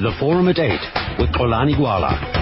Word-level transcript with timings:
The 0.00 0.12
Forum 0.18 0.48
at 0.48 0.58
8 0.58 1.18
with 1.18 1.30
Xolani 1.32 1.76
Gwala. 1.76 2.39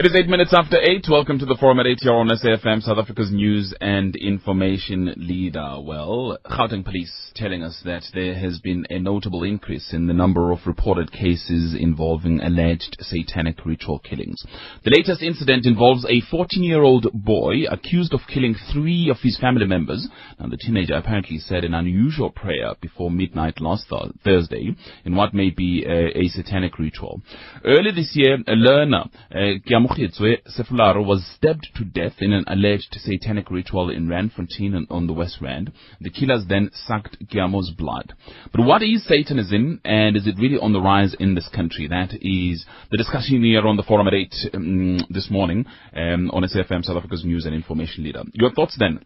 It 0.00 0.06
is 0.06 0.16
eight 0.16 0.28
minutes 0.28 0.54
after 0.56 0.80
eight. 0.80 1.04
Welcome 1.10 1.38
to 1.40 1.44
the 1.44 1.58
Forum 1.60 1.78
at 1.78 1.86
eight 1.86 1.98
here 2.00 2.14
on 2.14 2.30
SAFM, 2.30 2.80
South 2.80 2.96
Africa's 2.96 3.30
news 3.30 3.74
and 3.82 4.16
information 4.16 5.12
leader. 5.18 5.76
Well, 5.78 6.38
Gauteng 6.46 6.86
police 6.86 7.12
telling 7.34 7.62
us 7.62 7.82
that 7.84 8.04
there 8.14 8.34
has 8.34 8.60
been 8.60 8.86
a 8.88 8.98
notable 8.98 9.42
increase 9.42 9.92
in 9.92 10.06
the 10.06 10.14
number 10.14 10.52
of 10.52 10.60
reported 10.64 11.12
cases 11.12 11.76
involving 11.78 12.40
alleged 12.40 12.96
satanic 13.00 13.66
ritual 13.66 13.98
killings. 13.98 14.42
The 14.84 14.90
latest 14.90 15.20
incident 15.20 15.66
involves 15.66 16.06
a 16.06 16.22
14-year-old 16.34 17.08
boy 17.12 17.64
accused 17.70 18.14
of 18.14 18.20
killing 18.26 18.54
three 18.72 19.10
of 19.10 19.18
his 19.22 19.38
family 19.38 19.66
members. 19.66 20.08
Now, 20.38 20.46
the 20.48 20.56
teenager 20.56 20.94
apparently 20.94 21.36
said 21.36 21.62
an 21.62 21.74
unusual 21.74 22.30
prayer 22.30 22.72
before 22.80 23.10
midnight 23.10 23.60
last 23.60 23.90
th- 23.90 24.12
Thursday 24.24 24.74
in 25.04 25.14
what 25.14 25.34
may 25.34 25.50
be 25.50 25.84
a, 25.86 26.20
a 26.20 26.28
satanic 26.28 26.78
ritual. 26.78 27.20
Early 27.66 27.90
this 27.90 28.12
year, 28.14 28.38
a 28.48 28.54
learner, 28.54 29.04
uh, 29.30 29.58
Mokgetswe 29.90 30.38
Sefularo 30.46 31.04
was 31.04 31.26
stabbed 31.34 31.68
to 31.74 31.84
death 31.84 32.14
in 32.20 32.32
an 32.32 32.44
alleged 32.46 32.94
satanic 33.00 33.50
ritual 33.50 33.90
in 33.90 34.06
Randfontein 34.06 34.86
on 34.88 35.08
the 35.08 35.12
West 35.12 35.38
Rand. 35.40 35.72
The 36.00 36.10
killers 36.10 36.44
then 36.48 36.70
sucked 36.72 37.16
Giamo's 37.26 37.70
blood. 37.70 38.12
But 38.52 38.64
what 38.64 38.82
is 38.82 39.04
Satanism 39.04 39.80
and 39.84 40.16
is 40.16 40.28
it 40.28 40.38
really 40.38 40.58
on 40.58 40.72
the 40.72 40.80
rise 40.80 41.14
in 41.18 41.34
this 41.34 41.48
country? 41.48 41.88
That 41.88 42.14
is 42.20 42.64
the 42.92 42.98
discussion 42.98 43.42
here 43.42 43.66
on 43.66 43.76
the 43.76 43.82
forum 43.82 44.06
at 44.06 44.14
8 44.14 44.34
um, 44.54 44.98
this 45.10 45.28
morning 45.28 45.66
um, 45.96 46.30
on 46.30 46.44
SFM 46.44 46.84
South 46.84 46.96
Africa's 46.96 47.24
news 47.24 47.44
and 47.44 47.54
information 47.54 48.04
leader. 48.04 48.22
Your 48.32 48.52
thoughts 48.52 48.76
then? 48.78 49.04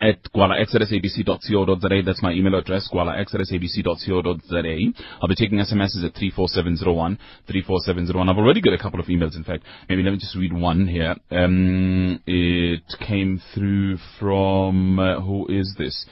At 0.00 0.22
gwalax 0.34 0.74
at 0.74 0.82
sabc.co.za. 0.82 2.02
That's 2.04 2.22
my 2.22 2.32
email 2.32 2.54
address, 2.56 2.88
gwalax 2.92 3.34
at 3.34 3.40
sabc.co.za. 3.40 5.02
I'll 5.20 5.28
be 5.28 5.34
taking 5.34 5.58
SMSs 5.58 6.04
at 6.04 6.14
34701, 6.14 7.18
34701. 7.46 8.28
I've 8.28 8.36
already 8.38 8.60
got 8.60 8.72
a 8.74 8.78
couple 8.78 9.00
of 9.00 9.06
emails, 9.06 9.36
in 9.36 9.44
fact. 9.44 9.64
Maybe 9.88 10.02
let 10.02 10.12
me 10.12 10.18
just 10.18 10.36
read 10.36 10.52
one 10.52 10.86
here. 10.86 11.16
Um, 11.30 12.20
it 12.26 12.82
came 13.06 13.40
through 13.54 13.98
from, 14.18 14.98
uh, 14.98 15.20
who 15.20 15.46
is 15.48 15.74
this? 15.78 16.06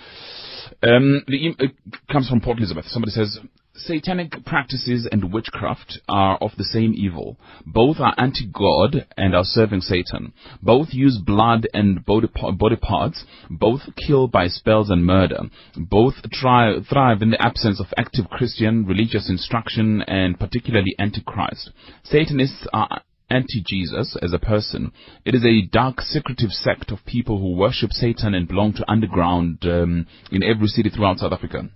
Um, 0.83 1.23
the 1.27 1.35
e- 1.35 1.57
it 1.59 1.73
comes 2.11 2.29
from 2.29 2.41
Port 2.41 2.59
Elizabeth. 2.59 2.87
Somebody 2.89 3.13
says, 3.13 3.39
Satanic 3.79 4.45
practices 4.45 5.09
and 5.11 5.33
witchcraft 5.33 6.01
are 6.09 6.37
of 6.39 6.51
the 6.59 6.65
same 6.65 6.95
evil. 6.95 7.37
Both 7.65 7.99
are 8.01 8.15
anti-God 8.19 9.07
and 9.17 9.37
are 9.37 9.45
serving 9.45 9.83
Satan. 9.83 10.33
Both 10.61 10.89
use 10.93 11.19
blood 11.19 11.69
and 11.73 12.05
body, 12.05 12.29
body 12.57 12.77
parts. 12.77 13.25
Both 13.49 13.83
kill 13.97 14.27
by 14.27 14.49
spells 14.49 14.91
and 14.91 15.07
murder. 15.07 15.43
Both 15.77 16.15
try, 16.33 16.81
thrive 16.81 17.23
in 17.23 17.31
the 17.31 17.41
absence 17.41 17.79
of 17.81 17.87
active 17.97 18.29
Christian 18.29 18.85
religious 18.85 19.31
instruction 19.31 20.03
and 20.03 20.39
particularly 20.39 20.97
anti-Christ. 20.99 21.71
Satanists 22.03 22.67
are 22.73 23.03
anti-Jesus 23.31 24.17
as 24.21 24.33
a 24.33 24.39
person. 24.39 24.91
It 25.25 25.35
is 25.35 25.45
a 25.45 25.67
dark, 25.71 26.01
secretive 26.01 26.51
sect 26.51 26.91
of 26.91 27.07
people 27.07 27.39
who 27.39 27.55
worship 27.55 27.93
Satan 27.93 28.35
and 28.35 28.49
belong 28.49 28.73
to 28.75 28.91
underground 28.91 29.59
um, 29.63 30.07
in 30.33 30.43
every 30.43 30.67
city 30.67 30.91
throughout 30.91 31.19
South 31.19 31.33
Africa. 31.33 31.69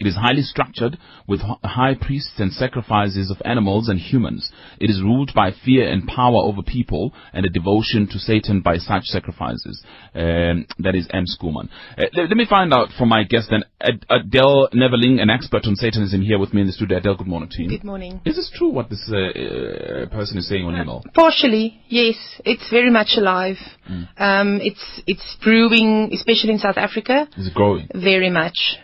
It 0.00 0.06
is 0.06 0.16
highly 0.16 0.42
structured 0.42 0.98
with 1.26 1.40
high 1.40 1.94
priests 1.94 2.38
and 2.38 2.52
sacrifices 2.52 3.30
of 3.30 3.40
animals 3.44 3.88
and 3.88 3.98
humans. 3.98 4.50
It 4.80 4.90
is 4.90 5.02
ruled 5.02 5.32
by 5.34 5.52
fear 5.64 5.88
and 5.88 6.06
power 6.06 6.42
over 6.42 6.62
people 6.62 7.12
and 7.32 7.46
a 7.46 7.48
devotion 7.48 8.06
to 8.08 8.18
Satan 8.18 8.60
by 8.60 8.76
such 8.76 9.04
sacrifices. 9.04 9.82
Um, 10.14 10.66
that 10.78 10.94
is 10.94 11.08
M. 11.12 11.24
Schoolman. 11.26 11.68
Uh, 11.96 12.04
let, 12.14 12.28
let, 12.28 12.36
me 12.36 12.46
find 12.48 12.72
out 12.72 12.88
from 12.98 13.08
my 13.08 13.24
guest 13.24 13.48
then, 13.50 13.64
Ad- 13.80 14.06
Adele 14.10 14.68
Neverling, 14.74 15.20
an 15.20 15.30
expert 15.30 15.66
on 15.66 15.76
Satanism 15.76 16.22
here 16.22 16.38
with 16.38 16.52
me 16.52 16.62
in 16.62 16.66
the 16.66 16.72
studio. 16.72 16.98
Adele, 16.98 17.16
good 17.16 17.26
morning 17.26 17.48
to 17.52 17.62
you. 17.62 17.68
Good 17.68 17.84
morning. 17.84 18.20
Is 18.24 18.36
this 18.36 18.50
true 18.54 18.68
what 18.68 18.90
this 18.90 19.10
uh, 19.12 19.16
uh, 19.16 20.06
person 20.06 20.38
is 20.38 20.48
saying 20.48 20.64
on 20.64 20.74
email? 20.74 21.02
Partially, 21.14 21.80
yes. 21.88 22.16
It's 22.44 22.70
very 22.70 22.90
much 22.90 23.14
alive. 23.16 23.56
Mm. 23.90 24.08
Um, 24.18 24.60
it's, 24.62 25.02
it's 25.06 25.36
brewing, 25.42 26.10
especially 26.12 26.52
in 26.52 26.58
South 26.58 26.76
Africa. 26.76 27.28
Is 27.36 27.48
it 27.48 27.54
growing? 27.54 27.88
Very 27.94 28.30
much. 28.30 28.78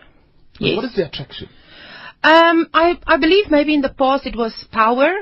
Yes. 0.63 0.77
What 0.77 0.85
is 0.85 0.95
the 0.95 1.07
attraction? 1.07 1.49
Um, 2.23 2.69
I, 2.73 2.99
I 3.07 3.17
believe 3.17 3.51
maybe 3.51 3.75
in 3.75 3.81
the 3.81 3.89
past 3.89 4.27
it 4.27 4.37
was 4.37 4.55
power. 4.71 5.13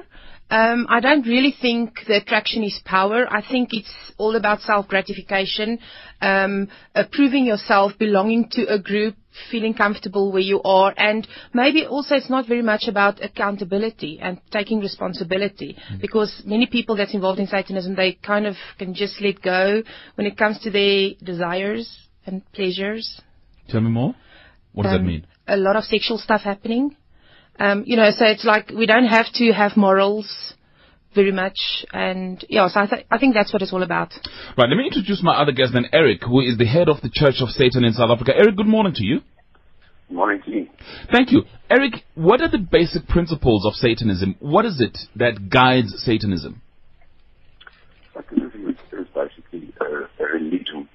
Um, 0.50 0.86
I 0.90 0.98
don't 0.98 1.24
really 1.26 1.54
think 1.58 2.00
the 2.08 2.16
attraction 2.16 2.64
is 2.64 2.80
power. 2.84 3.24
I 3.30 3.40
think 3.40 3.68
it's 3.72 3.94
all 4.18 4.34
about 4.34 4.60
self-gratification, 4.62 5.78
um, 6.20 6.68
uh, 6.94 7.04
proving 7.10 7.46
yourself, 7.46 7.92
belonging 7.98 8.48
to 8.50 8.66
a 8.66 8.78
group, 8.78 9.14
feeling 9.48 9.74
comfortable 9.74 10.32
where 10.32 10.42
you 10.42 10.60
are, 10.62 10.92
and 10.96 11.26
maybe 11.54 11.86
also 11.86 12.16
it's 12.16 12.28
not 12.28 12.48
very 12.48 12.62
much 12.62 12.88
about 12.88 13.22
accountability 13.22 14.18
and 14.20 14.40
taking 14.50 14.80
responsibility, 14.80 15.78
mm. 15.92 16.00
because 16.00 16.42
many 16.44 16.66
people 16.66 16.96
that's 16.96 17.14
involved 17.14 17.38
in 17.38 17.46
Satanism, 17.46 17.94
they 17.94 18.14
kind 18.14 18.44
of 18.44 18.56
can 18.76 18.92
just 18.92 19.20
let 19.20 19.40
go 19.40 19.84
when 20.16 20.26
it 20.26 20.36
comes 20.36 20.58
to 20.58 20.70
their 20.70 21.10
desires 21.22 22.08
and 22.26 22.42
pleasures. 22.52 23.20
Tell 23.68 23.80
me 23.80 23.90
more. 23.90 24.16
What 24.72 24.82
does 24.82 24.94
um, 24.94 25.04
that 25.04 25.06
mean? 25.06 25.26
A 25.52 25.56
lot 25.56 25.76
of 25.76 25.84
sexual 25.84 26.18
stuff 26.18 26.42
happening. 26.42 26.96
Um, 27.58 27.82
you 27.84 27.96
know, 27.96 28.08
so 28.16 28.24
it's 28.24 28.44
like 28.44 28.70
we 28.70 28.86
don't 28.86 29.06
have 29.06 29.26
to 29.34 29.52
have 29.52 29.76
morals 29.76 30.54
very 31.14 31.32
much. 31.32 31.58
And 31.92 32.44
yeah, 32.48 32.68
so 32.68 32.80
I, 32.80 32.86
th- 32.86 33.06
I 33.10 33.18
think 33.18 33.34
that's 33.34 33.52
what 33.52 33.62
it's 33.62 33.72
all 33.72 33.82
about. 33.82 34.12
Right, 34.56 34.68
let 34.68 34.76
me 34.76 34.86
introduce 34.86 35.22
my 35.22 35.34
other 35.42 35.52
guest 35.52 35.72
then, 35.72 35.86
Eric, 35.92 36.20
who 36.22 36.40
is 36.40 36.56
the 36.56 36.66
head 36.66 36.88
of 36.88 37.00
the 37.02 37.10
Church 37.12 37.36
of 37.40 37.48
Satan 37.48 37.84
in 37.84 37.92
South 37.92 38.10
Africa. 38.10 38.32
Eric, 38.36 38.56
good 38.56 38.68
morning 38.68 38.94
to 38.94 39.04
you. 39.04 39.20
Good 40.08 40.14
morning 40.14 40.40
to 40.44 40.50
you. 40.50 40.68
Thank 41.12 41.32
you. 41.32 41.42
Eric, 41.68 42.04
what 42.14 42.40
are 42.40 42.50
the 42.50 42.58
basic 42.58 43.08
principles 43.08 43.66
of 43.66 43.74
Satanism? 43.74 44.36
What 44.40 44.64
is 44.64 44.80
it 44.80 44.98
that 45.16 45.50
guides 45.50 45.94
Satanism? 46.04 46.62
Satanism 48.14 48.68
is 48.70 49.06
basically 49.14 49.74
a, 49.80 50.22
a 50.22 50.26
religion 50.32 50.88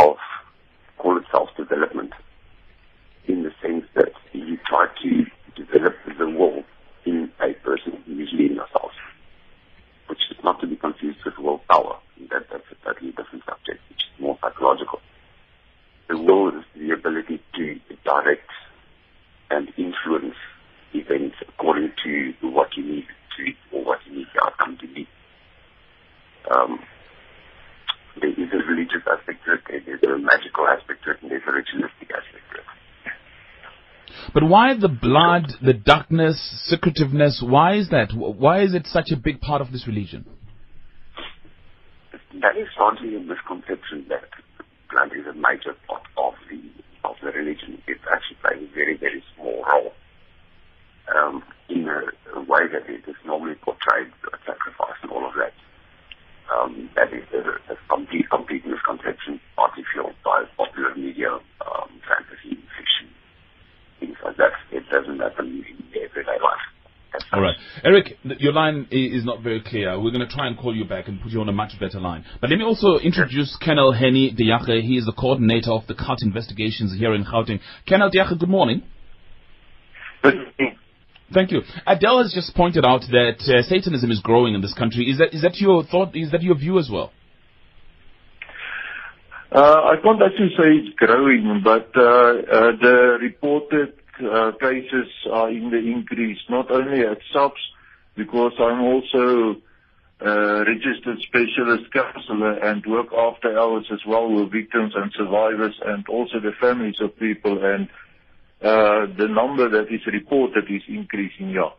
of, 0.00 0.16
call 0.98 1.16
it 1.18 1.24
self-development 1.30 2.12
in 3.28 3.42
the 3.42 3.52
sense 3.62 3.84
that 3.94 4.12
you 4.32 4.58
try 4.66 4.86
to 5.02 5.26
develop 5.54 5.94
the 6.18 6.28
will 6.28 6.64
in 7.04 7.30
a 7.40 7.52
person, 7.64 8.02
usually 8.06 8.46
in 8.46 8.54
yourself, 8.54 8.92
which 10.08 10.20
is 10.30 10.36
not 10.42 10.60
to 10.60 10.66
be 10.66 10.76
confused 10.76 11.18
with 11.24 11.38
willpower. 11.38 11.98
That, 12.30 12.46
that's 12.50 12.64
a 12.72 12.84
totally 12.84 13.10
different 13.12 13.44
subject, 13.44 13.80
which 13.88 13.98
is 13.98 14.20
more 14.20 14.38
psychological. 14.40 15.00
The 16.08 16.16
will 16.16 16.48
is 16.48 16.64
the 16.74 16.90
ability 16.90 17.40
to 17.54 17.80
direct 18.04 18.50
and 19.50 19.68
influence 19.76 20.34
events 20.94 21.36
according 21.46 21.92
to 22.04 22.34
what 22.42 22.76
you 22.76 22.84
need 22.84 23.06
to 23.36 23.76
or 23.76 23.84
what 23.84 23.98
you 24.06 24.16
need 24.16 24.26
the 24.34 24.46
outcome 24.46 24.78
to 24.78 24.86
be. 24.88 25.06
Um, 26.50 26.80
there 28.20 28.30
is 28.30 28.48
a 28.52 28.56
religious 28.56 29.02
aspect 29.10 29.44
to 29.44 29.52
it, 29.54 29.84
there's 29.86 30.02
a 30.02 30.18
magical 30.18 30.66
aspect 30.66 31.04
to 31.04 31.10
it, 31.12 31.22
and 31.22 31.30
there's 31.30 31.42
a 31.46 31.52
ritualistic 31.52 32.10
aspect 32.10 32.44
to 32.52 32.58
it. 32.58 32.64
But 34.38 34.46
why 34.46 34.72
the 34.78 34.86
blood, 34.86 35.50
the 35.60 35.72
darkness, 35.74 36.38
secretiveness? 36.70 37.42
Why 37.44 37.74
is 37.74 37.88
that? 37.90 38.14
Why 38.14 38.62
is 38.62 38.72
it 38.72 38.86
such 38.86 39.10
a 39.10 39.16
big 39.16 39.40
part 39.40 39.60
of 39.60 39.72
this 39.72 39.84
religion? 39.88 40.24
That 42.40 42.56
is 42.56 42.68
largely 42.78 43.16
a 43.16 43.18
misconception 43.18 44.06
that 44.10 44.30
blood 44.92 45.10
is 45.10 45.26
a 45.26 45.34
major 45.34 45.74
part 45.88 46.06
of 46.16 46.34
the 46.48 46.62
of 47.02 47.16
the 47.20 47.32
religion. 47.32 47.82
It 47.88 47.98
actually 48.06 48.38
plays 48.38 48.62
a 48.62 48.74
very 48.76 48.96
very 48.96 49.24
small 49.34 49.64
role 49.66 49.92
um, 51.16 51.42
in 51.68 51.88
a, 51.88 52.38
a, 52.38 52.40
way 52.40 52.70
that 52.70 52.86
it 52.86 53.10
is 53.10 53.16
normally 53.26 53.56
portrayed, 53.56 54.12
sacrifice 54.46 55.02
and 55.02 55.10
all 55.10 55.26
of 55.26 55.34
that. 55.34 55.50
Um, 56.54 56.88
that 56.94 57.12
is 57.12 57.26
a, 57.34 57.72
a, 57.72 57.76
complete 57.90 58.30
complete 58.30 58.64
misconception, 58.64 59.40
partly 59.56 59.82
fueled 59.92 60.14
by 60.24 60.44
popular 60.56 60.94
media, 60.94 61.42
um, 61.66 61.90
fantasy, 62.06 62.54
fiction, 62.78 63.10
things 64.00 64.16
like 64.24 64.36
that. 64.36 64.52
It 64.70 64.84
doesn't 64.90 65.18
happen 65.18 65.64
in 65.66 66.02
everyday 66.02 66.38
life. 66.42 66.64
All 67.32 67.40
right. 67.40 67.56
Eric, 67.84 68.18
your 68.38 68.52
line 68.52 68.86
is 68.90 69.24
not 69.24 69.42
very 69.42 69.60
clear. 69.60 69.98
We're 70.00 70.10
going 70.10 70.26
to 70.26 70.34
try 70.34 70.46
and 70.46 70.56
call 70.56 70.74
you 70.74 70.84
back 70.84 71.08
and 71.08 71.20
put 71.20 71.32
you 71.32 71.40
on 71.40 71.48
a 71.48 71.52
much 71.52 71.78
better 71.80 72.00
line. 72.00 72.24
But 72.40 72.50
let 72.50 72.58
me 72.58 72.64
also 72.64 72.98
introduce 72.98 73.56
Colonel 73.60 73.92
Henny 73.92 74.30
Diache. 74.30 74.82
He 74.82 74.96
is 74.96 75.06
the 75.06 75.12
coordinator 75.12 75.72
of 75.72 75.86
the 75.86 75.94
cult 75.94 76.22
investigations 76.22 76.96
here 76.96 77.14
in 77.14 77.24
Gauteng. 77.24 77.60
Colonel 77.88 78.10
Diache, 78.10 78.38
good 78.38 78.48
morning. 78.48 78.82
Good 80.22 80.34
morning. 80.34 80.78
Thank 81.32 81.50
you. 81.50 81.60
Adele 81.86 82.22
has 82.22 82.32
just 82.32 82.54
pointed 82.54 82.84
out 82.86 83.02
that 83.10 83.40
uh, 83.46 83.62
Satanism 83.62 84.10
is 84.10 84.20
growing 84.20 84.54
in 84.54 84.62
this 84.62 84.72
country. 84.72 85.10
Is 85.10 85.18
that 85.18 85.34
is 85.34 85.42
that 85.42 85.56
your 85.56 85.84
thought? 85.84 86.16
Is 86.16 86.30
that 86.30 86.42
your 86.42 86.56
view 86.56 86.78
as 86.78 86.88
well? 86.90 87.12
Uh, 89.52 89.60
I 89.60 89.94
can't 90.02 90.20
actually 90.22 90.54
say 90.56 90.88
it's 90.88 90.96
growing, 90.96 91.60
but 91.62 91.90
uh, 91.96 92.00
uh, 92.00 92.72
the 92.80 93.18
reported 93.20 93.94
cases 94.60 95.08
are 95.30 95.50
in 95.50 95.70
the 95.70 95.78
increase, 95.78 96.38
not 96.50 96.70
only 96.70 97.00
at 97.00 97.18
SAPS, 97.32 97.60
because 98.18 98.52
I'm 98.58 98.82
also 98.82 99.60
a 100.20 100.64
registered 100.66 101.18
specialist 101.22 101.92
counselor 101.92 102.54
and 102.58 102.84
work 102.86 103.06
after 103.16 103.56
hours 103.56 103.86
as 103.92 104.00
well 104.06 104.28
with 104.28 104.52
victims 104.52 104.92
and 104.96 105.12
survivors 105.16 105.74
and 105.86 106.04
also 106.08 106.40
the 106.40 106.50
families 106.60 106.96
of 107.00 107.16
people. 107.18 107.64
And 107.64 107.88
uh, 108.60 109.06
the 109.16 109.28
number 109.28 109.68
that 109.70 109.94
is 109.94 110.00
reported 110.12 110.64
is 110.68 110.82
increasing, 110.88 111.50
yeah. 111.50 111.70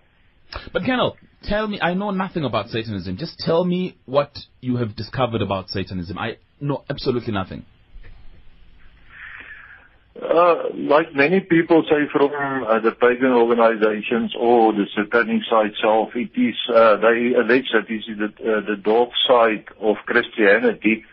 But 0.73 0.83
Colonel, 0.85 1.17
tell 1.43 1.67
me, 1.67 1.79
I 1.81 1.93
know 1.93 2.11
nothing 2.11 2.45
about 2.45 2.69
Satanism. 2.69 3.17
Just 3.17 3.37
tell 3.39 3.65
me 3.65 3.97
what 4.05 4.35
you 4.61 4.77
have 4.77 4.95
discovered 4.95 5.41
about 5.41 5.69
Satanism. 5.69 6.17
I 6.17 6.37
know 6.59 6.83
absolutely 6.89 7.33
nothing. 7.33 7.65
Uh, 10.21 10.69
like 10.75 11.15
many 11.15 11.39
people 11.39 11.83
say 11.89 12.09
from 12.11 12.31
uh, 12.63 12.79
the 12.79 12.91
pagan 12.91 13.31
organizations 13.31 14.33
or 14.37 14.73
the 14.73 14.85
satanic 14.95 15.41
side 15.49 15.71
itself, 15.71 16.09
it 16.13 16.31
is, 16.35 16.55
uh, 16.75 16.97
they 16.97 17.33
allege 17.39 17.69
that 17.71 17.87
this 17.87 18.03
is 18.07 18.17
the, 18.17 18.27
uh, 18.43 18.59
the 18.67 18.75
dark 18.75 19.09
side 19.27 19.65
of 19.79 19.95
Christianity. 20.05 21.05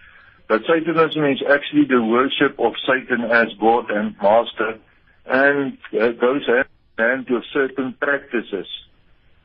But 0.48 0.62
Satanism 0.66 1.24
is 1.24 1.42
actually 1.48 1.86
the 1.88 2.02
worship 2.02 2.58
of 2.58 2.72
Satan 2.86 3.30
as 3.30 3.46
God 3.60 3.90
and 3.90 4.16
Master 4.20 4.78
and 5.26 5.78
uh, 5.92 6.12
goes 6.12 6.46
hand 6.46 6.66
in 6.98 7.04
hand 7.04 7.28
certain 7.52 7.94
practices 8.00 8.66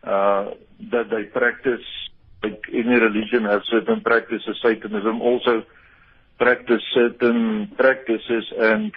uh, 0.04 0.52
that 0.92 1.10
they 1.12 1.24
practice. 1.24 1.86
Like 2.44 2.64
any 2.74 2.96
religion 2.96 3.46
has 3.46 3.62
certain 3.70 4.02
practices. 4.02 4.58
Satanism 4.64 5.22
also 5.22 5.64
practice 6.40 6.82
certain 6.94 7.72
practices 7.78 8.46
and 8.58 8.92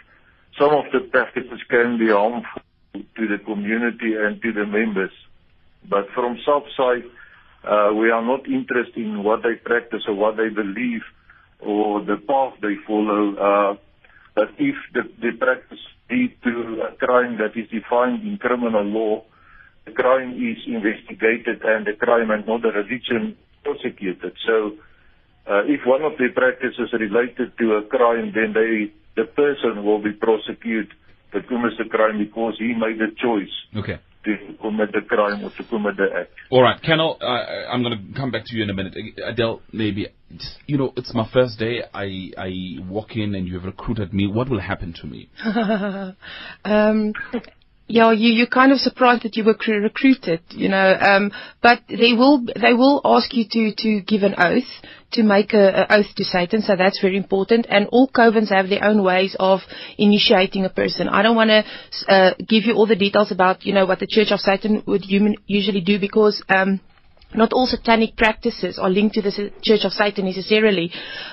some 0.59 0.71
of 0.71 0.85
the 0.93 1.01
practices 1.11 1.61
can 1.69 1.99
be 1.99 2.09
harmful 2.09 2.63
to 2.95 3.29
the 3.29 3.39
community 3.45 4.15
and 4.15 4.41
to 4.43 4.53
the 4.53 4.67
members. 4.67 5.13
But 5.89 6.09
from 6.15 6.39
SAP 6.45 6.65
side, 6.77 7.05
uh, 7.65 7.93
we 7.95 8.11
are 8.11 8.23
not 8.23 8.47
interested 8.47 8.97
in 8.97 9.23
what 9.23 9.43
they 9.43 9.55
practice 9.55 10.03
or 10.07 10.15
what 10.15 10.37
they 10.37 10.49
believe 10.49 11.03
or 11.61 12.05
the 12.05 12.17
path 12.17 12.55
they 12.61 12.77
follow. 12.87 13.35
Uh, 13.35 13.77
but 14.35 14.51
if 14.59 14.77
the, 14.93 15.03
the 15.21 15.33
practice 15.39 15.79
lead 16.11 16.37
to 16.45 16.83
a 16.83 16.97
crime 16.97 17.39
that 17.39 17.59
is 17.59 17.69
defined 17.71 18.23
in 18.23 18.39
criminal 18.39 18.85
law, 18.85 19.25
the 19.87 19.93
crime 19.93 20.33
is 20.33 20.59
investigated 20.67 21.63
and 21.65 21.87
the 21.87 21.93
crime 21.99 22.31
and 22.31 22.47
not 22.47 22.63
the 22.63 22.69
religion 22.69 23.37
prosecuted. 23.63 24.33
So 24.47 24.73
uh, 25.47 25.65
if 25.67 25.81
one 25.87 26.03
of 26.03 26.13
the 26.19 26.29
practices 26.35 26.93
related 26.93 27.57
to 27.59 27.75
a 27.75 27.83
crime, 27.83 28.33
then 28.35 28.53
they 28.53 28.93
the 29.17 29.25
person 29.25 29.85
will 29.85 30.03
be 30.03 30.13
prosecuted 30.13 30.93
to 31.33 31.43
commit 31.43 31.73
the 31.79 31.85
crime 31.89 32.19
because 32.19 32.55
he 32.59 32.75
made 32.75 33.01
a 33.01 33.11
choice 33.21 33.51
Okay. 33.77 33.99
to 34.25 34.37
commit 34.61 34.93
the 34.93 35.01
crime 35.07 35.45
or 35.45 35.51
to 35.51 35.65
commit 35.65 35.97
the 35.97 36.09
act. 36.21 36.31
All 36.51 36.63
right, 36.63 36.81
Colonel, 36.83 37.19
uh, 37.21 37.25
I'm 37.73 37.83
going 37.83 37.97
to 37.99 38.19
come 38.19 38.31
back 38.31 38.45
to 38.47 38.57
you 38.57 38.63
in 38.63 38.71
a 38.71 38.75
minute. 38.75 38.95
Adele, 39.25 39.61
maybe, 39.73 40.07
you 40.67 40.79
know, 40.79 40.93
it's 40.97 41.13
my 41.15 41.29
first 41.33 41.59
day. 41.59 41.83
I, 41.93 42.31
I 42.39 42.51
walk 42.89 43.17
in 43.17 43.35
and 43.35 43.47
you 43.47 43.55
have 43.55 43.65
recruited 43.65 44.13
me. 44.15 44.27
What 44.27 44.49
will 44.49 44.61
happen 44.61 44.95
to 45.01 45.07
me? 45.07 45.29
um, 46.65 47.13
yeah, 47.87 48.13
you 48.13 48.31
you're 48.33 48.47
kind 48.47 48.73
of 48.73 48.79
surprised 48.79 49.25
that 49.25 49.37
you 49.37 49.45
were 49.45 49.55
cr- 49.55 49.73
recruited, 49.73 50.41
you 50.51 50.71
know. 50.71 50.97
Um, 50.99 51.33
but 51.63 51.81
they 51.89 52.15
will 52.15 52.43
they 52.45 52.73
will 52.73 53.03
ask 53.05 53.35
you 53.35 53.45
to 53.51 53.75
to 53.77 54.01
give 54.01 54.23
an 54.23 54.35
oath 54.39 54.71
to 55.13 55.23
make 55.23 55.53
a, 55.53 55.87
a 55.91 55.99
oath 55.99 56.15
to 56.17 56.25
Satan, 56.25 56.63
so 56.63 56.77
that's 56.77 57.01
very 57.01 57.17
important. 57.17 57.67
And 57.69 57.87
all 57.89 58.09
covens 58.09 58.49
have 58.51 58.71
their 58.71 58.83
own 58.83 59.03
ways 59.03 59.37
of 59.39 59.61
initiating 59.99 60.65
a 60.65 60.71
person. 60.71 61.09
I 61.09 61.23
don't 61.23 61.37
want 61.37 61.51
to 61.51 61.65
uh, 62.09 62.35
give 62.39 62.65
you 62.65 62.75
all 62.75 62.87
the 62.87 62.97
details 62.97 63.31
about 63.31 63.67
you 63.67 63.75
know 63.75 63.85
what 63.85 63.99
the 63.99 64.07
Church 64.09 64.33
of 64.33 64.41
Satan 64.41 64.83
would 64.87 65.03
human, 65.05 65.37
usually 65.47 65.83
do 65.83 65.99
because. 65.99 66.43
Um, 66.49 66.81
not 67.35 67.53
all 67.53 67.67
satanic 67.67 68.17
practices 68.17 68.79
are 68.79 68.91
linked 68.91 69.15
to 69.15 69.23
the 69.23 69.53
Church 69.63 69.85
of 69.85 69.93
Satan 69.93 70.25
necessarily, 70.27 70.91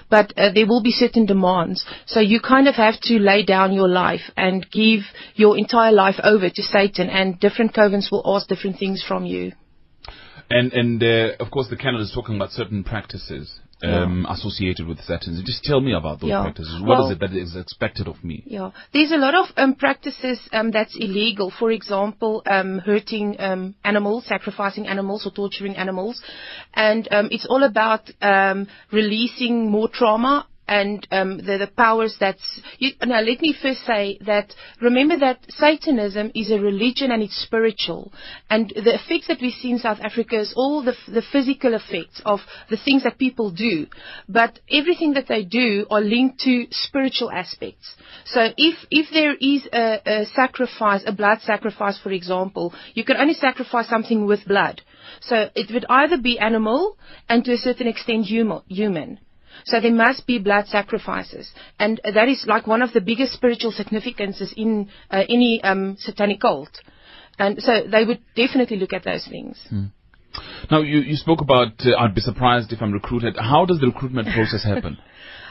but 0.09 0.33
uh, 0.37 0.51
there 0.53 0.67
will 0.67 0.81
be 0.81 0.91
certain 0.91 1.25
demands. 1.25 1.85
So 2.05 2.19
you 2.19 2.39
kind 2.39 2.67
of 2.67 2.75
have 2.75 2.99
to 3.01 3.19
lay 3.19 3.43
down 3.43 3.73
your 3.73 3.87
life 3.87 4.31
and 4.35 4.65
give 4.71 5.01
your 5.35 5.57
entire 5.57 5.91
life 5.91 6.19
over 6.23 6.49
to 6.49 6.61
Satan, 6.61 7.09
and 7.09 7.39
different 7.39 7.73
covens 7.73 8.11
will 8.11 8.23
ask 8.25 8.47
different 8.47 8.77
things 8.77 9.03
from 9.07 9.25
you. 9.25 9.53
And 10.49 10.73
and 10.73 11.01
uh, 11.01 11.35
of 11.39 11.49
course, 11.51 11.69
the 11.69 11.77
canon 11.77 12.01
is 12.01 12.11
talking 12.13 12.35
about 12.35 12.51
certain 12.51 12.83
practices 12.83 13.60
um, 13.83 14.25
associated 14.29 14.87
with 14.87 14.99
Satanism. 15.01 15.43
Just 15.45 15.63
tell 15.63 15.81
me 15.81 15.93
about 15.93 16.19
those 16.19 16.29
Yeah. 16.29 16.43
practices. 16.43 16.79
What 16.81 16.99
is 16.99 17.03
Well- 17.03 17.11
it 17.11 17.19
that 17.19 17.33
is 17.33 17.55
expected 17.55 18.07
of 18.07 18.23
me? 18.23 18.43
Yeah, 18.45 18.71
there's 18.93 19.11
a 19.11 19.17
lot 19.17 19.35
of 19.35 19.51
um, 19.57 19.75
practices 19.75 20.39
um, 20.53 20.71
that's 20.71 20.95
illegal. 20.95 21.49
For 21.49 21.71
example, 21.71 22.43
um, 22.45 22.79
hurting 22.79 23.35
um, 23.39 23.75
animals, 23.83 24.25
sacrificing 24.25 24.87
animals, 24.87 25.25
or 25.25 25.31
torturing 25.31 25.75
animals, 25.75 26.21
and 26.73 27.07
um, 27.11 27.27
it's 27.31 27.45
all 27.45 27.63
about 27.63 28.09
um, 28.21 28.67
releasing 28.91 29.69
more 29.69 29.89
trauma. 29.89 30.45
And 30.71 31.05
um, 31.11 31.37
the, 31.37 31.57
the 31.57 31.71
powers 31.75 32.15
that's 32.17 32.61
you, 32.79 32.91
now. 33.05 33.19
Let 33.19 33.41
me 33.41 33.53
first 33.61 33.85
say 33.85 34.17
that 34.25 34.53
remember 34.79 35.17
that 35.19 35.39
Satanism 35.49 36.31
is 36.33 36.49
a 36.49 36.61
religion 36.61 37.11
and 37.11 37.21
it's 37.21 37.35
spiritual, 37.43 38.13
and 38.49 38.69
the 38.69 38.95
effects 38.95 39.27
that 39.27 39.41
we 39.41 39.51
see 39.51 39.71
in 39.71 39.79
South 39.79 39.99
Africa 40.01 40.39
is 40.39 40.53
all 40.55 40.81
the, 40.81 40.95
the 41.09 41.23
physical 41.29 41.73
effects 41.73 42.21
of 42.23 42.39
the 42.69 42.77
things 42.77 43.03
that 43.03 43.17
people 43.17 43.51
do, 43.51 43.85
but 44.29 44.59
everything 44.71 45.11
that 45.15 45.27
they 45.27 45.43
do 45.43 45.85
are 45.91 45.99
linked 45.99 46.39
to 46.47 46.67
spiritual 46.71 47.29
aspects. 47.31 47.93
So 48.23 48.39
if 48.55 48.75
if 48.89 49.07
there 49.11 49.35
is 49.35 49.67
a, 49.73 49.99
a 50.05 50.25
sacrifice, 50.27 51.03
a 51.05 51.11
blood 51.11 51.39
sacrifice, 51.41 51.99
for 52.01 52.11
example, 52.13 52.73
you 52.93 53.03
can 53.03 53.17
only 53.17 53.33
sacrifice 53.33 53.89
something 53.89 54.25
with 54.25 54.47
blood. 54.47 54.81
So 55.19 55.49
it 55.53 55.69
would 55.73 55.85
either 55.89 56.17
be 56.17 56.39
animal 56.39 56.97
and 57.27 57.43
to 57.43 57.51
a 57.55 57.57
certain 57.57 57.87
extent 57.87 58.27
human. 58.27 59.19
So 59.65 59.79
there 59.79 59.93
must 59.93 60.27
be 60.27 60.39
blood 60.39 60.67
sacrifices, 60.67 61.51
and 61.79 61.99
that 62.03 62.27
is 62.27 62.45
like 62.47 62.67
one 62.67 62.81
of 62.81 62.93
the 62.93 63.01
biggest 63.01 63.33
spiritual 63.33 63.71
significances 63.71 64.53
in 64.55 64.89
uh, 65.09 65.23
any 65.29 65.61
um, 65.63 65.95
satanic 65.99 66.41
cult. 66.41 66.69
And 67.39 67.61
so 67.61 67.83
they 67.89 68.05
would 68.05 68.19
definitely 68.35 68.77
look 68.77 68.93
at 68.93 69.03
those 69.03 69.25
things. 69.27 69.57
Now, 70.69 70.81
you, 70.81 70.99
you 70.99 71.15
spoke 71.15 71.41
about 71.41 71.73
uh, 71.85 71.97
I'd 71.97 72.15
be 72.15 72.21
surprised 72.21 72.71
if 72.71 72.81
I'm 72.81 72.91
recruited. 72.91 73.35
How 73.37 73.65
does 73.65 73.79
the 73.79 73.87
recruitment 73.87 74.27
process 74.33 74.63
happen? 74.63 74.97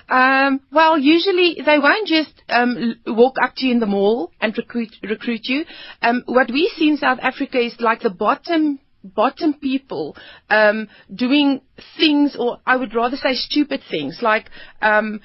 Um, 0.08 0.60
well, 0.72 0.98
usually 0.98 1.58
they 1.64 1.78
won't 1.78 2.08
just 2.08 2.32
um, 2.48 2.96
walk 3.06 3.36
up 3.40 3.52
to 3.56 3.66
you 3.66 3.72
in 3.72 3.78
the 3.78 3.86
mall 3.86 4.32
and 4.40 4.56
recruit 4.58 4.88
recruit 5.04 5.42
you. 5.44 5.64
Um, 6.02 6.24
what 6.26 6.50
we 6.50 6.68
see 6.76 6.88
in 6.88 6.96
South 6.96 7.20
Africa 7.22 7.60
is 7.60 7.76
like 7.78 8.00
the 8.00 8.10
bottom 8.10 8.80
bottom 9.02 9.54
people 9.54 10.16
um, 10.48 10.88
doing 11.14 11.60
things, 11.98 12.36
or 12.38 12.58
I 12.66 12.76
would 12.76 12.94
rather 12.94 13.16
say 13.16 13.34
stupid 13.34 13.80
things, 13.90 14.20
like 14.22 14.50
um, 14.82 15.20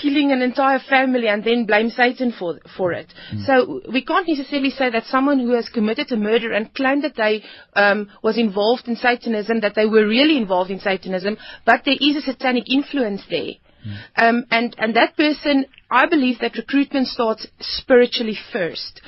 killing 0.00 0.32
an 0.32 0.42
entire 0.42 0.78
family 0.78 1.28
and 1.28 1.44
then 1.44 1.66
blame 1.66 1.90
Satan 1.90 2.32
for 2.32 2.58
for 2.76 2.92
it. 2.92 3.12
So 3.46 3.80
we 3.92 4.04
can't 4.04 4.28
necessarily 4.28 4.70
say 4.70 4.90
that 4.90 5.04
someone 5.04 5.38
who 5.38 5.52
has 5.52 5.68
committed 5.68 6.10
a 6.12 6.16
murder 6.16 6.52
and 6.52 6.72
claimed 6.74 7.04
that 7.04 7.16
they 7.16 7.42
um, 7.74 8.08
was 8.22 8.38
involved 8.38 8.88
in 8.88 8.96
Satanism, 8.96 9.60
that 9.60 9.74
they 9.74 9.86
were 9.86 10.06
really 10.06 10.36
involved 10.36 10.70
in 10.70 10.80
Satanism, 10.80 11.36
but 11.66 11.82
there 11.84 11.98
is 12.00 12.16
a 12.16 12.22
satanic 12.22 12.64
influence 12.70 13.22
there. 13.28 13.52
Um, 14.16 14.44
and, 14.50 14.74
and 14.78 14.94
that 14.94 15.16
person, 15.16 15.66
I 15.90 16.06
believe 16.06 16.38
that 16.40 16.56
recruitment 16.56 17.08
starts 17.08 17.46
spiritually 17.60 18.36
first. 18.52 19.00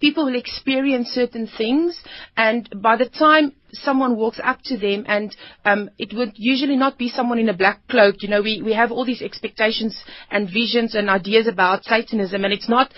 People 0.00 0.26
will 0.26 0.36
experience 0.36 1.08
certain 1.08 1.46
things, 1.46 1.98
and 2.36 2.68
by 2.80 2.96
the 2.96 3.08
time 3.08 3.52
someone 3.74 4.16
walks 4.16 4.40
up 4.42 4.60
to 4.64 4.76
them, 4.76 5.04
and 5.06 5.34
um, 5.64 5.90
it 5.98 6.12
would 6.14 6.32
usually 6.34 6.76
not 6.76 6.98
be 6.98 7.08
someone 7.08 7.38
in 7.38 7.48
a 7.48 7.56
black 7.56 7.86
cloak. 7.88 8.16
You 8.20 8.28
know, 8.28 8.42
we, 8.42 8.62
we 8.62 8.72
have 8.72 8.92
all 8.92 9.04
these 9.04 9.22
expectations 9.22 10.02
and 10.30 10.48
visions 10.48 10.94
and 10.94 11.10
ideas 11.10 11.46
about 11.46 11.84
Satanism, 11.84 12.44
and 12.44 12.52
it's 12.52 12.68
not 12.68 12.92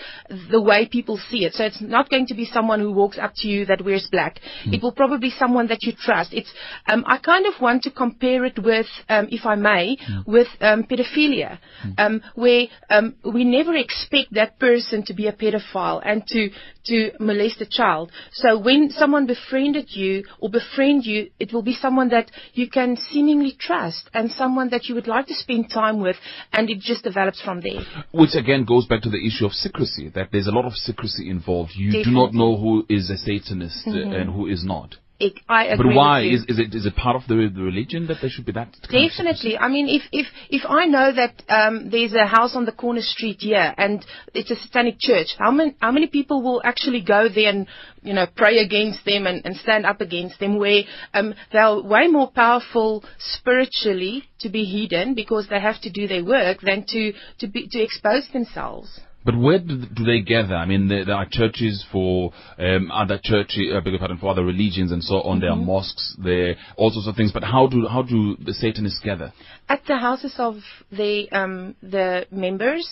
the 0.51 0.61
way 0.61 0.87
people 0.87 1.17
see 1.29 1.45
it. 1.45 1.53
So 1.53 1.65
it's 1.65 1.81
not 1.81 2.09
going 2.09 2.27
to 2.27 2.35
be 2.35 2.45
someone 2.45 2.79
who 2.79 2.91
walks 2.91 3.17
up 3.17 3.33
to 3.37 3.47
you 3.47 3.65
that 3.65 3.83
wears 3.83 4.07
black. 4.11 4.39
It 4.65 4.83
will 4.83 4.91
probably 4.91 5.19
be 5.19 5.31
someone 5.31 5.67
that 5.67 5.83
you 5.83 5.93
trust. 5.93 6.33
It's 6.33 6.51
um, 6.87 7.03
I 7.07 7.17
kind 7.17 7.45
of 7.45 7.59
want 7.61 7.83
to 7.83 7.91
compare 7.91 8.45
it 8.45 8.59
with, 8.63 8.87
um, 9.09 9.27
if 9.31 9.45
I 9.45 9.55
may, 9.55 9.97
with 10.25 10.47
um, 10.61 10.83
pedophilia, 10.83 11.59
um, 11.97 12.21
where 12.35 12.65
um, 12.89 13.15
we 13.23 13.43
never 13.43 13.75
expect 13.75 14.33
that 14.33 14.59
person 14.59 15.03
to 15.05 15.13
be 15.13 15.27
a 15.27 15.33
pedophile 15.33 16.01
and 16.05 16.25
to 16.27 16.49
to 16.87 17.11
molest 17.19 17.61
a 17.61 17.65
child. 17.65 18.11
So 18.31 18.57
when 18.59 18.89
someone 18.89 19.25
befriended 19.25 19.87
you 19.89 20.23
or 20.39 20.49
befriend 20.49 21.05
you, 21.05 21.29
it 21.39 21.53
will 21.53 21.61
be 21.61 21.73
someone 21.73 22.09
that 22.09 22.31
you 22.53 22.69
can 22.69 22.97
seemingly 22.97 23.55
trust 23.57 24.09
and 24.13 24.31
someone 24.31 24.69
that 24.69 24.85
you 24.85 24.95
would 24.95 25.07
like 25.07 25.27
to 25.27 25.35
spend 25.35 25.69
time 25.69 26.01
with, 26.01 26.15
and 26.51 26.69
it 26.69 26.79
just 26.79 27.03
develops 27.03 27.41
from 27.41 27.61
there. 27.61 27.81
Which 28.11 28.35
again 28.35 28.65
goes 28.65 28.85
back 28.85 29.01
to 29.03 29.09
the 29.09 29.25
issue 29.25 29.45
of 29.45 29.53
secrecy, 29.53 30.09
that 30.15 30.29
there's 30.31 30.47
a 30.47 30.51
lot 30.51 30.65
of 30.65 30.73
secrecy 30.73 31.29
involved. 31.29 31.71
You 31.75 32.03
do 32.03 32.11
not 32.11 32.33
know 32.33 32.57
who 32.57 32.85
is 32.89 33.09
a 33.09 33.17
Satanist 33.17 33.87
uh, 33.87 33.91
and 33.91 34.33
who 34.33 34.47
is 34.47 34.63
not. 34.63 34.95
I- 35.19 35.33
I 35.49 35.63
agree 35.65 35.89
But 35.89 35.95
why? 35.95 36.21
Is, 36.21 36.45
is 36.47 36.59
it 36.59 36.75
is 36.75 36.85
it 36.85 36.95
part 36.95 37.15
of 37.15 37.27
the, 37.27 37.49
the 37.53 37.63
religion 37.63 38.05
that 38.07 38.17
there 38.21 38.29
should 38.29 38.45
be 38.45 38.51
that? 38.51 38.69
Definitely. 38.83 39.57
I 39.57 39.67
mean, 39.67 39.87
if 39.89 40.03
if 40.11 40.27
if 40.49 40.63
I 40.69 40.85
know 40.85 41.11
that 41.11 41.41
um, 41.49 41.89
there's 41.89 42.13
a 42.13 42.27
house 42.27 42.55
on 42.55 42.65
the 42.65 42.71
corner 42.71 43.01
street 43.01 43.37
here 43.39 43.73
and 43.77 44.05
it's 44.35 44.51
a 44.51 44.55
satanic 44.55 44.99
church, 44.99 45.29
how 45.39 45.49
many 45.49 45.75
how 45.81 45.91
many 45.91 46.07
people 46.07 46.43
will 46.43 46.61
actually 46.63 47.01
go 47.01 47.29
there 47.29 47.49
and 47.49 47.67
you 48.03 48.13
know 48.13 48.27
pray 48.35 48.59
against 48.59 49.05
them 49.05 49.25
and, 49.25 49.43
and 49.43 49.55
stand 49.57 49.87
up 49.87 50.01
against 50.01 50.39
them? 50.39 50.59
Where 50.59 50.83
um, 51.15 51.33
they're 51.51 51.81
way 51.81 52.07
more 52.07 52.29
powerful 52.29 53.03
spiritually 53.17 54.23
to 54.41 54.49
be 54.49 54.65
hidden 54.65 55.15
because 55.15 55.47
they 55.49 55.59
have 55.59 55.81
to 55.81 55.89
do 55.89 56.07
their 56.07 56.23
work 56.23 56.61
than 56.61 56.85
to 56.89 57.13
to 57.39 57.47
be 57.47 57.67
to 57.69 57.81
expose 57.81 58.27
themselves. 58.31 58.99
But 59.25 59.37
where 59.37 59.59
do, 59.59 59.77
do 59.93 60.03
they 60.05 60.21
gather? 60.21 60.55
I 60.55 60.65
mean, 60.65 60.87
there, 60.87 61.03
there 61.03 61.15
are 61.15 61.27
churches 61.29 61.85
for 61.91 62.31
um, 62.57 62.91
other 62.91 63.19
church, 63.21 63.57
uh, 63.73 63.81
beg 63.81 63.99
pardon, 63.99 64.17
for 64.17 64.29
other 64.29 64.45
religions 64.45 64.91
and 64.91 65.03
so 65.03 65.21
on. 65.21 65.39
There 65.41 65.49
are 65.49 65.55
mosques, 65.55 66.15
there 66.17 66.55
all 66.77 66.91
sorts 66.91 67.07
of 67.07 67.15
things. 67.15 67.31
But 67.33 67.43
how 67.43 67.67
do 67.67 67.87
how 67.87 68.03
do 68.03 68.37
the 68.37 68.53
Satanists 68.53 69.01
gather? 69.03 69.33
At 69.67 69.81
the 69.85 69.97
houses 69.97 70.35
of 70.37 70.55
the 70.91 71.29
um, 71.31 71.75
the 71.81 72.25
members, 72.31 72.87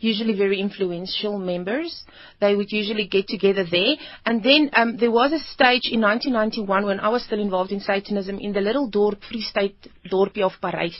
usually 0.00 0.36
very 0.36 0.60
influential 0.60 1.38
members, 1.38 2.04
they 2.40 2.54
would 2.54 2.70
usually 2.70 3.06
get 3.06 3.26
together 3.26 3.64
there. 3.70 3.94
And 4.24 4.42
then 4.42 4.70
um, 4.74 4.96
there 4.96 5.10
was 5.10 5.32
a 5.32 5.38
stage 5.38 5.90
in 5.90 6.00
1991 6.00 6.84
when 6.84 7.00
I 7.00 7.08
was 7.08 7.24
still 7.24 7.40
involved 7.40 7.72
in 7.72 7.80
Satanism 7.80 8.38
in 8.38 8.52
the 8.52 8.60
little 8.60 8.90
dorp, 8.90 9.22
Free 9.28 9.42
State 9.42 9.76
dorpie 10.10 10.42
of 10.42 10.52
Paris, 10.60 10.96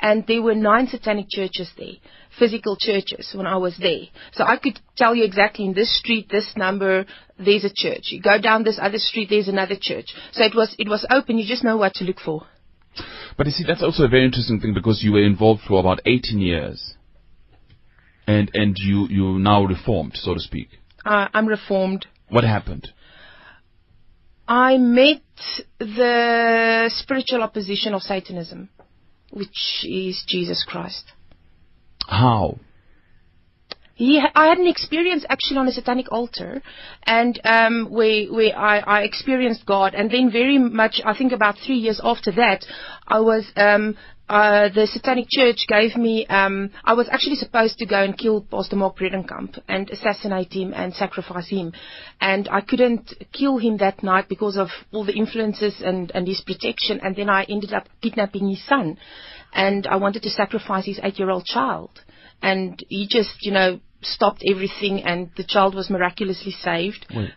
and 0.00 0.24
there 0.26 0.42
were 0.42 0.54
nine 0.54 0.88
satanic 0.88 1.26
churches 1.30 1.70
there, 1.78 1.94
physical 2.38 2.76
churches 2.76 3.32
when 3.34 3.46
I 3.46 3.56
was 3.56 3.76
there. 3.78 4.06
So 4.32 4.44
I 4.44 4.56
could 4.56 4.78
tell 4.96 5.14
you 5.14 5.24
exactly 5.24 5.64
in 5.64 5.74
this 5.74 5.98
street, 5.98 6.28
this 6.30 6.52
number, 6.56 7.06
there's 7.38 7.64
a 7.64 7.72
church. 7.72 8.04
You 8.10 8.20
go 8.20 8.40
down 8.40 8.64
this 8.64 8.78
other 8.80 8.98
street, 8.98 9.28
there's 9.30 9.48
another 9.48 9.76
church. 9.80 10.14
So 10.32 10.44
it 10.44 10.54
was 10.54 10.74
it 10.78 10.88
was 10.88 11.06
open. 11.10 11.38
You 11.38 11.46
just 11.46 11.64
know 11.64 11.76
what 11.76 11.94
to 11.94 12.04
look 12.04 12.20
for. 12.20 12.46
But 13.36 13.46
you 13.46 13.52
see, 13.52 13.64
that's 13.66 13.82
also 13.82 14.04
a 14.04 14.08
very 14.08 14.24
interesting 14.24 14.60
thing 14.60 14.74
because 14.74 15.02
you 15.02 15.12
were 15.12 15.24
involved 15.24 15.62
for 15.66 15.80
about 15.80 16.00
18 16.06 16.38
years, 16.38 16.94
and 18.26 18.50
and 18.54 18.76
you 18.78 19.08
you 19.08 19.38
now 19.38 19.64
reformed, 19.64 20.12
so 20.14 20.34
to 20.34 20.40
speak. 20.40 20.68
Uh, 21.04 21.28
I'm 21.34 21.46
reformed. 21.46 22.06
What 22.28 22.44
happened? 22.44 22.88
I 24.46 24.76
met 24.76 25.22
the 25.78 26.90
spiritual 26.94 27.42
opposition 27.42 27.94
of 27.94 28.02
Satanism, 28.02 28.68
which 29.30 29.84
is 29.84 30.22
Jesus 30.26 30.64
Christ. 30.68 31.12
How? 32.08 32.58
He, 33.96 34.20
I 34.34 34.46
had 34.48 34.58
an 34.58 34.66
experience 34.66 35.24
actually 35.28 35.58
on 35.58 35.68
a 35.68 35.72
satanic 35.72 36.10
altar, 36.10 36.62
and 37.04 37.40
um, 37.44 37.86
where 37.90 38.26
where 38.26 38.58
I, 38.58 38.78
I 38.80 39.00
experienced 39.02 39.64
God, 39.66 39.94
and 39.94 40.10
then 40.10 40.32
very 40.32 40.58
much, 40.58 41.00
I 41.04 41.16
think 41.16 41.30
about 41.30 41.58
three 41.64 41.76
years 41.76 42.00
after 42.02 42.32
that, 42.32 42.66
I 43.06 43.20
was 43.20 43.46
um, 43.54 43.96
uh, 44.28 44.68
the 44.74 44.88
satanic 44.88 45.26
church 45.30 45.66
gave 45.68 45.96
me. 45.96 46.26
Um, 46.26 46.70
I 46.82 46.94
was 46.94 47.08
actually 47.08 47.36
supposed 47.36 47.78
to 47.78 47.86
go 47.86 48.02
and 48.02 48.18
kill 48.18 48.40
Pastor 48.42 48.74
Mark 48.74 48.96
Bredenkamp 48.98 49.60
and 49.68 49.88
assassinate 49.90 50.52
him 50.52 50.72
and 50.74 50.92
sacrifice 50.92 51.48
him, 51.48 51.72
and 52.20 52.48
I 52.50 52.62
couldn't 52.62 53.14
kill 53.32 53.58
him 53.58 53.76
that 53.76 54.02
night 54.02 54.28
because 54.28 54.56
of 54.56 54.70
all 54.92 55.04
the 55.04 55.14
influences 55.14 55.80
and 55.84 56.10
and 56.16 56.26
his 56.26 56.40
protection, 56.40 56.98
and 57.00 57.14
then 57.14 57.28
I 57.30 57.44
ended 57.44 57.72
up 57.72 57.86
kidnapping 58.02 58.48
his 58.48 58.66
son, 58.66 58.98
and 59.54 59.86
I 59.86 59.96
wanted 59.96 60.22
to 60.24 60.30
sacrifice 60.30 60.84
his 60.84 61.00
eight-year-old 61.02 61.44
child 61.46 61.90
and 62.42 62.84
he 62.88 63.06
just, 63.08 63.34
you 63.40 63.52
know, 63.52 63.80
stopped 64.02 64.42
everything, 64.46 65.02
and 65.02 65.30
the 65.36 65.44
child 65.44 65.74
was 65.74 65.88
miraculously 65.88 66.52
saved. 66.52 67.06
Wait, 67.14 67.30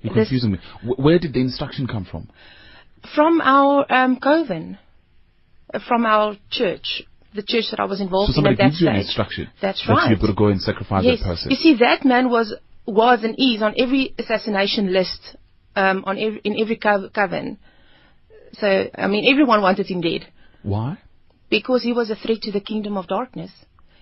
you're 0.00 0.14
This- 0.14 0.28
confusing 0.28 0.52
me. 0.52 0.58
Where 0.82 1.18
did 1.18 1.32
the 1.32 1.40
instruction 1.40 1.86
come 1.86 2.04
from? 2.04 2.28
From 3.14 3.40
our 3.40 3.86
um, 3.92 4.16
coven, 4.16 4.78
uh, 5.72 5.78
from 5.86 6.04
our 6.04 6.36
church, 6.50 7.02
the 7.34 7.42
church 7.42 7.66
that 7.70 7.78
I 7.78 7.84
was 7.84 7.98
So 7.98 8.04
involved 8.04 8.30
in 8.30 8.34
somebody 8.34 8.54
at 8.54 8.58
that 8.58 8.64
gives 8.70 8.80
you 8.80 8.88
an 8.88 8.96
instruction. 8.96 9.48
That's 9.62 9.86
that 9.86 9.92
right. 9.92 10.10
you've 10.10 10.20
got 10.20 10.26
to 10.26 10.34
go 10.34 10.48
and 10.48 10.60
sacrifice 10.60 11.04
yes. 11.04 11.20
that 11.20 11.26
person. 11.26 11.50
You 11.52 11.56
see, 11.56 11.76
that 11.76 12.04
man 12.04 12.30
was 12.30 12.52
was 12.86 13.22
and 13.22 13.34
is 13.38 13.62
on 13.62 13.74
every 13.78 14.14
assassination 14.18 14.92
list, 14.92 15.36
um, 15.76 16.02
on 16.06 16.18
every, 16.18 16.40
in 16.42 16.58
every 16.60 16.76
co- 16.76 17.10
coven. 17.10 17.58
So, 18.54 18.88
I 18.96 19.06
mean, 19.06 19.30
everyone 19.30 19.60
wanted 19.60 19.86
him 19.86 20.00
dead. 20.00 20.26
Why? 20.62 20.98
Because 21.50 21.82
he 21.82 21.92
was 21.92 22.10
a 22.10 22.16
threat 22.16 22.42
to 22.42 22.52
the 22.52 22.60
kingdom 22.60 22.96
of 22.96 23.06
darkness. 23.06 23.50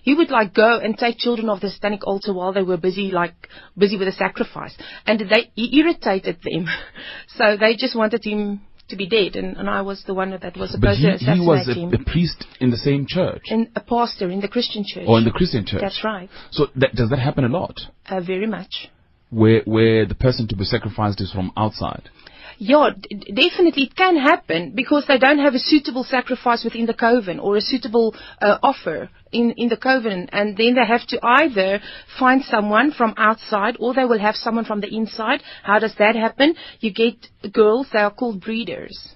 He 0.01 0.13
would 0.13 0.29
like 0.29 0.53
go 0.53 0.77
and 0.77 0.95
take 0.95 1.17
children 1.17 1.49
of 1.49 1.61
the 1.61 1.69
satanic 1.69 2.05
altar 2.05 2.31
while 2.31 2.53
they 2.53 2.61
were 2.61 2.77
busy, 2.77 3.09
like 3.11 3.33
busy 3.75 3.97
with 3.97 4.07
a 4.07 4.11
sacrifice, 4.11 4.77
and 5.07 5.19
they 5.19 5.51
he 5.55 5.79
irritated 5.79 6.37
them. 6.43 6.67
so 7.27 7.57
they 7.57 7.75
just 7.75 7.95
wanted 7.95 8.23
him 8.23 8.61
to 8.89 8.95
be 8.95 9.07
dead, 9.07 9.35
and, 9.35 9.57
and 9.57 9.67
I 9.67 9.81
was 9.81 10.03
the 10.05 10.13
one 10.13 10.29
that 10.29 10.57
was 10.57 10.71
supposed 10.71 10.99
he, 10.99 11.07
to 11.07 11.15
assassinate 11.15 11.37
him. 11.37 11.41
he 11.41 11.47
was 11.47 11.67
him. 11.67 11.93
a, 11.93 12.01
a 12.01 12.05
priest 12.05 12.45
in 12.59 12.69
the 12.69 12.77
same 12.77 13.07
church, 13.07 13.45
and 13.47 13.67
a 13.75 13.79
pastor 13.79 14.29
in 14.29 14.41
the 14.41 14.47
Christian 14.47 14.83
church. 14.85 15.05
or 15.07 15.17
in 15.17 15.25
the 15.25 15.31
Christian 15.31 15.65
church. 15.65 15.81
That's 15.81 16.03
right. 16.03 16.29
So 16.51 16.67
that, 16.75 16.93
does 16.93 17.09
that 17.09 17.19
happen 17.19 17.43
a 17.43 17.49
lot? 17.49 17.79
Uh, 18.07 18.21
very 18.21 18.45
much. 18.45 18.89
Where 19.31 19.61
where 19.65 20.05
the 20.05 20.13
person 20.13 20.47
to 20.49 20.55
be 20.55 20.65
sacrificed 20.65 21.19
is 21.19 21.31
from 21.31 21.51
outside? 21.57 22.09
Yeah, 22.57 22.91
d- 22.97 23.33
definitely 23.33 23.83
it 23.83 23.95
can 23.95 24.17
happen 24.17 24.73
because 24.75 25.05
they 25.07 25.17
don't 25.17 25.39
have 25.39 25.55
a 25.55 25.59
suitable 25.59 26.03
sacrifice 26.03 26.63
within 26.63 26.85
the 26.85 26.93
coven 26.93 27.39
or 27.39 27.57
a 27.57 27.61
suitable 27.61 28.15
uh, 28.41 28.57
offer 28.63 29.09
in, 29.31 29.53
in 29.57 29.69
the 29.69 29.77
coven, 29.77 30.29
and 30.31 30.55
then 30.55 30.75
they 30.75 30.85
have 30.85 31.05
to 31.07 31.19
either 31.21 31.79
find 32.17 32.43
someone 32.43 32.91
from 32.91 33.13
outside 33.17 33.75
or 33.79 33.93
they 33.93 34.05
will 34.05 34.19
have 34.19 34.35
someone 34.35 34.65
from 34.65 34.81
the 34.81 34.93
inside. 34.95 35.41
How 35.63 35.79
does 35.79 35.95
that 35.99 36.15
happen? 36.15 36.55
You 36.79 36.93
get 36.93 37.27
girls; 37.51 37.87
they 37.91 37.99
are 37.99 38.11
called 38.11 38.41
breeders. 38.41 39.15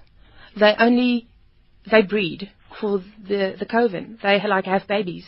They 0.58 0.74
only 0.78 1.28
they 1.90 2.02
breed 2.02 2.50
for 2.80 3.02
the 3.26 3.56
the 3.58 3.66
coven. 3.66 4.18
They 4.22 4.40
like 4.46 4.66
have 4.66 4.86
babies. 4.86 5.24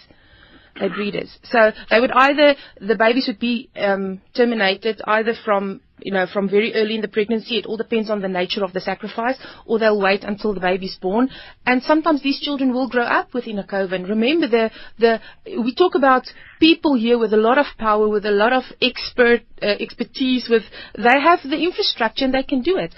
They're 0.79 0.91
breeders. 0.91 1.39
So 1.45 1.71
they 1.91 2.01
would 2.01 2.11
either 2.13 2.55
the 2.81 2.97
babies 2.97 3.27
would 3.29 3.39
be 3.39 3.69
um, 3.77 4.23
terminated 4.35 5.03
either 5.07 5.35
from 5.45 5.81
you 6.05 6.13
know 6.13 6.27
from 6.27 6.49
very 6.49 6.75
early 6.75 6.95
in 6.95 7.01
the 7.01 7.09
pregnancy. 7.09 7.59
It 7.59 7.67
all 7.67 7.77
depends 7.77 8.11
on 8.11 8.21
the 8.21 8.29
nature 8.29 8.65
of 8.65 8.73
the 8.73 8.81
sacrifice, 8.81 9.39
or 9.67 9.79
they'll 9.79 10.01
wait 10.01 10.25
until 10.25 10.55
the 10.55 10.61
baby's 10.61 10.97
born. 11.01 11.29
And 11.67 11.83
sometimes 11.83 12.23
these 12.23 12.41
children 12.41 12.73
will 12.73 12.89
grow 12.89 13.05
up 13.05 13.35
within 13.35 13.59
a 13.59 13.67
coven. 13.67 14.05
Remember 14.05 14.49
the 14.49 14.71
the 14.99 15.21
we 15.47 15.75
talk 15.75 15.95
about 15.95 16.25
people 16.61 16.95
here 16.95 17.19
with 17.19 17.33
a 17.33 17.37
lot 17.49 17.59
of 17.59 17.67
power, 17.79 18.09
with 18.09 18.27
a 18.27 18.31
lot 18.31 18.53
of 18.53 18.65
expert 18.81 19.43
uh, 19.63 19.67
expertise. 19.67 20.49
With 20.49 20.63
they 20.97 21.21
have 21.21 21.41
the 21.43 21.61
infrastructure 21.63 22.25
and 22.25 22.35
they 22.35 22.43
can 22.43 22.63
do 22.63 22.77
it. 22.79 22.95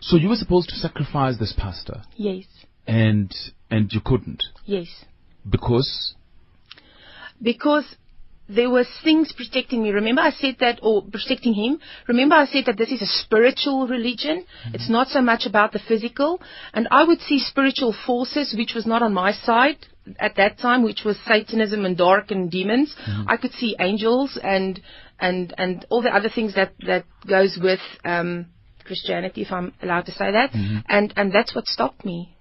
So 0.00 0.16
you 0.16 0.28
were 0.28 0.36
supposed 0.36 0.68
to 0.68 0.76
sacrifice 0.76 1.38
this 1.38 1.54
pastor, 1.56 2.02
Yes, 2.16 2.44
and 2.86 3.34
and 3.70 3.90
you 3.92 4.00
couldn't 4.04 4.44
yes. 4.66 4.88
because 5.48 6.14
because 7.40 7.96
there 8.54 8.70
was 8.70 8.86
things 9.02 9.32
protecting 9.32 9.82
me. 9.82 9.90
Remember 9.90 10.22
I 10.22 10.30
said 10.30 10.56
that, 10.60 10.80
or 10.82 11.02
protecting 11.02 11.54
him. 11.54 11.80
Remember 12.08 12.36
I 12.36 12.46
said 12.46 12.64
that 12.66 12.78
this 12.78 12.90
is 12.90 13.02
a 13.02 13.06
spiritual 13.06 13.86
religion. 13.86 14.44
Mm-hmm. 14.44 14.74
It's 14.74 14.90
not 14.90 15.08
so 15.08 15.20
much 15.20 15.46
about 15.46 15.72
the 15.72 15.78
physical. 15.78 16.40
And 16.72 16.88
I 16.90 17.04
would 17.04 17.20
see 17.20 17.38
spiritual 17.38 17.94
forces, 18.06 18.54
which 18.56 18.74
was 18.74 18.86
not 18.86 19.02
on 19.02 19.14
my 19.14 19.32
side 19.32 19.86
at 20.18 20.36
that 20.36 20.58
time, 20.58 20.82
which 20.82 21.02
was 21.04 21.16
Satanism 21.26 21.84
and 21.84 21.96
dark 21.96 22.30
and 22.30 22.50
demons. 22.50 22.94
Mm-hmm. 23.08 23.28
I 23.28 23.36
could 23.36 23.52
see 23.52 23.76
angels 23.78 24.38
and 24.42 24.80
and 25.18 25.54
and 25.56 25.86
all 25.88 26.02
the 26.02 26.14
other 26.14 26.28
things 26.28 26.54
that 26.54 26.72
that 26.86 27.04
goes 27.28 27.58
with 27.62 27.80
um, 28.04 28.46
Christianity, 28.84 29.42
if 29.42 29.52
I'm 29.52 29.72
allowed 29.82 30.06
to 30.06 30.12
say 30.12 30.32
that. 30.32 30.52
Mm-hmm. 30.52 30.78
And 30.88 31.12
and 31.16 31.32
that's 31.32 31.54
what 31.54 31.66
stopped 31.66 32.04
me. 32.04 32.36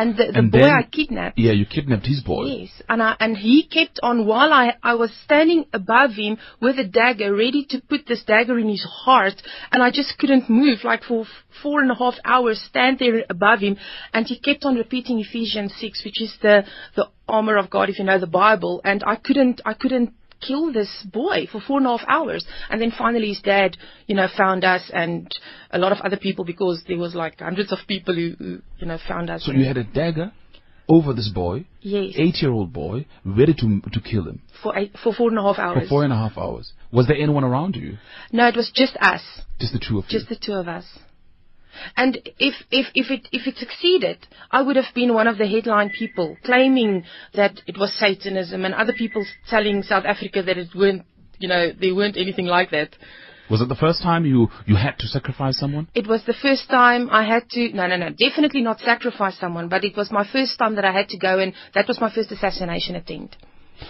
And 0.00 0.16
the, 0.18 0.26
the 0.32 0.38
And 0.38 0.50
boy 0.52 0.60
then- 0.60 0.78
I 0.80 0.82
kidnapped. 0.96 1.38
yeah, 1.46 1.52
you 1.60 1.66
kidnapped 1.66 2.06
his 2.06 2.20
boy. 2.22 2.44
Yes, 2.46 2.70
and 2.88 3.02
I, 3.02 3.16
and 3.24 3.32
he 3.36 3.56
kept 3.76 3.98
on 4.08 4.16
while 4.30 4.52
I 4.52 4.66
I 4.92 4.94
was 5.02 5.10
standing 5.24 5.64
above 5.80 6.12
him 6.22 6.38
with 6.64 6.76
a 6.78 6.84
dagger, 7.00 7.30
ready 7.44 7.62
to 7.70 7.76
put 7.90 8.02
this 8.06 8.22
dagger 8.32 8.56
in 8.64 8.68
his 8.76 8.84
heart, 9.04 9.38
and 9.72 9.82
I 9.86 9.90
just 9.90 10.16
couldn't 10.20 10.48
move, 10.48 10.78
like 10.90 11.02
for 11.10 11.22
f- 11.22 11.28
four 11.62 11.76
and 11.82 11.90
a 11.90 11.96
half 12.02 12.14
hours, 12.34 12.58
stand 12.70 12.94
there 13.00 13.24
above 13.36 13.58
him, 13.66 13.74
and 14.14 14.22
he 14.30 14.38
kept 14.48 14.62
on 14.64 14.76
repeating 14.76 15.18
Ephesians 15.26 15.72
six, 15.82 16.04
which 16.04 16.20
is 16.26 16.32
the 16.42 16.56
the 16.98 17.06
armor 17.36 17.56
of 17.62 17.68
God, 17.68 17.86
if 17.90 17.98
you 17.98 18.04
know 18.04 18.20
the 18.26 18.34
Bible, 18.44 18.74
and 18.90 19.02
I 19.04 19.16
couldn't 19.16 19.60
I 19.66 19.74
couldn't 19.82 20.10
kill 20.40 20.72
this 20.72 21.04
boy 21.12 21.46
for 21.50 21.60
four 21.60 21.78
and 21.78 21.86
a 21.86 21.96
half 21.96 22.06
hours, 22.08 22.44
and 22.70 22.80
then 22.80 22.92
finally 22.96 23.28
his 23.28 23.40
dad, 23.40 23.76
you 24.06 24.14
know, 24.14 24.28
found 24.36 24.64
us 24.64 24.90
and 24.92 25.32
a 25.70 25.78
lot 25.78 25.92
of 25.92 25.98
other 26.00 26.16
people 26.16 26.44
because 26.44 26.82
there 26.88 26.98
was 26.98 27.14
like 27.14 27.40
hundreds 27.40 27.72
of 27.72 27.78
people 27.86 28.14
who, 28.14 28.34
who 28.38 28.58
you 28.78 28.86
know 28.86 28.98
found 29.06 29.30
us. 29.30 29.44
So 29.44 29.52
you 29.52 29.64
had 29.66 29.76
a 29.76 29.84
dagger 29.84 30.32
over 30.88 31.12
this 31.12 31.28
boy, 31.28 31.66
yes 31.80 32.14
eight-year-old 32.16 32.72
boy, 32.72 33.06
ready 33.24 33.54
to 33.54 33.80
to 33.92 34.00
kill 34.00 34.24
him 34.28 34.40
for 34.62 34.76
eight, 34.78 34.92
for 35.02 35.12
four 35.12 35.28
and 35.28 35.38
a 35.38 35.42
half 35.42 35.58
hours. 35.58 35.82
for 35.82 35.88
four 35.88 36.04
and 36.04 36.12
a 36.12 36.16
half 36.16 36.38
hours. 36.38 36.72
Was 36.92 37.06
there 37.06 37.16
anyone 37.16 37.44
around 37.44 37.76
you? 37.76 37.98
No, 38.32 38.48
it 38.48 38.56
was 38.56 38.70
just 38.74 38.96
us, 39.00 39.22
Just 39.60 39.72
the 39.74 39.78
two 39.78 39.98
of 39.98 40.04
you. 40.08 40.18
just 40.18 40.28
the 40.30 40.36
two 40.36 40.54
of 40.54 40.66
us. 40.68 40.84
And 41.96 42.18
if 42.38 42.54
if 42.70 42.86
if 42.94 43.10
it 43.10 43.28
if 43.32 43.46
it 43.46 43.56
succeeded, 43.56 44.26
I 44.50 44.62
would 44.62 44.76
have 44.76 44.92
been 44.94 45.14
one 45.14 45.26
of 45.26 45.38
the 45.38 45.46
headline 45.46 45.90
people 45.90 46.36
claiming 46.44 47.04
that 47.34 47.60
it 47.66 47.78
was 47.78 47.92
Satanism, 47.98 48.64
and 48.64 48.74
other 48.74 48.92
people 48.92 49.24
telling 49.48 49.82
South 49.82 50.04
Africa 50.04 50.42
that 50.42 50.58
it 50.58 50.74
weren't, 50.74 51.02
you 51.38 51.48
know, 51.48 51.72
there 51.72 51.94
weren't 51.94 52.16
anything 52.16 52.46
like 52.46 52.70
that. 52.70 52.90
Was 53.50 53.62
it 53.62 53.68
the 53.68 53.74
first 53.74 54.02
time 54.02 54.26
you 54.26 54.48
you 54.66 54.76
had 54.76 54.98
to 54.98 55.06
sacrifice 55.06 55.58
someone? 55.58 55.88
It 55.94 56.06
was 56.06 56.22
the 56.26 56.34
first 56.34 56.68
time 56.68 57.08
I 57.10 57.24
had 57.24 57.48
to, 57.50 57.72
no, 57.72 57.86
no, 57.86 57.96
no, 57.96 58.10
definitely 58.10 58.60
not 58.60 58.78
sacrifice 58.80 59.38
someone, 59.38 59.68
but 59.68 59.84
it 59.84 59.96
was 59.96 60.10
my 60.10 60.26
first 60.30 60.58
time 60.58 60.74
that 60.74 60.84
I 60.84 60.92
had 60.92 61.08
to 61.08 61.18
go 61.18 61.38
and 61.38 61.54
that 61.74 61.88
was 61.88 62.00
my 62.00 62.12
first 62.14 62.30
assassination 62.30 62.94
attempt. 62.94 63.36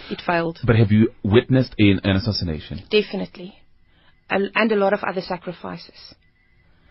It 0.09 0.21
failed, 0.25 0.59
But 0.63 0.75
have 0.77 0.91
you 0.91 1.11
witnessed 1.23 1.73
in 1.77 1.99
an 2.03 2.15
assassination? 2.15 2.83
definitely. 2.89 3.55
And 4.29 4.71
a 4.71 4.75
lot 4.75 4.93
of 4.93 5.03
other 5.03 5.21
sacrifices. 5.21 6.13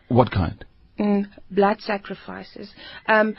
What 0.09 0.31
kind? 0.33 0.65
Mm, 0.99 1.27
blood 1.51 1.81
sacrifices. 1.81 2.73
Um, 3.07 3.37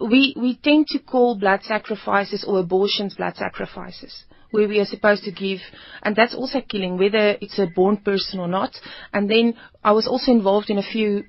we 0.00 0.34
we 0.36 0.56
tend 0.56 0.86
to 0.88 0.98
call 0.98 1.36
blood 1.36 1.62
sacrifices 1.62 2.44
or 2.46 2.60
abortions 2.60 3.14
blood 3.14 3.36
sacrifices. 3.36 4.24
where 4.50 4.68
we 4.68 4.80
are 4.80 4.86
supposed 4.86 5.24
to 5.24 5.30
give, 5.30 5.60
and 6.02 6.16
that's 6.16 6.34
also 6.34 6.60
killing, 6.62 6.96
whether 6.96 7.36
it's 7.40 7.58
a 7.58 7.66
born 7.66 7.98
person 7.98 8.40
or 8.40 8.48
not. 8.48 8.70
And 9.12 9.28
then 9.28 9.54
I 9.84 9.92
was 9.92 10.06
also 10.06 10.32
involved 10.32 10.70
in 10.70 10.78
a 10.78 10.82
few 10.82 11.24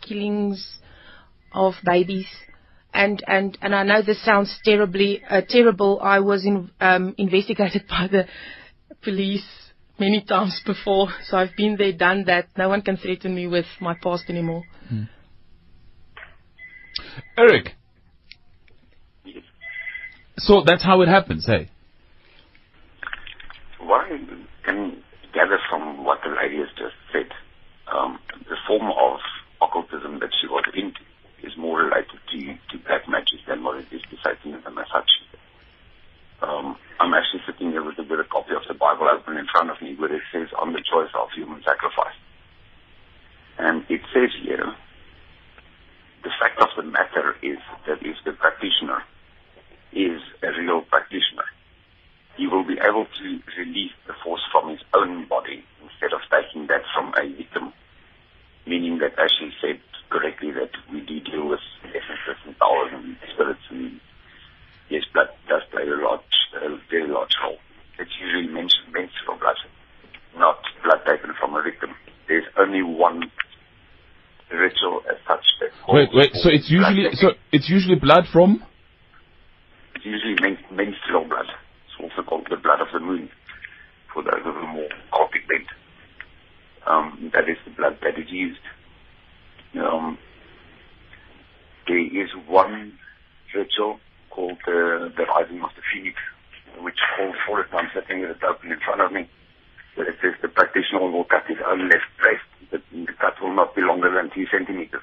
killings 0.00 0.78
of 1.52 1.74
babies. 1.84 2.28
And, 2.92 3.22
and, 3.26 3.56
and 3.62 3.74
I 3.74 3.82
know 3.82 4.02
this 4.02 4.24
sounds 4.24 4.58
terribly, 4.64 5.22
uh, 5.28 5.42
terrible. 5.48 6.00
I 6.02 6.20
was 6.20 6.44
in, 6.44 6.70
um, 6.80 7.14
investigated 7.18 7.86
by 7.88 8.08
the 8.10 8.26
police 9.02 9.46
many 9.98 10.22
times 10.22 10.60
before, 10.64 11.08
so 11.24 11.36
I've 11.36 11.54
been 11.56 11.76
there, 11.76 11.92
done 11.92 12.24
that. 12.26 12.48
No 12.56 12.68
one 12.68 12.82
can 12.82 12.96
threaten 12.96 13.34
me 13.34 13.46
with 13.46 13.66
my 13.80 13.94
past 14.02 14.24
anymore. 14.28 14.62
Eric. 17.36 17.74
So 20.38 20.62
that's 20.64 20.82
how 20.82 21.02
it 21.02 21.08
happens, 21.08 21.46
hey? 21.46 21.70
What 23.78 24.06
I 24.06 24.18
can 24.64 25.02
gather 25.32 25.58
from 25.68 26.04
what 26.04 26.20
the 26.24 26.30
lady 26.30 26.58
has 26.58 26.68
just 26.76 26.96
said, 27.12 27.30
um, 27.92 28.18
the 28.48 28.56
form 28.66 28.90
of 28.90 29.20
occultism 29.60 30.20
that 30.20 30.30
she 30.40 30.48
was 30.48 30.64
into 30.74 31.00
is 31.42 31.56
more 31.56 31.84
related 31.84 32.20
to, 32.32 32.38
to 32.38 32.84
black 32.84 33.08
magic 33.08 33.40
than 33.48 33.62
what 33.64 33.78
it 33.78 33.86
is 33.92 34.02
to 34.10 34.16
Satanism 34.24 34.78
as 34.78 34.86
such. 34.92 35.10
Um, 36.42 36.76
I'm 36.98 37.12
actually 37.12 37.40
sitting 37.46 37.70
here 37.70 37.84
with 37.84 37.98
a, 37.98 38.02
with 38.02 38.20
a 38.20 38.28
copy 38.28 38.52
of 38.56 38.62
the 38.66 38.74
Bible 38.74 39.08
open 39.08 39.36
in 39.36 39.46
front 39.52 39.70
of 39.70 39.80
me 39.82 39.94
where 39.96 40.12
it 40.12 40.22
says 40.32 40.48
on 40.58 40.72
the 40.72 40.82
choice 40.84 41.12
of 41.14 41.28
human 41.34 41.62
sacrifice. 41.62 42.16
And 43.60 43.84
it 43.90 44.00
says 44.14 44.32
here, 44.42 44.72
the 46.24 46.32
fact 46.40 46.56
of 46.64 46.68
the 46.76 46.82
matter 46.82 47.36
is 47.42 47.58
that 47.86 48.00
if 48.00 48.16
the 48.24 48.32
practitioner 48.32 49.04
is 49.92 50.16
a 50.42 50.48
real 50.56 50.80
practitioner, 50.88 51.44
he 52.38 52.46
will 52.46 52.64
be 52.64 52.80
able 52.80 53.04
to 53.04 53.26
release 53.60 53.92
the 54.06 54.14
force 54.24 54.40
from 54.50 54.70
his 54.70 54.80
own 54.94 55.28
body 55.28 55.62
instead 55.84 56.16
of 56.16 56.24
taking 56.32 56.68
that 56.68 56.80
from 56.96 57.12
a 57.20 57.28
victim. 57.36 57.74
Meaning 58.66 58.96
that, 59.04 59.12
as 59.20 59.28
she 59.38 59.52
said 59.60 59.80
correctly, 60.08 60.52
that 60.52 60.72
we 60.90 61.00
do 61.04 61.20
deal 61.20 61.48
with 61.48 61.60
essences 61.84 62.40
and 62.46 62.56
powers 62.58 62.92
and 62.96 63.16
spirits 63.34 63.60
and 63.68 64.00
yes, 64.88 65.04
blood 65.12 65.28
does 65.48 65.62
play 65.70 65.84
a 65.84 66.00
large, 66.00 66.32
a 66.56 66.80
very 66.88 67.08
large 67.08 67.36
role. 67.44 67.58
It's 67.98 68.16
usually 68.24 68.48
men- 68.48 68.72
menstrual 68.88 69.36
blood, 69.36 69.60
not 70.38 70.64
blood 70.82 71.04
taken 71.04 71.34
from 71.38 71.56
a 71.56 71.62
victim. 71.62 71.92
There's 72.26 72.46
only 72.56 72.82
one 72.82 73.30
ritual 74.56 75.02
as 75.10 75.16
such 75.26 75.44
Wait, 75.88 76.08
wait. 76.12 76.30
So 76.34 76.48
it's 76.48 76.70
usually 76.70 77.02
blood 77.02 77.14
so 77.14 77.28
it's 77.52 77.68
usually 77.68 77.96
blood 77.96 78.24
from 78.32 78.62
It's 79.96 80.04
usually 80.04 80.36
men- 80.40 80.64
menstrual 80.70 81.26
blood. 81.28 81.46
It's 81.86 81.96
also 82.00 82.26
called 82.28 82.46
the 82.50 82.56
blood 82.56 82.80
of 82.80 82.88
the 82.92 83.00
moon 83.00 83.28
for 84.12 84.22
those 84.22 84.40
of 84.44 84.56
a 84.56 84.66
more 84.66 84.88
cultic 85.12 85.46
bent. 85.48 85.66
Um, 86.86 87.30
that 87.34 87.48
is 87.48 87.56
the 87.64 87.72
blood 87.72 87.98
that 88.02 88.18
is 88.18 88.30
used. 88.30 88.60
Um, 89.78 90.18
there 91.86 91.98
is 91.98 92.30
one 92.48 92.92
ritual 93.54 93.98
called 94.30 94.58
uh, 94.66 95.10
the 95.16 95.26
rising 95.28 95.60
of 95.62 95.70
the 95.76 95.82
phoenix, 95.92 96.16
which 96.80 96.98
calls 97.16 97.34
for 97.46 97.60
it. 97.60 97.66
I'm 97.72 97.90
sitting 97.94 98.20
with 98.20 98.30
it 98.30 98.42
open 98.44 98.72
in 98.72 98.78
front 98.80 99.00
of 99.00 99.12
me. 99.12 99.28
But 99.96 100.08
it 100.08 100.16
says 100.22 100.34
the 100.42 100.48
practitioner 100.48 101.10
will 101.10 101.24
cut 101.24 101.44
his 101.48 101.58
own 101.66 101.88
left 101.88 102.08
breast. 102.20 102.46
The, 102.70 102.78
the 102.94 103.12
cut 103.18 103.40
will 103.42 103.54
not 103.54 103.74
be 103.74 103.82
longer 103.82 104.10
than 104.10 104.30
two 104.34 104.46
centimeters. 104.50 105.02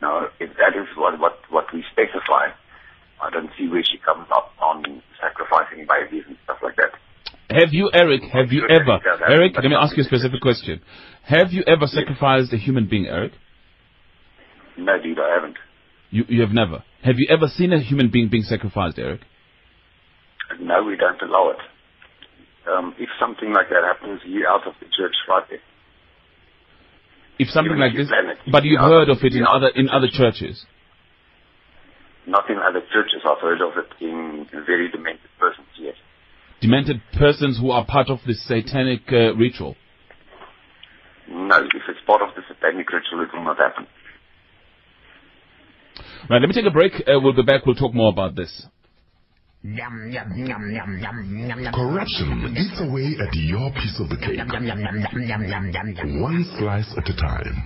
Now, 0.00 0.28
if 0.38 0.50
that 0.56 0.78
is 0.78 0.86
what, 0.96 1.18
what, 1.18 1.38
what 1.50 1.66
we 1.74 1.84
specify, 1.90 2.54
I 3.20 3.30
don't 3.30 3.50
see 3.58 3.68
where 3.68 3.82
she 3.82 3.98
comes 3.98 4.28
up 4.30 4.52
on 4.62 5.02
sacrificing 5.20 5.86
babies 5.90 6.24
and 6.28 6.36
stuff 6.44 6.58
like 6.62 6.76
that. 6.76 6.94
Have 7.50 7.72
you, 7.72 7.90
Eric, 7.92 8.22
have 8.32 8.52
you 8.52 8.62
ever, 8.68 9.00
Eric, 9.26 9.54
let 9.56 9.64
me 9.64 9.74
ask 9.74 9.96
you 9.96 10.02
a 10.02 10.06
specific 10.06 10.40
question. 10.40 10.80
Have 11.24 11.50
you 11.50 11.64
ever 11.66 11.86
sacrificed 11.86 12.52
a 12.52 12.58
human 12.58 12.86
being, 12.86 13.06
Eric? 13.06 13.32
No, 14.76 15.00
dude, 15.02 15.18
I 15.18 15.34
haven't. 15.34 15.56
You, 16.10 16.24
you 16.28 16.40
have 16.42 16.50
never. 16.50 16.84
Have 17.02 17.16
you 17.18 17.26
ever 17.30 17.48
seen 17.48 17.72
a 17.72 17.80
human 17.80 18.10
being 18.10 18.28
being 18.28 18.44
sacrificed, 18.44 18.98
Eric? 18.98 19.22
No, 20.60 20.84
we 20.84 20.96
don't 20.96 21.20
allow 21.22 21.50
it. 21.50 21.58
Um, 22.70 22.94
if 22.98 23.08
something 23.18 23.52
like 23.52 23.68
that 23.70 23.82
happens, 23.84 24.20
you're 24.26 24.48
out 24.48 24.66
of 24.66 24.74
the 24.80 24.86
church 24.96 25.14
right 25.28 25.44
there. 25.48 25.60
If 27.38 27.48
something 27.48 27.70
Even 27.72 27.80
like 27.80 27.92
if 27.92 27.98
this, 27.98 28.08
plan 28.08 28.30
it, 28.30 28.38
but 28.50 28.64
you've 28.64 28.80
heard 28.80 29.08
of- 29.08 29.22
it 29.22 29.34
in 29.34 29.46
other 29.46 29.68
in 29.68 29.88
other 29.88 30.08
churches. 30.10 30.66
Not 32.26 32.50
in 32.50 32.58
other 32.58 32.80
churches. 32.92 33.22
I've 33.24 33.40
heard 33.40 33.62
of 33.62 33.72
it 33.78 33.88
in 34.04 34.46
very 34.66 34.90
demented 34.90 35.30
persons, 35.38 35.66
yes. 35.78 35.94
Demented 36.60 37.00
persons 37.16 37.58
who 37.58 37.70
are 37.70 37.86
part 37.86 38.10
of 38.10 38.18
this 38.26 38.44
satanic 38.46 39.02
uh, 39.12 39.34
ritual. 39.34 39.76
No, 41.30 41.56
if 41.56 41.82
it's 41.88 42.00
part 42.06 42.20
of 42.20 42.34
the 42.34 42.42
satanic 42.48 42.90
ritual, 42.92 43.22
it 43.22 43.28
will 43.32 43.44
not 43.44 43.56
happen. 43.56 43.86
Right, 46.28 46.40
let 46.40 46.48
me 46.48 46.54
take 46.54 46.66
a 46.66 46.70
break. 46.70 46.92
Uh, 47.06 47.20
we'll 47.22 47.32
be 47.32 47.42
back. 47.42 47.64
We'll 47.64 47.76
talk 47.76 47.94
more 47.94 48.10
about 48.10 48.34
this. 48.34 48.66
Corruption 51.74 52.54
eats 52.56 52.80
away 52.80 53.16
at 53.18 53.34
your 53.34 53.72
piece 53.74 53.98
of 53.98 54.08
the 54.08 54.16
cake, 54.16 54.38
one 56.22 56.44
slice 56.58 56.94
at 56.96 57.10
a 57.10 57.16
time. 57.16 57.64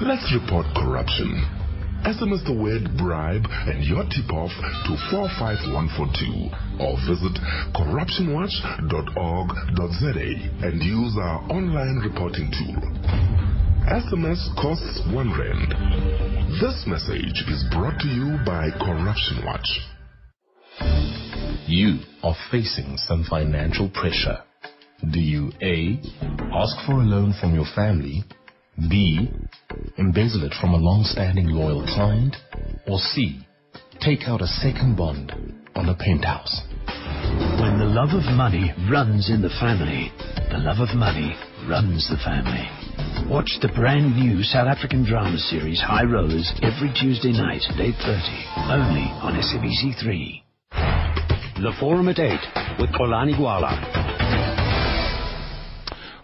Let's 0.00 0.32
report 0.32 0.64
corruption. 0.74 1.36
SMS 2.08 2.46
the 2.48 2.54
word 2.56 2.96
bribe 2.96 3.44
and 3.46 3.84
your 3.84 4.04
tip-off 4.08 4.56
to 4.88 4.96
45142 5.12 6.48
or 6.80 6.96
visit 7.04 7.36
corruptionwatch.org.za 7.76 10.16
and 10.66 10.82
use 10.82 11.14
our 11.20 11.44
online 11.52 12.00
reporting 12.02 12.50
tool. 12.56 12.80
SMS 13.84 14.48
costs 14.56 15.02
one 15.12 15.28
rand. 15.36 15.76
This 16.56 16.88
message 16.88 17.44
is 17.52 17.60
brought 17.70 18.00
to 18.00 18.08
you 18.08 18.40
by 18.46 18.70
Corruption 18.80 19.44
Watch. 19.44 19.91
You 21.72 22.00
are 22.22 22.36
facing 22.50 22.98
some 22.98 23.24
financial 23.24 23.88
pressure. 23.88 24.42
Do 25.10 25.18
you 25.18 25.52
A. 25.62 25.98
Ask 26.52 26.76
for 26.84 27.00
a 27.00 27.08
loan 27.08 27.32
from 27.40 27.54
your 27.54 27.64
family? 27.74 28.24
B. 28.90 29.30
Embezzle 29.96 30.44
it 30.44 30.52
from 30.60 30.74
a 30.74 30.76
long-standing 30.76 31.46
loyal 31.48 31.82
client? 31.86 32.36
Or 32.86 32.98
C. 32.98 33.40
Take 34.02 34.28
out 34.28 34.42
a 34.42 34.46
second 34.60 34.98
bond 34.98 35.32
on 35.74 35.88
a 35.88 35.96
penthouse? 35.96 36.60
When 37.56 37.78
the 37.78 37.88
love 37.88 38.12
of 38.12 38.36
money 38.36 38.74
runs 38.90 39.30
in 39.30 39.40
the 39.40 39.56
family, 39.58 40.12
the 40.52 40.58
love 40.58 40.86
of 40.86 40.94
money 40.94 41.34
runs 41.66 42.06
the 42.10 42.20
family. 42.20 42.68
Watch 43.32 43.48
the 43.62 43.72
brand 43.74 44.14
new 44.14 44.42
South 44.42 44.68
African 44.68 45.06
drama 45.06 45.38
series 45.38 45.80
High 45.80 46.04
Rollers 46.04 46.52
every 46.60 46.92
Tuesday 46.92 47.32
night 47.32 47.62
at 47.70 47.80
8.30, 47.80 48.68
only 48.68 49.08
on 49.24 49.40
SABC3. 49.40 50.41
The 51.56 51.72
Forum 51.78 52.08
at 52.08 52.18
8 52.18 52.30
with 52.80 52.90
Xolani 52.90 53.34
Gwala. 53.36 53.72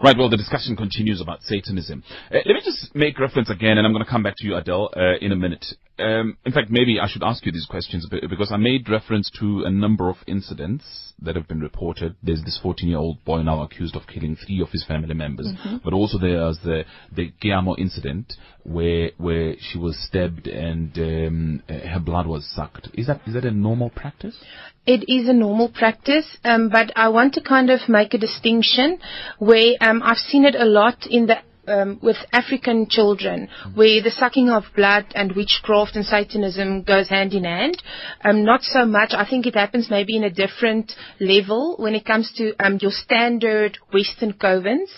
Right, 0.03 0.17
well, 0.17 0.29
the 0.29 0.37
discussion 0.37 0.75
continues 0.75 1.21
about 1.21 1.43
Satanism. 1.43 2.03
Uh, 2.31 2.37
let 2.45 2.55
me 2.55 2.61
just 2.63 2.95
make 2.95 3.19
reference 3.19 3.49
again, 3.49 3.77
and 3.77 3.85
I'm 3.85 3.93
going 3.93 4.03
to 4.03 4.09
come 4.09 4.23
back 4.23 4.35
to 4.37 4.47
you, 4.47 4.55
Adele, 4.55 4.89
uh, 4.95 5.17
in 5.21 5.31
a 5.31 5.35
minute. 5.35 5.65
Um, 5.99 6.37
in 6.45 6.51
fact, 6.51 6.69
maybe 6.69 6.99
I 6.99 7.07
should 7.07 7.23
ask 7.23 7.45
you 7.45 7.51
these 7.51 7.67
questions 7.69 8.07
because 8.09 8.51
I 8.51 8.57
made 8.57 8.89
reference 8.89 9.29
to 9.39 9.63
a 9.65 9.69
number 9.69 10.09
of 10.09 10.17
incidents 10.27 11.13
that 11.21 11.35
have 11.35 11.47
been 11.47 11.59
reported. 11.59 12.15
There's 12.23 12.43
this 12.43 12.59
14-year-old 12.63 13.25
boy 13.25 13.41
now 13.41 13.61
accused 13.61 13.95
of 13.95 14.07
killing 14.07 14.35
three 14.35 14.61
of 14.61 14.69
his 14.69 14.85
family 14.85 15.13
members, 15.13 15.49
but 15.83 15.93
also 15.93 16.17
there's 16.17 16.57
the 16.63 16.85
the 17.13 17.33
Giamo 17.43 17.77
incident 17.77 18.33
where 18.63 19.11
where 19.17 19.55
she 19.59 19.77
was 19.77 19.97
stabbed 20.07 20.47
and 20.47 20.97
um, 20.97 21.63
her 21.67 21.99
blood 21.99 22.27
was 22.27 22.49
sucked. 22.55 22.89
Is 22.93 23.07
that 23.07 23.21
is 23.27 23.33
that 23.33 23.45
a 23.45 23.51
normal 23.51 23.89
practice? 23.89 24.37
It 24.85 25.05
is 25.07 25.27
a 25.27 25.33
normal 25.33 25.69
practice, 25.69 26.37
um, 26.43 26.69
but 26.69 26.91
I 26.95 27.09
want 27.09 27.33
to 27.35 27.41
kind 27.41 27.69
of 27.69 27.81
make 27.89 28.13
a 28.13 28.17
distinction 28.17 28.99
where 29.37 29.75
um, 29.81 30.01
I've 30.03 30.17
seen 30.17 30.45
it 30.45 30.55
a 30.55 30.65
lot 30.65 31.05
in 31.07 31.27
the 31.27 31.37
um, 31.69 31.99
with 32.01 32.17
African 32.31 32.87
children, 32.89 33.47
where 33.75 34.01
the 34.01 34.11
sucking 34.11 34.49
of 34.49 34.63
blood 34.75 35.05
and 35.15 35.31
witchcraft 35.35 35.95
and 35.95 36.05
Satanism 36.05 36.83
goes 36.83 37.09
hand 37.09 37.33
in 37.33 37.43
hand. 37.43 37.81
Um, 38.23 38.43
not 38.43 38.63
so 38.63 38.85
much. 38.85 39.11
I 39.13 39.27
think 39.29 39.45
it 39.45 39.55
happens 39.55 39.89
maybe 39.89 40.15
in 40.17 40.23
a 40.23 40.29
different 40.29 40.93
level 41.19 41.75
when 41.77 41.95
it 41.95 42.05
comes 42.05 42.31
to 42.37 42.53
um, 42.63 42.79
your 42.81 42.91
standard 42.91 43.77
Western 43.93 44.33
covens, 44.33 44.89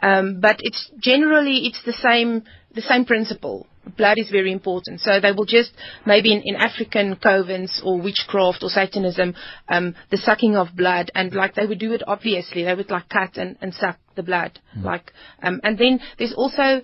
um, 0.00 0.40
but 0.40 0.56
it's 0.60 0.90
generally 0.98 1.66
it's 1.66 1.82
the 1.84 1.92
same 1.92 2.44
the 2.74 2.82
same 2.82 3.04
principle. 3.04 3.66
Blood 3.96 4.18
is 4.18 4.30
very 4.30 4.52
important. 4.52 5.00
So 5.00 5.20
they 5.20 5.32
will 5.32 5.44
just, 5.44 5.72
maybe 6.06 6.32
in, 6.32 6.42
in 6.44 6.56
African 6.56 7.16
covens 7.16 7.84
or 7.84 8.00
witchcraft 8.00 8.62
or 8.62 8.68
Satanism, 8.68 9.34
um, 9.68 9.94
the 10.10 10.16
sucking 10.16 10.56
of 10.56 10.76
blood, 10.76 11.10
and 11.14 11.34
like 11.34 11.54
they 11.54 11.66
would 11.66 11.78
do 11.78 11.92
it 11.92 12.02
obviously, 12.06 12.64
they 12.64 12.74
would 12.74 12.90
like 12.90 13.08
cut 13.08 13.36
and, 13.36 13.56
and 13.60 13.74
suck 13.74 13.98
the 14.16 14.22
blood. 14.22 14.58
Like, 14.82 15.12
um, 15.42 15.60
and 15.62 15.78
then 15.78 16.00
there's 16.18 16.34
also, 16.34 16.80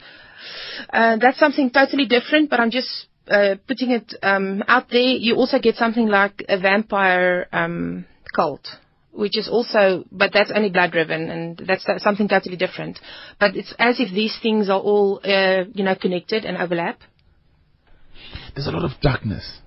uh, 0.92 1.16
that's 1.16 1.38
something 1.38 1.70
totally 1.70 2.06
different, 2.06 2.50
but 2.50 2.60
I'm 2.60 2.70
just 2.70 3.06
uh, 3.28 3.56
putting 3.66 3.90
it 3.90 4.14
um, 4.22 4.62
out 4.68 4.88
there, 4.90 5.00
you 5.00 5.36
also 5.36 5.58
get 5.58 5.76
something 5.76 6.08
like 6.08 6.44
a 6.48 6.58
vampire 6.58 7.48
um, 7.52 8.04
cult, 8.34 8.66
which 9.14 9.38
is 9.38 9.48
also, 9.48 10.04
but 10.10 10.30
that's 10.32 10.50
only 10.54 10.70
blood 10.70 10.90
driven, 10.92 11.30
and 11.30 11.62
that's 11.66 11.86
something 12.02 12.28
totally 12.28 12.56
different. 12.56 12.98
But 13.38 13.56
it's 13.56 13.72
as 13.78 14.00
if 14.00 14.12
these 14.12 14.36
things 14.42 14.68
are 14.68 14.80
all, 14.80 15.20
uh, 15.24 15.64
you 15.72 15.84
know, 15.84 15.94
connected 15.94 16.44
and 16.44 16.56
overlap. 16.56 16.98
There's 18.54 18.66
a 18.66 18.70
lot 18.72 18.84
of 18.84 18.92
darkness. 19.00 19.60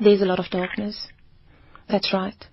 There's 0.00 0.20
a 0.20 0.26
lot 0.26 0.38
of 0.38 0.46
darkness. 0.50 1.08
That's 1.88 2.12
right. 2.12 2.44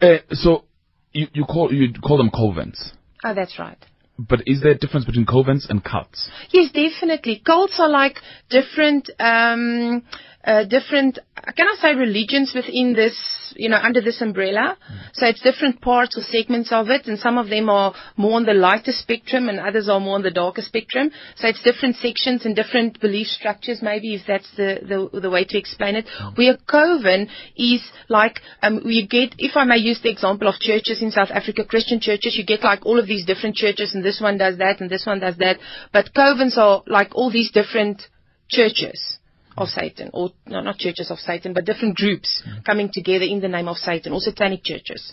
Uh, 0.00 0.18
so 0.30 0.64
you, 1.12 1.26
you 1.32 1.44
call 1.44 1.72
you 1.72 1.92
call 1.94 2.16
them 2.18 2.30
covens, 2.30 2.92
Oh, 3.24 3.34
that's 3.34 3.58
right. 3.58 3.78
but 4.18 4.40
is 4.46 4.60
there 4.62 4.72
a 4.72 4.78
difference 4.78 5.04
between 5.06 5.26
covens 5.26 5.68
and 5.70 5.82
cults? 5.84 6.28
Yes, 6.50 6.70
definitely. 6.72 7.40
Cults 7.44 7.76
are 7.78 7.88
like 7.88 8.16
different, 8.50 9.10
um, 9.18 10.02
uh, 10.44 10.64
different, 10.64 11.18
can 11.56 11.66
I 11.68 11.76
say 11.80 11.94
religions 11.94 12.52
within 12.54 12.94
this, 12.94 13.54
you 13.56 13.68
know, 13.68 13.76
under 13.76 14.00
this 14.00 14.20
umbrella? 14.20 14.76
So 15.12 15.26
it's 15.26 15.40
different 15.40 15.80
parts 15.80 16.16
or 16.16 16.22
segments 16.22 16.72
of 16.72 16.88
it, 16.88 17.06
and 17.06 17.18
some 17.18 17.38
of 17.38 17.48
them 17.48 17.68
are 17.68 17.94
more 18.16 18.34
on 18.34 18.44
the 18.44 18.54
lighter 18.54 18.90
spectrum, 18.90 19.48
and 19.48 19.60
others 19.60 19.88
are 19.88 20.00
more 20.00 20.16
on 20.16 20.22
the 20.22 20.30
darker 20.32 20.62
spectrum. 20.62 21.12
So 21.36 21.46
it's 21.46 21.62
different 21.62 21.96
sections 21.96 22.44
and 22.44 22.56
different 22.56 23.00
belief 23.00 23.28
structures, 23.28 23.80
maybe 23.82 24.14
if 24.14 24.22
that's 24.26 24.50
the 24.56 24.80
the, 25.12 25.20
the 25.20 25.30
way 25.30 25.44
to 25.44 25.58
explain 25.58 25.94
it. 25.94 26.08
Where 26.34 26.56
coven 26.56 27.28
is 27.56 27.82
like, 28.08 28.40
um, 28.62 28.80
you 28.84 29.06
get, 29.06 29.36
if 29.38 29.56
I 29.56 29.64
may 29.64 29.78
use 29.78 30.00
the 30.02 30.10
example 30.10 30.48
of 30.48 30.58
churches 30.58 31.02
in 31.02 31.12
South 31.12 31.30
Africa, 31.30 31.64
Christian 31.64 32.00
churches, 32.00 32.36
you 32.36 32.44
get 32.44 32.64
like 32.64 32.84
all 32.84 32.98
of 32.98 33.06
these 33.06 33.24
different 33.24 33.54
churches, 33.54 33.94
and 33.94 34.04
this 34.04 34.20
one 34.20 34.38
does 34.38 34.58
that, 34.58 34.80
and 34.80 34.90
this 34.90 35.06
one 35.06 35.20
does 35.20 35.36
that. 35.36 35.58
But 35.92 36.12
covens 36.14 36.56
are 36.56 36.82
like 36.86 37.14
all 37.14 37.30
these 37.30 37.52
different 37.52 38.02
churches 38.48 39.18
of 39.56 39.68
Satan, 39.68 40.10
or 40.12 40.30
no, 40.46 40.60
not 40.60 40.78
churches 40.78 41.10
of 41.10 41.18
Satan, 41.18 41.52
but 41.52 41.64
different 41.64 41.96
groups 41.96 42.42
coming 42.64 42.90
together 42.92 43.24
in 43.24 43.40
the 43.40 43.48
name 43.48 43.68
of 43.68 43.76
Satan, 43.76 44.12
or 44.12 44.20
satanic 44.20 44.64
churches. 44.64 45.12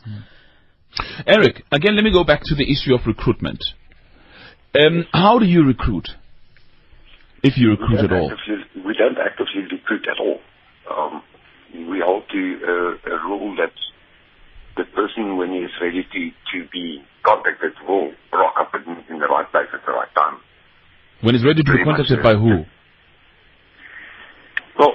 Eric, 1.28 1.64
again, 1.72 1.96
let 1.96 2.04
me 2.04 2.12
go 2.12 2.24
back 2.24 2.42
to 2.46 2.56
the 2.56 2.64
issue 2.72 2.94
of 2.96 3.02
recruitment. 3.06 3.64
Um, 4.80 5.06
how 5.14 5.40
do 5.40 5.46
you 5.46 5.64
recruit? 5.66 6.10
If 7.44 7.58
you 7.58 7.70
recruit 7.72 8.00
at 8.00 8.12
all. 8.12 8.32
actively- 8.32 8.84
we 8.86 8.94
don't 8.94 9.18
actively 9.18 9.64
recruit 9.72 10.06
at 10.08 10.20
all. 10.20 10.40
Um, 10.92 11.24
we 11.90 12.00
hold 12.04 12.24
to 12.30 12.98
uh, 13.08 13.16
a 13.16 13.18
rule 13.28 13.56
that 13.58 13.72
the 14.76 14.84
person, 14.96 15.38
when 15.38 15.52
he 15.52 15.60
is 15.60 15.72
ready 15.82 16.04
to, 16.04 16.30
to 16.54 16.70
be 16.72 17.02
contacted, 17.24 17.74
will 17.88 18.12
rock 18.34 18.56
up 18.60 18.72
in, 18.76 18.98
in 19.14 19.20
the 19.20 19.28
right 19.28 19.50
place 19.52 19.68
at 19.74 19.86
the 19.86 19.92
right 19.92 20.14
time. 20.16 20.40
When 21.22 21.36
it's 21.36 21.44
ready 21.46 21.62
to 21.64 21.72
be 21.72 21.84
contacted 21.84 22.24
by 22.24 22.34
who? 22.36 22.64
Well, 24.80 24.94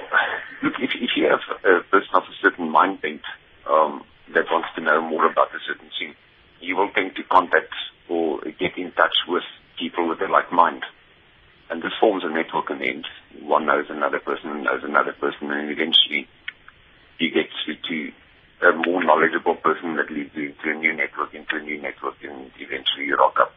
look, 0.63 0.73
if, 0.81 0.89
if 0.95 1.11
you 1.15 1.29
have 1.29 1.39
a 1.65 1.81
person 1.89 2.13
of 2.13 2.23
a 2.23 2.35
certain 2.41 2.69
mind 2.69 3.01
bent 3.01 3.21
um, 3.69 4.03
that 4.33 4.45
wants 4.51 4.69
to 4.75 4.81
know 4.81 5.01
more 5.01 5.25
about 5.25 5.49
a 5.49 5.59
certain 5.67 5.89
thing, 5.97 6.13
you 6.61 6.75
will 6.75 6.89
tend 6.91 7.15
to 7.15 7.23
contact 7.23 7.73
or 8.09 8.39
get 8.59 8.77
in 8.77 8.91
touch 8.91 9.15
with 9.27 9.43
people 9.79 10.07
with 10.07 10.21
a 10.21 10.27
like 10.31 10.51
mind. 10.51 10.83
And 11.69 11.81
this 11.81 11.91
forms 11.99 12.23
a 12.23 12.29
network 12.29 12.69
in 12.69 12.79
the 12.79 12.87
end. 12.87 13.07
One 13.41 13.65
knows 13.65 13.85
another 13.89 14.19
person, 14.19 14.63
knows 14.63 14.83
another 14.83 15.13
person, 15.13 15.51
and 15.51 15.69
eventually 15.71 16.27
you 17.17 17.31
get 17.31 17.49
to, 17.65 18.11
a 18.61 18.71
more 18.71 19.03
knowledgeable 19.03 19.55
person 19.55 19.95
that 19.97 20.09
leads 20.09 20.33
you 20.33 20.53
into 20.53 20.69
a 20.69 20.79
new 20.79 20.93
network, 20.93 21.33
into 21.33 21.57
a 21.57 21.61
new 21.61 21.81
network, 21.81 22.15
and 22.23 22.51
eventually 22.57 23.05
you 23.05 23.17
rock 23.17 23.35
up, 23.39 23.51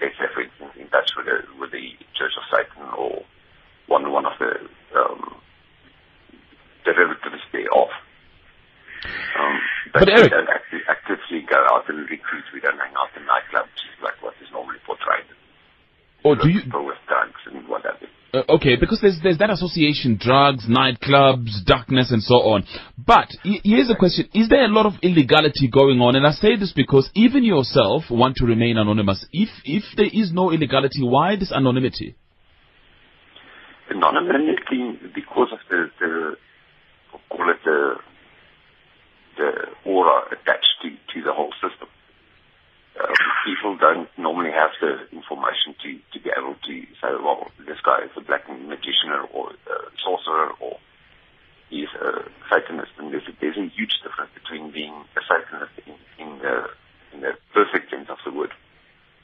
let's 0.00 0.14
say, 0.14 0.26
for 0.32 0.42
instance, 0.42 0.72
in 0.78 0.88
touch 0.88 1.10
with 1.16 1.26
the, 1.26 1.38
with 1.58 1.72
the 1.72 1.90
Church 2.14 2.32
of 2.36 2.44
Satan 2.52 2.88
or 2.96 3.24
one, 3.88 4.10
one 4.12 4.26
of 4.26 4.32
the 4.38 4.68
um, 4.98 5.40
derivatives 6.88 7.44
thereof. 7.52 7.92
Um, 9.38 9.54
but, 9.92 10.00
But 10.00 10.08
Eric- 10.08 10.24
we 10.24 10.36
don't 10.36 10.48
acti- 10.48 10.86
actively 10.88 11.40
go 11.48 11.60
out 11.72 11.88
and 11.88 11.98
recruit. 12.08 12.44
We 12.52 12.60
don't 12.60 12.78
hang 12.78 12.94
out 12.96 13.12
in 13.16 13.22
nightclubs 13.28 13.76
like 14.02 14.16
what 14.22 14.34
is 14.40 14.48
normally 14.52 14.78
portrayed. 14.86 15.28
Or 16.24 16.34
do 16.36 16.48
you? 16.48 16.62
People 16.62 16.86
with 16.86 16.98
drugs 17.06 17.40
and 17.46 17.68
what 17.68 17.84
have 17.84 18.00
you. 18.00 18.08
Uh, 18.34 18.42
okay, 18.56 18.76
because 18.76 19.00
there's 19.00 19.18
there's 19.22 19.38
that 19.38 19.50
association: 19.50 20.18
drugs, 20.20 20.66
nightclubs, 20.68 21.64
darkness, 21.64 22.10
and 22.10 22.22
so 22.22 22.34
on. 22.52 22.64
But 22.98 23.28
y- 23.44 23.60
here's 23.64 23.88
a 23.88 23.94
question: 23.96 24.28
Is 24.34 24.48
there 24.48 24.64
a 24.64 24.68
lot 24.68 24.84
of 24.84 24.94
illegality 25.02 25.68
going 25.68 26.00
on? 26.00 26.16
And 26.16 26.26
I 26.26 26.32
say 26.32 26.56
this 26.56 26.72
because 26.74 27.08
even 27.14 27.44
yourself 27.44 28.04
want 28.10 28.36
to 28.36 28.44
remain 28.46 28.76
anonymous. 28.76 29.24
If 29.32 29.48
if 29.64 29.84
there 29.96 30.10
is 30.12 30.32
no 30.32 30.50
illegality, 30.52 31.02
why 31.02 31.36
this 31.36 31.52
anonymity? 31.52 32.16
anonymity 33.90 34.98
because 35.14 35.48
of 35.52 35.58
the, 35.70 35.90
the 36.00 36.36
call 37.28 37.50
it 37.50 37.58
the 37.64 37.96
the 39.36 39.52
aura 39.84 40.26
attached 40.32 40.74
to, 40.82 40.90
to 41.14 41.22
the 41.22 41.32
whole 41.32 41.52
system. 41.62 41.88
Um, 42.98 43.14
people 43.46 43.76
don't 43.78 44.08
normally 44.18 44.50
have 44.50 44.70
the 44.80 45.06
information 45.14 45.78
to, 45.82 45.98
to 46.12 46.18
be 46.18 46.30
able 46.36 46.56
to 46.66 46.74
say, 46.98 47.14
well, 47.22 47.46
this 47.64 47.78
guy 47.84 48.02
is 48.02 48.10
a 48.16 48.20
black 48.20 48.48
magician 48.50 49.14
or 49.32 49.50
a 49.50 49.78
sorcerer 50.02 50.50
or 50.58 50.78
he's 51.70 51.88
a 51.94 52.26
Satanist. 52.50 52.90
And 52.98 53.12
there's 53.14 53.28
a, 53.28 53.32
there's 53.40 53.56
a 53.56 53.70
huge 53.70 54.02
difference 54.02 54.32
between 54.34 54.72
being 54.72 54.92
a 55.14 55.22
Satanist 55.22 55.78
in, 55.86 55.94
in, 56.18 56.38
the, 56.38 56.66
in 57.14 57.20
the 57.20 57.38
perfect 57.54 57.90
sense 57.90 58.10
of 58.10 58.18
the 58.26 58.32
word 58.36 58.50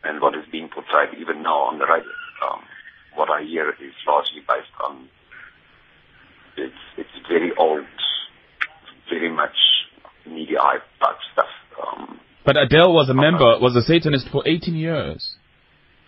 and 0.04 0.20
what 0.20 0.36
is 0.36 0.44
being 0.52 0.68
portrayed 0.68 1.18
even 1.18 1.42
now 1.42 1.66
on 1.66 1.78
the 1.78 1.86
radio. 1.86 2.14
Um, 2.46 2.62
what 3.16 3.30
I 3.30 3.42
hear 3.42 3.70
is 3.70 3.94
largely 4.06 4.40
based 4.46 4.74
on 4.84 5.08
it's 6.56 6.82
it's 6.96 7.28
very 7.28 7.52
old, 7.58 7.84
very 9.10 9.30
much 9.30 9.56
media 10.26 10.58
hype 10.60 10.82
type 11.00 11.16
stuff. 11.32 11.48
Um, 11.82 12.20
But 12.44 12.56
Adele 12.56 12.92
was 12.92 13.08
a 13.08 13.14
member, 13.14 13.58
was 13.60 13.74
a 13.76 13.82
Satanist 13.82 14.28
for 14.30 14.42
18 14.46 14.74
years, 14.74 15.34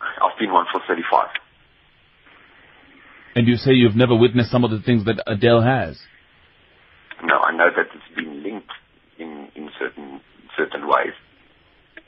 I've 0.01 0.39
been 0.39 0.53
one 0.53 0.67
for 0.73 0.81
35. 0.87 1.29
and 3.35 3.47
you 3.47 3.57
say 3.57 3.73
you've 3.73 3.97
never 3.97 4.15
witnessed 4.17 4.51
some 4.51 4.65
of 4.65 4.71
the 4.71 4.81
things 4.81 5.05
that 5.05 5.23
Adele 5.27 5.63
has. 5.63 5.99
No, 7.23 7.37
I 7.39 7.53
know 7.57 7.71
that 7.75 7.87
it's 7.95 8.15
been 8.17 8.43
linked 8.43 8.73
in 9.19 9.49
in 9.55 9.71
certain 9.79 10.21
certain 10.57 10.87
ways. 10.87 11.13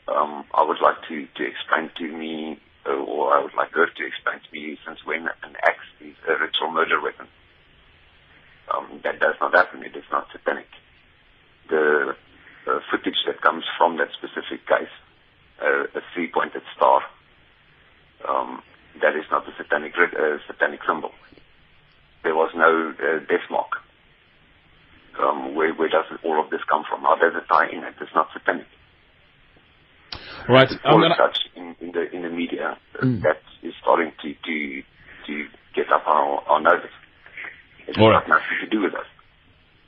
Um, 0.09 0.45
I 0.55 0.63
would 0.65 0.81
like 0.83 0.97
to 1.09 1.27
to 1.37 1.43
explain 1.45 1.91
to 1.99 2.05
me, 2.17 2.59
or 2.87 3.35
I 3.35 3.43
would 3.43 3.55
like 3.57 3.73
her 3.73 3.87
to 3.87 4.03
explain 4.07 4.41
to 4.41 4.51
me, 4.53 4.79
since 4.87 4.99
when 5.05 5.23
an 5.43 5.57
axe 5.65 5.89
is 6.01 6.17
a 6.29 6.33
ritual 6.41 6.71
murder 6.73 7.01
weapon. 7.01 7.27
Um, 8.75 9.01
that 9.05 9.21
does 9.21 9.35
not 9.41 9.55
happen. 9.55 9.83
It 9.83 9.97
is 9.97 10.05
not 10.11 10.27
satanic. 10.33 10.67
The 11.69 12.15
uh, 12.67 12.81
footage 12.91 13.17
that 13.27 13.41
comes 13.41 13.65
from 13.77 13.97
that 13.99 14.09
specific 14.13 14.67
case, 14.67 14.93
uh, 15.63 15.85
a 15.95 16.01
three-pointed 16.15 16.63
star, 16.77 17.03
um, 18.29 18.63
that 19.01 19.17
is 19.17 19.25
not 19.31 19.47
a 19.49 19.53
satanic 19.57 19.95
uh, 19.97 20.39
satanic 20.47 20.81
symbol. 20.87 21.13
There 22.25 22.35
was 22.35 22.51
no 22.55 22.91
uh, 22.91 23.21
death 23.21 23.49
mark. 23.51 23.71
Um, 25.21 25.55
where, 25.55 25.73
where 25.75 25.89
does 25.89 26.05
all 26.25 26.43
of 26.43 26.51
this 26.51 26.61
come 26.69 26.85
from? 26.89 27.03
How 27.03 27.17
does 27.17 27.33
it 27.35 27.49
tie 27.49 27.69
in? 27.71 27.83
It 27.85 27.95
is 28.01 28.09
not 28.15 28.29
satanic. 28.33 28.67
Right. 30.49 30.71
I'm 30.85 30.95
All 30.95 31.01
gonna, 31.01 31.15
such 31.19 31.39
in, 31.57 31.77
in 31.81 31.93
the 31.93 32.11
in 32.15 32.23
the 32.23 32.31
media 32.31 32.79
uh, 32.97 33.07
that 33.23 33.43
is 33.63 33.75
starting 33.83 34.13
to 34.23 34.35
to 34.35 34.83
to 35.27 35.47
get 35.75 35.93
up 35.93 36.07
our, 36.07 36.41
our 36.49 36.61
notice. 36.61 36.91
It's 37.89 37.99
All 37.99 38.11
got 38.11 38.19
right. 38.21 38.29
nothing 38.29 38.59
to 38.65 38.69
do 38.71 38.81
with 38.83 38.95
us. 38.95 39.07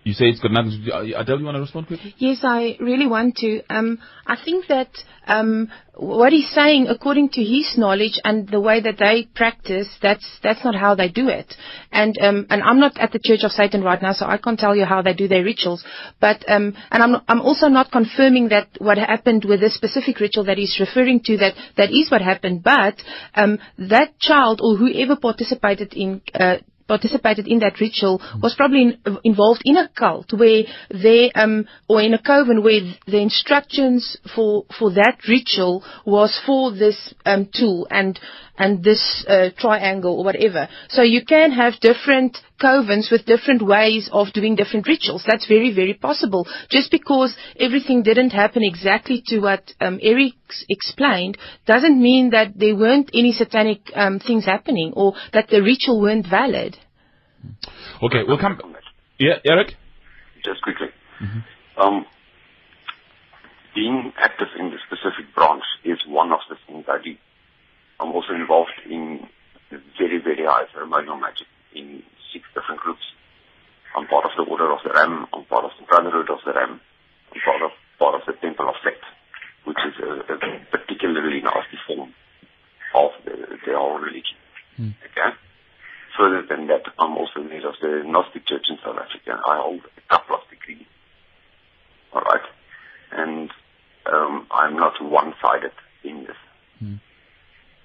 you 0.04 0.14
say 0.14 0.24
it's 0.26 0.40
got 0.40 0.52
nothing 0.52 0.70
to 0.70 0.84
do. 0.84 0.92
uh, 0.92 1.20
Adele, 1.20 1.38
you 1.40 1.44
want 1.44 1.56
to 1.56 1.60
respond 1.60 1.86
quickly? 1.86 2.14
Yes, 2.16 2.38
I 2.42 2.76
really 2.80 3.06
want 3.06 3.36
to. 3.36 3.60
Um, 3.68 3.98
I 4.26 4.36
think 4.42 4.66
that 4.68 4.88
um, 5.26 5.70
what 5.94 6.32
he's 6.32 6.48
saying, 6.50 6.86
according 6.88 7.28
to 7.36 7.42
his 7.44 7.74
knowledge 7.76 8.18
and 8.24 8.48
the 8.48 8.60
way 8.60 8.80
that 8.80 8.96
they 8.98 9.28
practice, 9.34 9.88
that's 10.00 10.24
that's 10.42 10.64
not 10.64 10.74
how 10.74 10.94
they 10.94 11.10
do 11.10 11.28
it. 11.28 11.54
And 11.92 12.16
um, 12.22 12.46
and 12.48 12.62
I'm 12.62 12.80
not 12.80 12.96
at 12.98 13.12
the 13.12 13.18
Church 13.22 13.40
of 13.44 13.52
Satan 13.52 13.82
right 13.82 14.00
now, 14.00 14.14
so 14.14 14.24
I 14.24 14.38
can't 14.38 14.58
tell 14.58 14.74
you 14.74 14.86
how 14.86 15.02
they 15.02 15.12
do 15.12 15.28
their 15.28 15.44
rituals. 15.44 15.84
But 16.18 16.48
um, 16.48 16.74
and 16.90 17.02
I'm 17.02 17.16
I'm 17.28 17.42
also 17.42 17.68
not 17.68 17.92
confirming 17.92 18.48
that 18.48 18.68
what 18.78 18.96
happened 18.96 19.44
with 19.44 19.60
this 19.60 19.74
specific 19.74 20.18
ritual 20.20 20.44
that 20.44 20.56
he's 20.56 20.78
referring 20.80 21.20
to 21.24 21.36
that 21.36 21.54
that 21.76 21.90
is 21.90 22.10
what 22.10 22.22
happened. 22.22 22.62
But 22.62 22.94
um, 23.34 23.58
that 23.76 24.18
child 24.18 24.60
or 24.62 24.76
whoever 24.78 25.16
participated 25.16 25.92
in. 25.92 26.22
Uh, 26.32 26.56
participated 26.90 27.46
in 27.46 27.60
that 27.60 27.80
ritual 27.80 28.20
was 28.42 28.56
probably 28.56 28.82
in, 28.82 29.18
involved 29.22 29.62
in 29.64 29.76
a 29.76 29.88
cult 29.88 30.32
where 30.32 30.64
they 30.90 31.30
um 31.42 31.64
or 31.88 32.02
in 32.02 32.14
a 32.14 32.22
coven 32.30 32.64
where 32.64 32.80
the 33.06 33.20
instructions 33.28 34.16
for 34.34 34.64
for 34.76 34.90
that 34.90 35.16
ritual 35.28 35.84
was 36.04 36.32
for 36.44 36.72
this 36.72 37.14
um 37.24 37.48
tool. 37.54 37.86
And 37.90 38.18
and 38.60 38.84
this 38.84 39.24
uh, 39.26 39.48
triangle 39.58 40.18
or 40.18 40.24
whatever 40.24 40.68
so 40.88 41.02
you 41.02 41.24
can 41.24 41.50
have 41.50 41.80
different 41.80 42.36
covens 42.60 43.10
with 43.10 43.24
different 43.24 43.62
ways 43.62 44.08
of 44.12 44.32
doing 44.32 44.54
different 44.54 44.86
rituals. 44.86 45.24
That's 45.26 45.46
very, 45.48 45.74
very 45.74 45.94
possible. 45.94 46.46
Just 46.70 46.90
because 46.90 47.34
everything 47.58 48.02
didn't 48.02 48.30
happen 48.30 48.62
exactly 48.62 49.22
to 49.28 49.40
what 49.40 49.72
um, 49.80 49.98
Eric 50.02 50.34
explained 50.68 51.38
doesn't 51.66 52.00
mean 52.00 52.30
that 52.30 52.52
there 52.56 52.76
weren't 52.76 53.10
any 53.14 53.32
satanic 53.32 53.80
um, 53.94 54.18
things 54.18 54.44
happening 54.44 54.92
or 54.94 55.14
that 55.32 55.48
the 55.48 55.62
ritual 55.62 56.00
weren't 56.00 56.26
valid. 56.28 56.76
Okay, 58.02 58.22
we'll 58.26 58.38
come. 58.38 58.58
Yeah, 59.18 59.34
Eric? 59.44 59.74
Just 60.44 60.62
quickly. 60.62 60.88
Um, 61.78 62.04
being 63.74 64.12
active 64.18 64.48
in 64.58 64.70
the 64.70 64.76
specific 64.86 65.34
branch 65.34 65.62
is 65.84 65.98
one 66.06 66.32
of 66.32 66.40
the 66.48 66.56
things 66.66 66.84
I 66.88 67.02
do. 67.02 67.14
I'm 68.00 68.12
also 68.12 68.32
involved 68.32 68.72
in 68.88 69.28
very, 69.98 70.18
very 70.18 70.44
high 70.46 70.64
ceremonial 70.72 71.16
magic 71.16 71.46
in 71.74 72.02
six 72.32 72.44
different 72.54 72.80
groups. 72.80 73.02
I'm 73.94 74.06
part 74.06 74.24
of 74.24 74.30
the 74.36 74.50
Order 74.50 74.72
of 74.72 74.78
the 74.82 74.90
Ram, 74.90 75.26
I'm 75.34 75.44
part 75.44 75.64
of 75.64 75.72
the 75.78 75.84
Brotherhood 75.84 76.30
of 76.30 76.38
the 76.46 76.52
Ram, 76.52 76.80
I'm 77.32 77.40
part 77.44 77.62
of, 77.62 77.70
part 77.98 78.14
of 78.14 78.22
the 78.26 78.32
Temple 78.40 78.68
of 78.68 78.76
Set, 78.82 79.00
which 79.64 79.78
is 79.86 79.94
a, 80.02 80.32
a 80.32 80.38
particularly 80.70 81.42
nasty 81.42 81.76
form 81.86 82.14
of 82.94 83.10
the, 83.24 83.36
the 83.66 83.76
whole 83.76 83.98
religion. 83.98 84.38
Okay? 85.04 85.36
Further 86.16 86.42
than 86.48 86.68
that, 86.68 86.84
I'm 86.98 87.16
also 87.16 87.42
the 87.42 87.50
head 87.50 87.64
of 87.64 87.74
the 87.82 88.02
Gnostic 88.06 88.46
Church 88.46 88.66
in 88.70 88.78
South 88.82 88.96
Africa. 88.96 89.40
I 89.46 89.60
hold 89.60 89.82
a 89.84 90.00
couple 90.08 90.36
of 90.36 90.42
degrees. 90.48 90.86
Alright? 92.14 92.46
And 93.12 93.50
um, 94.06 94.46
I'm 94.50 94.76
not 94.76 95.02
one-sided 95.02 95.72
in 96.02 96.24
this. 96.24 96.36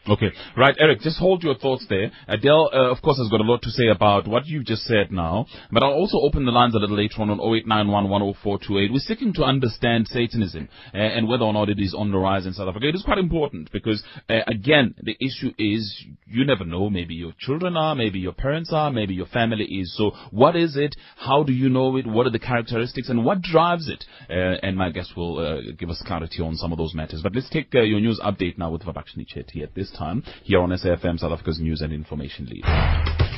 Okay, 0.07 0.31
right, 0.55 0.75
Eric, 0.79 1.01
just 1.01 1.17
hold 1.17 1.41
your 1.41 1.55
thoughts 1.55 1.87
there. 1.89 2.11
Adele, 2.27 2.69
uh, 2.71 2.91
of 2.91 3.01
course, 3.01 3.17
has 3.17 3.27
got 3.29 3.41
a 3.41 3.43
lot 3.43 3.63
to 3.63 3.71
say 3.71 3.87
about 3.87 4.27
what 4.27 4.45
you've 4.45 4.65
just 4.65 4.83
said 4.83 5.11
now, 5.11 5.47
but 5.71 5.81
I'll 5.81 5.93
also 5.93 6.19
open 6.19 6.45
the 6.45 6.51
lines 6.51 6.75
a 6.75 6.77
little 6.77 6.95
later 6.95 7.23
on 7.23 7.31
on 7.31 7.39
0891104428. 7.39 8.91
We're 8.91 8.99
seeking 8.99 9.33
to 9.33 9.43
understand 9.43 10.07
Satanism 10.07 10.69
uh, 10.93 10.97
and 10.97 11.27
whether 11.27 11.43
or 11.43 11.53
not 11.53 11.69
it 11.69 11.79
is 11.79 11.95
on 11.97 12.11
the 12.11 12.19
rise 12.19 12.45
in 12.45 12.53
South 12.53 12.69
Africa. 12.69 12.87
It 12.87 12.93
is 12.93 13.01
quite 13.01 13.17
important 13.17 13.71
because, 13.71 14.03
uh, 14.29 14.41
again, 14.45 14.93
the 15.01 15.17
issue 15.19 15.51
is 15.57 16.05
you 16.27 16.45
never 16.45 16.65
know. 16.65 16.91
Maybe 16.91 17.15
your 17.15 17.33
children 17.39 17.75
are, 17.75 17.95
maybe 17.95 18.19
your 18.19 18.33
parents 18.33 18.71
are, 18.71 18.91
maybe 18.91 19.15
your 19.15 19.25
family 19.25 19.65
is. 19.65 19.97
So, 19.97 20.11
what 20.29 20.55
is 20.55 20.77
it? 20.77 20.95
How 21.17 21.41
do 21.41 21.51
you 21.51 21.67
know 21.67 21.95
it? 21.97 22.05
What 22.05 22.27
are 22.27 22.31
the 22.31 22.37
characteristics 22.37 23.09
and 23.09 23.25
what 23.25 23.41
drives 23.41 23.89
it? 23.89 24.05
Uh, 24.29 24.59
and 24.61 24.77
my 24.77 24.91
guest 24.91 25.17
will 25.17 25.39
uh, 25.39 25.71
give 25.79 25.89
us 25.89 26.03
clarity 26.05 26.43
on 26.43 26.57
some 26.57 26.71
of 26.71 26.77
those 26.77 26.93
matters. 26.93 27.21
But 27.23 27.33
let's 27.33 27.49
take 27.49 27.73
uh, 27.73 27.81
your 27.81 27.99
news 27.99 28.19
update 28.23 28.59
now 28.59 28.69
with 28.69 28.83
Vabakshini 28.83 29.25
Chetty 29.35 29.63
at 29.63 29.73
this 29.73 29.94
time 29.97 30.23
here 30.43 30.59
on 30.59 30.69
SAFM, 30.69 31.19
South 31.19 31.31
Africa's 31.31 31.59
news 31.59 31.81
and 31.81 31.93
information 31.93 32.45
lead. 32.45 32.63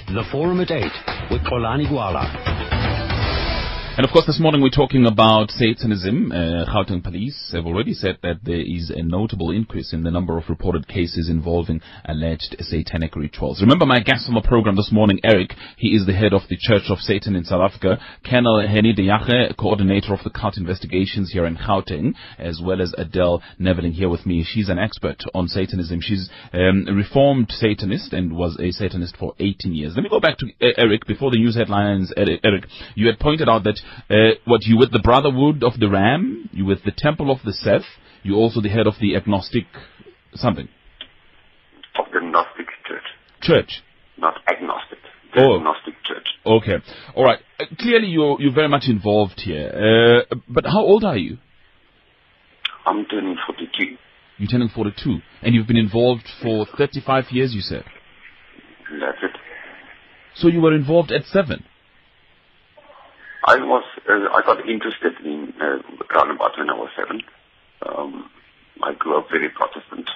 The 0.07 0.23
Forum 0.31 0.61
at 0.61 0.71
8 0.71 0.83
with 1.31 1.41
Xolani 1.41 1.87
Gwala. 1.87 2.86
And 3.97 4.05
of 4.05 4.11
course, 4.11 4.27
this 4.27 4.39
morning 4.39 4.61
we're 4.61 4.69
talking 4.69 5.07
about 5.07 5.49
Satanism. 5.49 6.31
Uh, 6.31 6.65
Gauteng 6.69 7.03
police 7.03 7.49
have 7.51 7.65
already 7.65 7.93
said 7.93 8.19
that 8.21 8.41
there 8.43 8.61
is 8.61 8.91
a 8.91 9.01
notable 9.01 9.49
increase 9.49 9.91
in 9.91 10.03
the 10.03 10.11
number 10.11 10.37
of 10.37 10.43
reported 10.49 10.87
cases 10.87 11.29
involving 11.31 11.81
alleged 12.05 12.57
satanic 12.59 13.15
rituals. 13.15 13.59
Remember 13.59 13.87
my 13.87 13.99
guest 13.99 14.25
on 14.27 14.35
the 14.35 14.47
program 14.47 14.75
this 14.75 14.91
morning, 14.91 15.19
Eric. 15.23 15.55
He 15.77 15.95
is 15.95 16.05
the 16.05 16.13
head 16.13 16.31
of 16.31 16.43
the 16.47 16.57
Church 16.59 16.91
of 16.91 16.99
Satan 16.99 17.35
in 17.35 17.43
South 17.43 17.63
Africa. 17.63 17.97
Colonel 18.23 18.67
Henny 18.67 18.93
de 18.93 19.07
Jache, 19.07 19.57
coordinator 19.57 20.13
of 20.13 20.23
the 20.23 20.29
cult 20.29 20.57
investigations 20.57 21.31
here 21.31 21.47
in 21.47 21.57
Gauteng, 21.57 22.13
as 22.37 22.61
well 22.63 22.83
as 22.83 22.93
Adele 22.99 23.41
Neveling 23.59 23.93
here 23.93 24.09
with 24.09 24.27
me. 24.27 24.45
She's 24.47 24.69
an 24.69 24.77
expert 24.77 25.23
on 25.33 25.47
Satanism. 25.47 26.01
She's 26.01 26.29
um, 26.53 26.85
a 26.87 26.93
reformed 26.93 27.47
Satanist 27.49 28.13
and 28.13 28.37
was 28.37 28.59
a 28.59 28.69
Satanist 28.69 29.17
for 29.17 29.33
18 29.39 29.73
years. 29.73 29.93
Let 29.95 30.03
me 30.03 30.09
go 30.09 30.19
back 30.19 30.37
to 30.37 30.45
uh, 30.61 30.73
Eric 30.77 31.07
before 31.07 31.31
the 31.31 31.39
news 31.39 31.55
headlines. 31.55 32.13
Eric, 32.15 32.67
you 32.93 33.07
had 33.07 33.17
pointed 33.17 33.49
out 33.49 33.63
that 33.63 33.81
uh, 34.09 34.15
what 34.45 34.63
you 34.63 34.77
with 34.77 34.91
the 34.91 34.99
Brotherhood 34.99 35.63
of 35.63 35.79
the 35.79 35.89
Ram, 35.89 36.49
you 36.53 36.65
with 36.65 36.83
the 36.83 36.91
Temple 36.95 37.31
of 37.31 37.39
the 37.43 37.53
Seth, 37.53 37.85
you 38.23 38.35
also 38.35 38.61
the 38.61 38.69
head 38.69 38.87
of 38.87 38.95
the 38.99 39.15
agnostic 39.15 39.65
something 40.35 40.67
Of 41.97 42.05
the 42.13 42.19
Gnostic 42.21 42.67
Church, 42.87 43.07
church. 43.41 43.71
not 44.17 44.35
agnostic. 44.49 44.99
The 45.35 45.41
Oh. 45.43 45.59
Gnostic 45.59 45.95
Church. 46.03 46.27
Okay, 46.45 46.77
all 47.15 47.25
right. 47.25 47.39
Uh, 47.59 47.65
clearly, 47.79 48.07
you're 48.07 48.37
you're 48.41 48.53
very 48.53 48.69
much 48.69 48.85
involved 48.87 49.41
here. 49.41 49.67
Uh, 50.31 50.35
but 50.47 50.65
how 50.65 50.79
old 50.81 51.03
are 51.03 51.17
you? 51.17 51.37
I'm 52.85 53.05
turning 53.05 53.35
42. 53.45 53.97
You're 54.37 54.47
turning 54.47 54.69
42, 54.69 55.17
and 55.41 55.53
you've 55.55 55.67
been 55.67 55.77
involved 55.77 56.27
for 56.41 56.65
35 56.77 57.25
years. 57.31 57.53
You 57.53 57.61
said. 57.61 57.83
That's 59.01 59.17
it. 59.23 59.31
So 60.35 60.47
you 60.47 60.61
were 60.61 60.73
involved 60.75 61.11
at 61.11 61.25
seven. 61.25 61.65
I 63.47 63.55
was, 63.63 63.85
uh, 64.09 64.27
I 64.35 64.41
got 64.45 64.59
interested 64.67 65.23
in 65.23 65.53
uh, 65.55 65.79
round 66.13 66.31
about 66.35 66.57
when 66.57 66.69
I 66.69 66.73
was 66.73 66.89
seven. 66.99 67.21
Um, 67.81 68.29
I 68.83 68.93
grew 68.93 69.17
up 69.17 69.29
very 69.31 69.47
Protestant. 69.47 70.09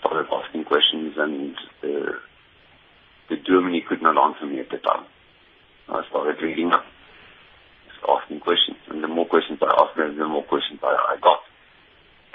Started 0.00 0.26
asking 0.34 0.64
questions, 0.64 1.14
and 1.16 1.54
uh, 1.84 2.18
the 3.28 3.36
Germany 3.46 3.84
could 3.88 4.02
not 4.02 4.18
answer 4.18 4.46
me 4.46 4.58
at 4.58 4.68
the 4.68 4.78
time. 4.78 5.06
I 5.88 6.02
started 6.10 6.42
reading 6.42 6.72
up, 6.72 6.82
asking 8.08 8.40
questions, 8.40 8.78
and 8.88 9.04
the 9.04 9.08
more 9.08 9.26
questions 9.26 9.60
I 9.62 9.70
asked, 9.70 9.94
the 9.96 10.26
more 10.26 10.42
questions 10.42 10.80
I, 10.82 11.14
I 11.14 11.16
got, 11.22 11.38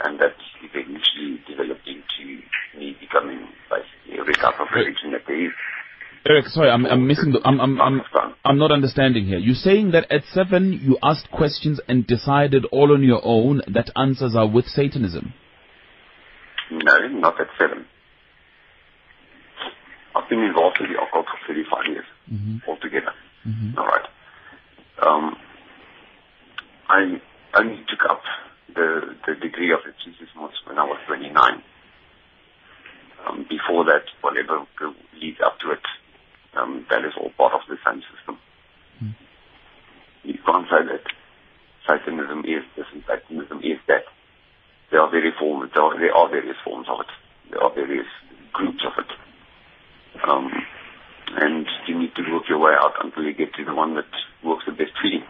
and 0.05 0.17
that 0.21 0.35
eventually 0.63 1.43
developed 1.45 1.87
into 1.87 2.39
me 2.79 2.95
becoming 3.01 3.49
basically 3.69 4.17
every 4.17 4.35
type 4.35 4.61
of 4.61 4.67
religion 4.73 5.11
that 5.11 5.27
there 5.27 5.45
is. 5.45 5.51
Eric, 6.27 6.47
sorry, 6.47 6.71
I'm, 6.71 6.85
I'm 6.87 7.05
missing 7.05 7.33
the. 7.33 7.41
I'm, 7.45 7.61
I'm, 7.61 7.79
I'm, 7.79 8.01
I'm 8.43 8.57
not 8.57 8.71
understanding 8.71 9.25
here. 9.25 9.37
You're 9.37 9.53
saying 9.53 9.91
that 9.91 10.11
at 10.11 10.23
seven 10.33 10.73
you 10.73 10.97
asked 11.03 11.29
questions 11.31 11.79
and 11.87 12.07
decided 12.07 12.65
all 12.71 12.93
on 12.93 13.03
your 13.03 13.21
own 13.23 13.61
that 13.67 13.91
answers 13.95 14.35
are 14.35 14.47
with 14.47 14.65
Satanism. 14.65 15.33
No, 16.71 17.07
not 17.09 17.39
at 17.39 17.47
seven. 17.59 17.85
I've 20.15 20.27
been 20.27 20.39
involved 20.39 20.77
with 20.79 20.89
the 20.89 20.95
occult 20.95 21.27
for 21.27 21.53
35 21.53 21.93
years 21.93 22.05
mm-hmm. 22.31 22.69
altogether. 22.69 23.13
Mm-hmm. 23.47 23.77
All 23.77 23.85
right. 23.85 24.05
Um, 25.05 25.35
I 26.89 27.21
only 27.59 27.83
took 27.87 28.01
up 28.09 28.21
the, 28.73 29.15
the 29.27 29.35
degree 29.35 29.71
of 29.73 29.79
exorcism 29.85 30.49
when 30.65 30.79
I 30.79 30.85
was 30.85 30.97
29. 31.07 31.61
Um, 33.27 33.45
before 33.49 33.85
that, 33.85 34.05
whatever 34.21 34.65
go- 34.79 34.95
leads 35.19 35.37
up 35.45 35.59
to 35.59 35.71
it, 35.71 35.85
um, 36.55 36.85
that 36.89 37.03
is 37.03 37.13
all 37.19 37.31
part 37.37 37.53
of 37.53 37.61
the 37.67 37.75
same 37.85 38.01
system. 38.15 38.39
You 40.23 40.39
can't 40.45 40.65
say 40.65 40.81
that 40.87 41.05
Satanism 41.85 42.39
is 42.45 42.63
this 42.75 42.85
and 42.93 43.03
Satanism 43.05 43.59
is 43.59 43.77
that. 43.87 44.05
There 44.91 45.01
There 45.73 45.83
are, 45.83 45.99
there 45.99 46.13
are 46.13 46.29
various 46.29 46.57
forms 46.63 46.87
of 46.89 46.99
it. 47.01 47.11
There 47.51 47.63
are 47.63 47.73
various 47.73 48.07
groups 48.53 48.83
of 48.85 48.93
it. 48.97 49.11
Um, 50.27 50.51
and 51.35 51.65
you 51.87 51.99
need 51.99 52.15
to 52.15 52.21
work 52.31 52.43
your 52.47 52.59
way 52.59 52.71
out 52.79 52.93
until 53.03 53.23
you 53.23 53.33
get 53.33 53.53
to 53.55 53.65
the 53.65 53.73
one 53.73 53.95
that 53.95 54.05
works 54.43 54.63
the 54.65 54.71
best 54.71 54.91
for 55.01 55.07
you. 55.07 55.21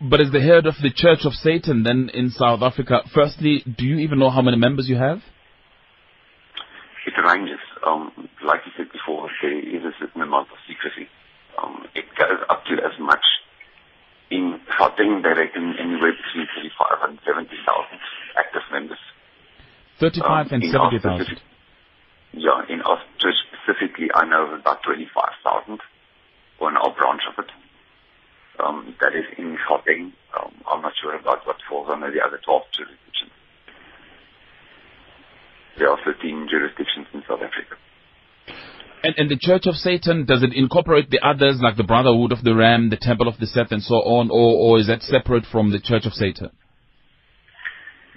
But 0.00 0.20
as 0.20 0.30
the 0.30 0.40
head 0.40 0.66
of 0.66 0.74
the 0.80 0.90
Church 0.94 1.24
of 1.24 1.34
Satan, 1.34 1.82
then 1.82 2.10
in 2.14 2.30
South 2.30 2.62
Africa, 2.62 3.02
firstly, 3.12 3.64
do 3.66 3.84
you 3.84 3.98
even 3.98 4.18
know 4.18 4.30
how 4.30 4.42
many 4.42 4.56
members 4.56 4.88
you 4.88 4.96
have? 4.96 5.18
It 7.06 7.14
ranges. 7.18 7.58
Um, 7.84 8.12
like 8.44 8.60
you 8.66 8.72
said 8.76 8.92
before, 8.92 9.28
there 9.42 9.58
is 9.58 9.82
a 9.82 9.92
certain 9.98 10.22
amount 10.22 10.48
of 10.52 10.58
secrecy. 10.68 11.08
Um, 11.60 11.86
it 11.94 12.04
goes 12.14 12.38
up 12.48 12.62
to 12.66 12.74
as 12.84 12.94
much. 13.00 13.24
In 14.30 14.60
Gauteng, 14.78 15.22
they 15.22 15.34
reckon 15.34 15.74
anywhere 15.80 16.12
between 16.12 16.46
35 16.54 17.08
and 17.08 17.18
70,000 17.26 17.48
active 18.38 18.62
members. 18.70 19.02
35 20.00 20.52
Um, 20.52 20.62
and 20.62 20.70
70,000. 20.70 21.40
Yeah, 22.32 22.62
in 22.68 22.82
church 23.18 23.34
specifically, 23.50 24.08
I 24.14 24.24
know 24.26 24.46
of 24.46 24.60
about 24.60 24.82
25,000 24.82 25.80
or 26.60 26.70
in 26.70 26.76
our 26.76 26.94
branch 26.94 27.22
of 27.28 27.44
it. 27.44 27.50
Um, 28.60 28.94
that 29.00 29.14
is 29.14 29.24
in 29.38 29.56
Gauteng. 29.68 30.12
Um, 30.36 30.52
I'm 30.66 30.82
not 30.82 30.92
sure 31.00 31.14
about 31.14 31.46
what 31.46 31.56
falls 31.68 31.88
under 31.90 32.10
the 32.10 32.20
other 32.20 32.40
12 32.44 32.62
jurisdictions. 32.72 33.32
There 35.78 35.90
are 35.90 35.98
13 36.04 36.48
jurisdictions 36.50 37.06
in 37.14 37.22
South 37.28 37.40
Africa. 37.40 37.76
And, 39.04 39.14
and 39.16 39.30
the 39.30 39.38
Church 39.38 39.66
of 39.66 39.76
Satan, 39.76 40.26
does 40.26 40.42
it 40.42 40.52
incorporate 40.52 41.10
the 41.10 41.22
others 41.22 41.60
like 41.62 41.76
the 41.76 41.86
Brotherhood 41.86 42.32
of 42.32 42.42
the 42.42 42.54
Ram, 42.54 42.90
the 42.90 42.98
Temple 42.98 43.28
of 43.28 43.38
the 43.38 43.46
Seth, 43.46 43.70
and 43.70 43.82
so 43.82 43.94
on, 44.02 44.28
or, 44.30 44.58
or 44.58 44.80
is 44.80 44.88
that 44.88 45.02
separate 45.02 45.46
from 45.46 45.70
the 45.70 45.78
Church 45.78 46.04
of 46.04 46.12
Satan? 46.14 46.50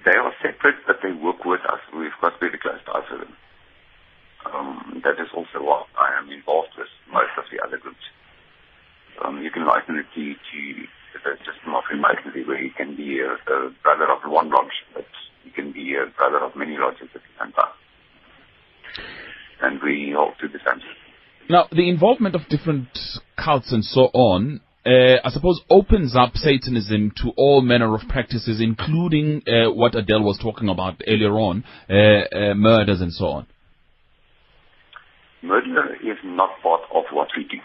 They 0.03 0.17
are 0.17 0.33
separate, 0.41 0.81
but 0.87 0.97
they 1.03 1.13
work 1.13 1.45
with 1.45 1.61
us. 1.69 1.79
We've 1.93 2.09
got 2.19 2.39
very 2.39 2.57
close 2.57 2.81
ties 2.89 3.05
with 3.11 3.21
them. 3.21 3.37
Um, 4.49 5.01
that 5.05 5.21
is 5.21 5.29
also 5.37 5.61
what 5.61 5.85
I 5.93 6.17
am 6.17 6.31
involved 6.33 6.73
with 6.73 6.89
most 7.13 7.37
of 7.37 7.45
the 7.53 7.61
other 7.61 7.77
groups. 7.77 8.01
Um, 9.23 9.43
you 9.43 9.51
can 9.51 9.67
liken 9.67 10.01
it 10.01 10.09
to, 10.15 10.33
to 10.33 10.59
the 11.13 11.37
system 11.45 11.77
of 11.77 11.83
Freemasonry, 11.85 12.43
where 12.43 12.57
you 12.57 12.71
can 12.73 12.95
be 12.97 13.21
a, 13.21 13.37
a 13.37 13.69
brother 13.83 14.09
of 14.09 14.25
one 14.25 14.49
lodge, 14.49 14.73
but 14.95 15.05
you 15.45 15.51
be 16.11 16.17
brother 16.17 16.43
of 16.43 16.55
many 16.55 16.77
lodges 16.77 17.09
at 17.15 17.21
time. 17.37 17.53
And 19.61 19.79
we 19.83 20.13
hope 20.15 20.37
to 20.39 20.47
the 20.47 20.59
same. 20.65 20.81
Now, 21.49 21.67
the 21.71 21.89
involvement 21.89 22.35
of 22.35 22.41
different 22.49 22.87
cults 23.37 23.71
and 23.71 23.83
so 23.83 24.09
on, 24.13 24.61
uh, 24.85 25.17
I 25.23 25.29
suppose, 25.29 25.61
opens 25.69 26.15
up 26.15 26.35
Satanism 26.35 27.11
to 27.17 27.31
all 27.37 27.61
manner 27.61 27.93
of 27.93 28.01
practices, 28.09 28.61
including 28.61 29.43
uh, 29.47 29.71
what 29.71 29.95
Adele 29.95 30.23
was 30.23 30.39
talking 30.41 30.69
about 30.69 31.01
earlier 31.07 31.33
on, 31.33 31.63
uh, 31.89 31.93
uh, 31.93 32.53
murders 32.55 33.01
and 33.01 33.13
so 33.13 33.25
on. 33.25 33.47
Murder 35.43 35.95
is 35.95 36.17
not 36.23 36.49
part 36.63 36.81
of 36.93 37.03
what 37.11 37.29
we 37.35 37.43
do. 37.43 37.57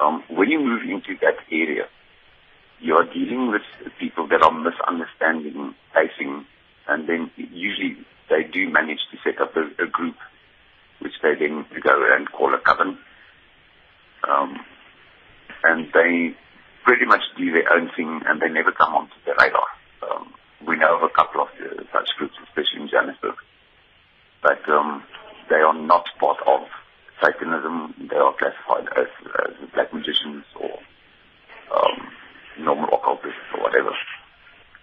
Um, 0.00 0.22
when 0.30 0.50
you 0.50 0.60
move 0.60 0.82
into 0.82 1.18
that 1.22 1.36
area, 1.50 1.84
you 2.80 2.94
are 2.94 3.04
dealing 3.04 3.50
with 3.50 3.62
people 3.98 4.28
that 4.28 4.42
are 4.42 4.52
misunderstanding, 4.52 5.74
facing, 5.94 6.44
and 6.88 7.08
then 7.08 7.30
usually 7.36 7.96
they 8.28 8.42
do 8.52 8.68
manage 8.70 9.00
to 9.10 9.18
set 9.24 9.40
up 9.40 9.56
a, 9.56 9.82
a 9.82 9.86
group 9.86 10.16
which 11.00 11.12
they 11.22 11.34
then 11.38 11.64
go 11.82 11.94
and 12.16 12.30
call 12.30 12.54
a 12.54 12.58
coven. 12.58 12.98
Um, 14.28 14.58
and 15.62 15.86
they 15.92 16.34
pretty 16.84 17.04
much 17.04 17.22
do 17.36 17.52
their 17.52 17.72
own 17.72 17.90
thing 17.96 18.22
and 18.26 18.40
they 18.40 18.48
never 18.48 18.72
come 18.72 18.94
onto 18.94 19.14
the 19.24 19.34
radar. 19.38 19.66
Um, 20.02 20.32
we 20.66 20.76
know 20.76 20.96
of 20.96 21.02
a 21.02 21.12
couple 21.14 21.42
of 21.42 21.48
uh, 21.60 21.82
such 21.92 22.08
groups, 22.18 22.34
especially 22.48 22.82
in 22.82 22.88
Johannesburg. 22.88 23.36
But 24.42 24.62
um, 24.68 25.02
they 25.50 25.56
are 25.56 25.74
not 25.74 26.06
part 26.18 26.38
of 26.46 26.60
Satanism. 27.22 28.08
They 28.10 28.16
are 28.16 28.34
classified 28.38 28.88
as, 28.96 29.10
as 29.46 29.70
black 29.74 29.92
magicians 29.92 30.44
or 30.60 30.78
um, 31.74 32.12
normal 32.60 32.88
occultists 32.94 33.46
or 33.54 33.62
whatever. 33.62 33.92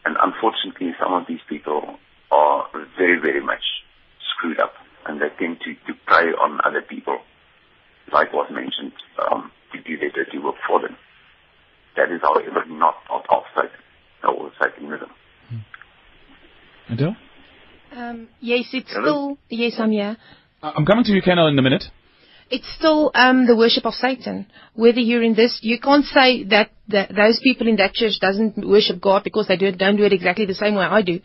And 0.06 0.18
unfortunately, 0.22 0.92
some 1.02 1.14
of 1.14 1.24
these 1.28 1.40
people 1.48 1.98
are 2.32 2.68
very, 2.98 3.20
very 3.22 3.42
much 3.42 3.64
screwed 4.36 4.60
up 4.60 4.74
and 5.06 5.22
they 5.22 5.30
tend 5.40 5.60
to, 5.62 5.74
to 5.88 6.00
prey 6.06 6.32
on 6.34 6.60
other 6.66 6.82
people, 6.82 7.20
like 8.12 8.34
was 8.34 8.50
mentioned, 8.52 8.94
um, 9.32 9.52
to 9.72 9.82
do 9.82 9.98
their 9.98 10.12
dirty 10.12 10.38
work 10.38 10.56
for 10.68 10.82
them. 10.82 10.96
That 11.96 12.12
is, 12.12 12.22
however, 12.22 12.66
not 12.68 12.96
part 13.06 13.26
of 13.30 13.44
Satan 13.56 13.80
or 14.28 14.52
Satanism. 14.62 15.10
Adele? 16.90 17.16
Um, 17.96 18.30
yes, 18.40 18.66
it's 18.74 18.92
Hello? 18.92 19.04
still 19.04 19.38
yes, 19.50 19.74
I'm 19.78 19.92
here. 19.92 20.18
I'm 20.62 20.86
coming 20.86 21.04
to 21.06 21.12
you, 21.12 21.22
Colonel, 21.22 21.48
in 21.48 21.60
a 21.60 21.62
minute. 21.62 21.84
It's 22.50 22.68
still 22.78 23.12
um, 23.14 23.48
the 23.48 23.56
worship 23.56 23.86
of 23.86 23.94
Satan. 23.94 24.48
Whether 24.74 25.00
you're 25.00 25.24
in 25.24 25.34
this, 25.36 25.60
you 25.62 25.80
can't 25.80 26.06
say 26.06 26.44
that, 26.46 26.72
that 26.90 27.16
those 27.16 27.40
people 27.42 27.68
in 27.68 27.78
that 27.78 27.94
church 27.94 28.20
doesn't 28.20 28.68
worship 28.68 29.00
God 29.00 29.24
because 29.24 29.48
they 29.48 29.56
do 29.56 29.68
it, 29.68 29.78
don't 29.78 29.96
do 29.96 30.04
it 30.04 30.14
exactly 30.14 30.46
the 30.46 30.54
same 30.54 30.76
way 30.76 30.84
I 30.84 31.02
do. 31.02 31.20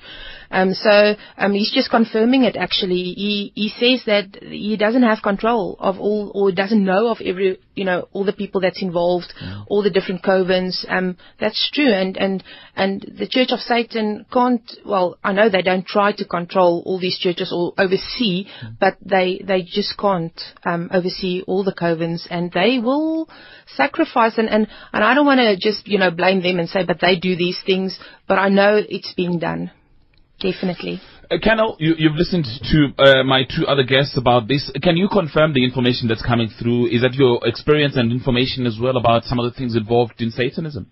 Um, 0.51 0.73
so 0.73 1.15
um, 1.37 1.53
he's 1.53 1.73
just 1.73 1.91
confirming 1.91 2.45
it. 2.45 2.57
Actually, 2.57 2.95
he 2.95 3.53
he 3.55 3.69
says 3.69 4.03
that 4.07 4.43
he 4.43 4.77
doesn't 4.77 5.03
have 5.03 5.23
control 5.23 5.77
of 5.79 5.99
all, 5.99 6.31
or 6.35 6.53
doesn't 6.53 6.85
know 6.85 7.09
of 7.09 7.19
every, 7.25 7.59
you 7.75 7.85
know, 7.85 8.09
all 8.13 8.25
the 8.25 8.33
people 8.33 8.61
that's 8.61 8.81
involved, 8.83 9.33
all 9.67 9.83
the 9.83 9.91
different 9.91 10.23
covens. 10.23 10.87
Um, 10.89 11.17
that's 11.41 11.71
true, 11.73 11.93
and 11.93 12.17
and 12.17 12.45
and 12.77 13.03
the 13.19 13.29
Church 13.29 13.51
of 13.51 13.61
Satan 13.61 14.25
can't. 14.33 14.63
Well, 14.87 15.19
I 15.23 15.33
know 15.33 15.51
they 15.51 15.63
don't 15.63 15.87
try 15.87 16.13
to 16.13 16.25
control 16.25 16.83
all 16.87 16.99
these 16.99 17.19
churches 17.19 17.53
or 17.55 17.75
oversee, 17.77 18.47
but 18.81 18.97
they 19.03 19.43
they 19.45 19.63
just 19.63 19.99
can't 19.99 20.41
um, 20.65 20.89
oversee 20.93 21.43
all 21.47 21.65
the 21.65 21.75
covens, 21.75 22.27
and 22.31 22.51
they 22.53 22.79
will 22.79 23.29
sacrifice. 23.77 24.39
And 24.39 24.49
and 24.49 24.67
and 24.93 25.05
I 25.05 25.15
don't 25.15 25.27
want 25.27 25.41
to 25.41 25.48
just 25.57 25.87
you 25.87 25.99
know 25.99 26.11
blame 26.11 26.43
them 26.43 26.59
and 26.59 26.69
say, 26.69 26.85
but 26.85 27.01
they 27.01 27.17
do 27.17 27.37
these 27.37 27.59
things. 27.65 27.99
But 28.27 28.39
I 28.39 28.49
know 28.49 28.77
it's 28.77 29.13
being 29.15 29.39
done, 29.39 29.71
definitely. 30.41 31.01
Uh, 31.31 31.37
Colonel, 31.43 31.77
you, 31.79 31.95
you've 31.99 32.17
listened 32.17 32.47
to 32.47 32.89
uh, 32.99 33.23
my 33.23 33.43
two 33.45 33.67
other 33.67 33.83
guests 33.83 34.17
about 34.17 34.49
this. 34.49 34.71
Can 34.83 34.97
you 34.97 35.09
confirm 35.09 35.53
the 35.53 35.63
information 35.63 36.09
that's 36.09 36.25
coming 36.25 36.49
through? 36.59 36.87
Is 36.87 37.03
that 37.03 37.13
your 37.15 37.47
experience 37.47 37.97
and 37.97 38.11
information 38.11 38.67
as 38.67 38.79
well 38.81 38.97
about 38.97 39.25
some 39.25 39.39
of 39.39 39.45
the 39.45 39.57
things 39.57 39.77
involved 39.77 40.21
in 40.21 40.31
Satanism? 40.31 40.91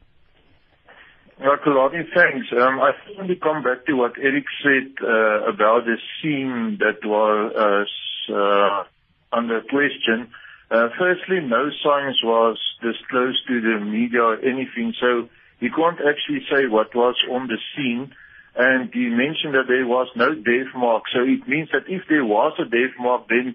Yeah, 1.41 1.57
Xolani, 1.67 2.03
thanks. 2.15 2.47
Um, 2.53 2.81
I 2.81 2.93
just 3.07 3.19
want 3.19 3.41
come 3.41 3.63
back 3.63 3.85
to 3.87 3.95
what 3.95 4.13
Eric 4.23 4.45
said 4.63 4.93
uh, 5.03 5.53
about 5.53 5.85
the 5.85 5.97
scene 6.21 6.79
that 6.81 7.07
was 7.07 7.89
uh, 8.33 9.37
under 9.37 9.61
question. 9.63 10.33
Uh, 10.71 10.89
firstly, 10.99 11.41
no 11.41 11.71
signs 11.85 12.19
was 12.25 12.59
disclosed 12.83 13.39
to 13.49 13.61
the 13.61 13.79
media 13.85 14.23
or 14.23 14.37
anything, 14.39 14.93
so 15.01 15.29
you 15.61 15.71
can't 15.71 16.01
actually 16.03 16.43
say 16.51 16.67
what 16.67 16.95
was 16.95 17.15
on 17.31 17.47
the 17.47 17.59
scene. 17.75 18.13
And 18.59 18.91
he 18.93 19.07
mentioned 19.09 19.55
that 19.55 19.69
there 19.69 19.87
was 19.87 20.09
no 20.17 20.35
death 20.35 20.73
mark, 20.75 21.05
so 21.13 21.21
it 21.23 21.47
means 21.47 21.69
that 21.73 21.85
if 21.89 22.03
there 22.09 22.25
was 22.25 22.55
a 22.59 22.65
death 22.65 22.97
mark, 22.99 23.29
then 23.29 23.55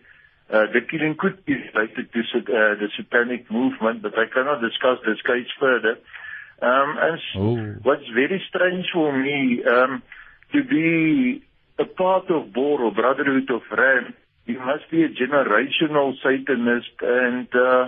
uh, 0.50 0.68
the 0.74 0.82
killing 0.82 1.16
could 1.18 1.44
be 1.46 1.54
related 1.74 2.14
to 2.14 2.20
uh, 2.20 2.76
the 2.80 2.88
satanic 2.96 3.50
movement, 3.50 4.04
but 4.04 4.14
I 4.18 4.28
cannot 4.32 4.62
discuss 4.62 5.00
this 5.06 5.22
case 5.24 5.48
further. 5.60 5.98
Um, 6.62 6.90
and 7.02 7.16
s- 7.18 7.36
Oh. 7.36 7.76
what's 7.84 8.08
very 8.14 8.42
strange 8.50 8.86
for 8.94 9.12
me, 9.18 9.64
um, 9.66 10.04
to 10.54 10.64
be 10.64 11.42
a 11.80 11.86
part 11.86 12.30
of 12.30 12.54
BOR 12.54 12.84
or 12.84 12.92
Brotherhood 12.92 13.50
of 13.50 13.64
Ram, 13.72 14.14
you 14.46 14.60
must 14.60 14.90
be 14.90 15.04
a 15.04 15.10
generational 15.10 16.14
Satanist 16.24 16.96
and 17.02 17.48
uh, 17.54 17.88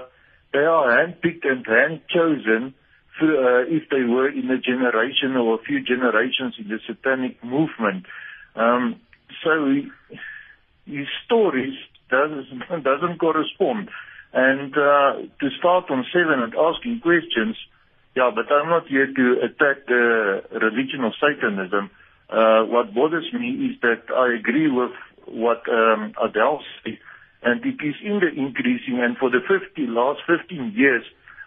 they 0.54 0.60
are 0.60 0.90
handpicked 0.90 1.46
and 1.46 1.66
hand-chosen 1.66 2.74
uh, 3.22 3.64
if 3.68 3.90
they 3.90 4.04
were 4.04 4.30
in 4.30 4.50
a 4.50 4.60
generation 4.60 5.36
or 5.36 5.56
a 5.56 5.64
few 5.64 5.82
generations 5.84 6.56
in 6.60 6.68
the 6.68 6.80
satanic 6.88 7.44
movement. 7.44 8.06
Um, 8.56 9.02
so 9.44 9.74
his 10.86 11.08
stories 11.26 11.74
doesn't, 12.10 12.84
doesn't 12.84 13.20
correspond. 13.20 13.90
And 14.34 14.74
uh, 14.74 15.30
to 15.40 15.50
start 15.60 15.90
on 15.90 16.06
seven 16.12 16.42
and 16.42 16.54
asking 16.56 17.02
questions, 17.02 17.56
yeah, 18.16 18.30
but 18.34 18.52
I'm 18.52 18.70
not 18.70 18.88
here 18.88 19.08
to 19.08 19.42
attack 19.42 19.86
the 19.88 20.44
religion 20.52 21.04
of 21.04 21.14
Satanism. 21.22 21.90
Uh, 22.30 22.64
what 22.66 22.94
bothers 22.94 23.32
me 23.34 23.70
is 23.70 23.82
that 23.82 24.10
I 24.16 24.34
agree 24.40 24.70
with 24.72 24.92
what 25.34 25.64
um, 25.70 26.14
Adele 26.22 26.62
said, 26.84 26.98
and 27.44 27.66
it 27.66 27.80
is 27.84 27.96
in 28.04 28.20
the 28.20 28.30
increasing. 28.30 29.02
And 29.02 29.18
for 29.18 29.30
the 29.30 29.42
50 29.42 29.88
last 29.88 30.22
15 30.28 30.74
years, 30.76 31.04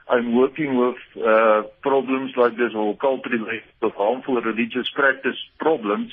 I'm 0.08 0.36
working 0.36 0.76
with 0.76 0.96
uh, 1.18 1.62
problems 1.82 2.32
like 2.36 2.52
this, 2.52 2.74
or 2.76 2.96
cult-related, 2.96 3.64
harmful 3.96 4.40
religious 4.40 4.88
practice 4.94 5.36
problems. 5.58 6.12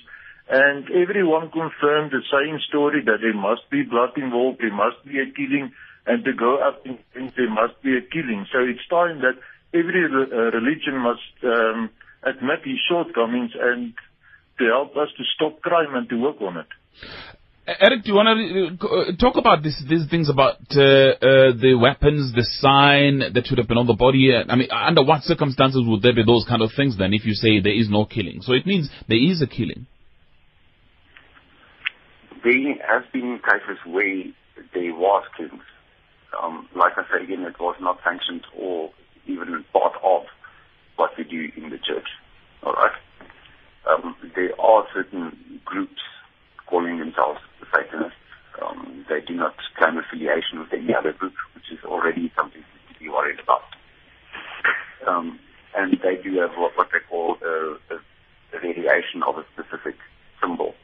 And 0.50 0.90
everyone 0.90 1.52
confirmed 1.52 2.12
the 2.12 2.24
same 2.32 2.60
story 2.68 3.02
that 3.06 3.20
there 3.22 3.34
must 3.34 3.70
be 3.70 3.84
blood 3.84 4.18
involved, 4.18 4.60
there 4.60 4.74
must 4.74 5.04
be 5.06 5.20
a 5.20 5.30
killing, 5.32 5.72
and 6.06 6.26
to 6.26 6.34
go 6.34 6.58
up 6.58 6.86
in 6.86 6.98
things, 7.14 7.32
there 7.38 7.50
must 7.50 7.82
be 7.82 7.96
a 7.96 8.02
killing. 8.02 8.46
So 8.52 8.60
it's 8.60 8.86
time 8.90 9.22
that 9.22 9.40
every 9.74 10.04
re- 10.10 10.32
uh, 10.32 10.52
religion 10.52 10.98
must 10.98 11.32
um, 11.44 11.90
admit 12.24 12.66
its 12.66 12.82
shortcomings 12.90 13.52
and 13.60 13.94
to 14.60 14.66
help 14.66 14.98
us 14.98 15.10
to 15.18 15.24
stop 15.36 15.62
crime 15.62 15.96
and 15.96 16.10
to 16.10 16.16
work 16.20 16.42
on 16.42 16.58
it. 16.58 16.68
Eric, 17.66 18.04
do 18.04 18.10
you 18.10 18.16
want 18.16 18.28
to 18.28 18.88
uh, 18.88 19.16
talk 19.16 19.38
about 19.38 19.64
this, 19.64 19.82
these 19.88 20.06
things 20.10 20.30
about 20.30 20.58
uh, 20.76 21.16
uh, 21.16 21.56
the 21.56 21.78
weapons, 21.80 22.34
the 22.36 22.44
sign 22.60 23.20
that 23.34 23.48
should 23.48 23.58
have 23.58 23.70
been 23.70 23.78
on 23.78 23.88
the 23.88 23.94
body? 23.94 24.36
Uh, 24.36 24.44
I 24.52 24.58
mean, 24.58 24.68
under 24.70 25.02
what 25.02 25.24
circumstances 25.24 25.82
would 25.86 26.02
there 26.02 26.14
be 26.14 26.26
those 26.26 26.46
kind 26.46 26.62
of 26.62 26.72
things 26.76 26.98
then 26.98 27.14
if 27.14 27.24
you 27.24 27.34
say 27.34 27.62
there 27.62 27.74
is 27.74 27.90
no 27.90 28.04
killing? 28.04 28.42
So 28.42 28.52
it 28.52 28.66
means 28.66 28.90
there 29.08 29.18
is 29.18 29.42
a 29.42 29.48
killing. 29.48 29.88
There 32.44 32.76
has 32.84 33.06
been 33.14 33.40
cases 33.40 33.80
where 33.88 34.24
there 34.74 34.94
was 34.94 35.24
killings. 35.38 35.64
Um, 36.36 36.68
like 36.76 36.94
I 36.98 37.04
said 37.10 37.24
again, 37.24 37.46
it 37.46 37.56
was 37.62 37.78
not 37.80 38.00
sanctioned 38.04 38.44
or 38.60 38.92
even 39.26 39.64
part 39.72 39.94
of 40.04 40.24
what 40.98 41.12
we 41.18 41.24
do 41.24 41.48
in 41.56 41.70
the 41.70 41.78
church. 41.78 42.08
All 42.62 42.74
right. 42.74 42.92
Um, 43.90 44.18
there 44.36 44.60
are 44.60 44.86
certain 44.94 45.62
groups 45.64 46.02
calling 46.74 46.98
themselves 46.98 47.40
the 47.40 47.53
Satanists. 47.74 48.18
Um, 48.62 49.06
they 49.10 49.20
do 49.26 49.34
not 49.34 49.56
claim 49.78 49.98
affiliation 49.98 50.60
with 50.60 50.72
any 50.74 50.94
other 50.94 51.12
group, 51.12 51.34
which 51.56 51.72
is 51.72 51.80
already 51.84 52.32
something 52.38 52.62
to 52.62 53.00
be 53.00 53.10
worried 53.10 53.40
about. 53.42 53.64
Um, 55.08 55.40
and 55.76 55.94
they 56.04 56.22
do 56.22 56.38
have 56.40 56.52
what, 56.56 56.78
what 56.78 56.88
they 56.94 57.00
call 57.10 57.36
a, 57.42 57.78
a, 57.94 57.98
a 58.56 58.60
variation 58.62 59.24
of 59.28 59.38
a 59.38 59.46
specific 59.54 59.96
symbol, 60.40 60.76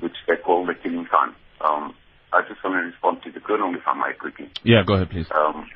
which 0.00 0.16
they 0.26 0.36
call 0.36 0.64
the 0.66 0.74
killing 0.74 1.06
sign. 1.12 1.34
Um, 1.60 1.94
I 2.32 2.40
just 2.48 2.64
want 2.64 2.80
to 2.80 2.88
respond 2.88 3.22
to 3.24 3.30
the 3.30 3.40
colonel, 3.40 3.74
if 3.74 3.82
I 3.86 3.92
might 3.94 4.18
quickly 4.18 4.50
Yeah, 4.64 4.82
go 4.86 4.94
ahead, 4.94 5.10
please. 5.10 5.26
um, 5.30 5.68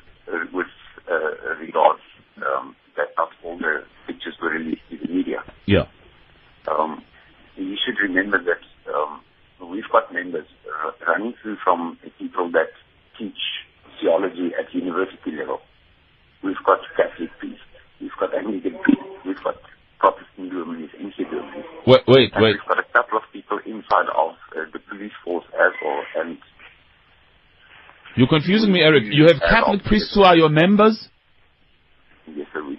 with 0.51 0.67
uh, 1.09 1.55
regards 1.61 2.01
um, 2.37 2.75
that 2.97 3.09
not 3.17 3.29
all 3.43 3.57
the 3.57 3.83
pictures 4.07 4.35
were 4.41 4.49
released 4.49 4.81
to 4.89 4.97
the 4.97 5.07
media. 5.07 5.43
Yeah. 5.65 5.85
Um, 6.67 7.03
you 7.55 7.77
should 7.85 7.97
remember 8.01 8.41
that 8.43 8.91
um, 8.93 9.21
we've 9.65 9.89
got 9.91 10.13
members 10.13 10.45
uh, 10.67 10.91
running 11.07 11.33
through 11.41 11.57
from 11.63 11.97
the 12.03 12.11
people 12.19 12.51
that 12.51 12.69
teach 13.17 13.37
theology 13.99 14.51
at 14.59 14.73
university 14.73 15.31
level. 15.31 15.59
We've 16.43 16.61
got 16.65 16.79
Catholic 16.95 17.29
priests, 17.39 17.65
we've 17.99 18.11
got 18.19 18.35
Anglican 18.35 18.77
priests, 18.83 19.03
we've 19.25 19.43
got 19.43 19.55
Protestant 19.99 20.53
NC 20.53 21.29
Germans. 21.29 21.65
Wait, 21.85 22.01
wait, 22.07 22.31
And 22.33 22.43
wait. 22.43 22.55
we've 22.55 22.67
got 22.67 22.79
a 22.79 22.87
couple 22.93 23.17
of 23.17 23.23
people 23.33 23.59
inside 23.65 24.07
of 24.15 24.35
uh, 24.55 24.69
the 24.73 24.79
police 24.89 25.11
force 25.23 25.45
as 25.53 25.73
well. 25.83 26.03
And 26.17 26.37
You're 28.15 28.27
confusing 28.27 28.71
me, 28.71 28.81
Eric. 28.81 29.03
You 29.09 29.27
have 29.27 29.39
Catholic 29.41 29.83
priests 29.83 30.13
who 30.13 30.21
are 30.23 30.35
your 30.35 30.49
members, 30.49 31.09
Yes, 32.35 32.47
sir. 32.53 32.61
We, 32.63 32.77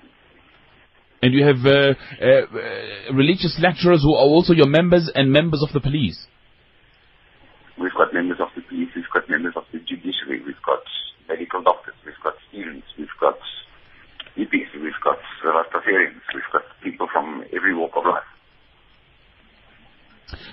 and 1.22 1.32
you 1.32 1.42
have 1.44 1.64
uh, 1.64 1.94
uh, 2.20 2.26
uh, 2.26 3.14
religious 3.14 3.58
lecturers 3.60 4.02
who 4.02 4.12
are 4.14 4.28
also 4.28 4.52
your 4.52 4.68
members 4.68 5.10
and 5.14 5.32
members 5.32 5.62
of 5.66 5.72
the 5.72 5.80
police. 5.80 6.26
we've 7.80 7.94
got 7.96 8.12
members 8.12 8.38
of 8.40 8.48
the 8.54 8.60
police, 8.68 8.90
we've 9.08 9.22
got 9.22 9.30
members 9.30 9.54
of 9.56 9.64
the 9.72 9.78
judiciary, 9.78 10.42
we've 10.44 10.62
got 10.64 10.82
medical 11.28 11.62
doctors, 11.62 11.94
we've 12.04 12.14
got 12.22 12.34
students, 12.48 12.86
we've 12.98 13.08
got 13.20 13.38
hippies, 14.36 14.68
we've 14.74 14.92
got 15.02 15.18
Rastafarians, 15.44 16.20
we've 16.34 16.52
got 16.52 16.62
people 16.82 17.08
from 17.12 17.44
every 17.54 17.74
walk 17.74 17.92
of 17.96 18.04
life. 18.04 18.22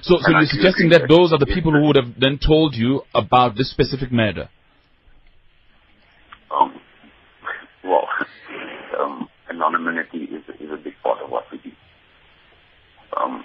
So, 0.01 0.17
so 0.19 0.25
And 0.25 0.35
you're 0.39 0.45
suggesting 0.45 0.89
that 0.89 1.07
those 1.09 1.33
are 1.33 1.39
the 1.39 1.45
people 1.45 1.71
who 1.71 1.87
would 1.87 1.97
have 1.97 2.17
then 2.17 2.39
told 2.39 2.75
you 2.75 3.01
about 3.13 3.57
this 3.57 3.69
specific 3.71 4.11
murder. 4.11 4.49
Um, 6.49 6.79
well, 7.83 8.07
um, 8.99 9.27
anonymity 9.49 10.31
is, 10.31 10.43
is 10.61 10.71
a 10.71 10.77
big 10.77 10.93
part 11.03 11.21
of 11.21 11.29
what 11.29 11.43
we 11.51 11.57
do. 11.57 11.71
Um, 13.19 13.43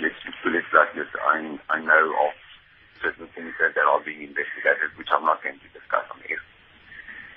let's 0.00 0.14
it 0.46 0.64
like 0.72 0.94
this. 0.94 1.10
I, 1.26 1.58
I 1.70 1.80
know 1.80 2.12
of 2.22 2.43
certain 3.04 3.28
things 3.36 3.52
that, 3.60 3.76
that 3.76 3.84
are 3.84 4.00
being 4.00 4.24
investigated, 4.24 4.96
which 4.96 5.08
I'm 5.12 5.28
not 5.28 5.42
going 5.44 5.60
to 5.60 5.68
discuss 5.76 6.08
on 6.08 6.18
air, 6.24 6.40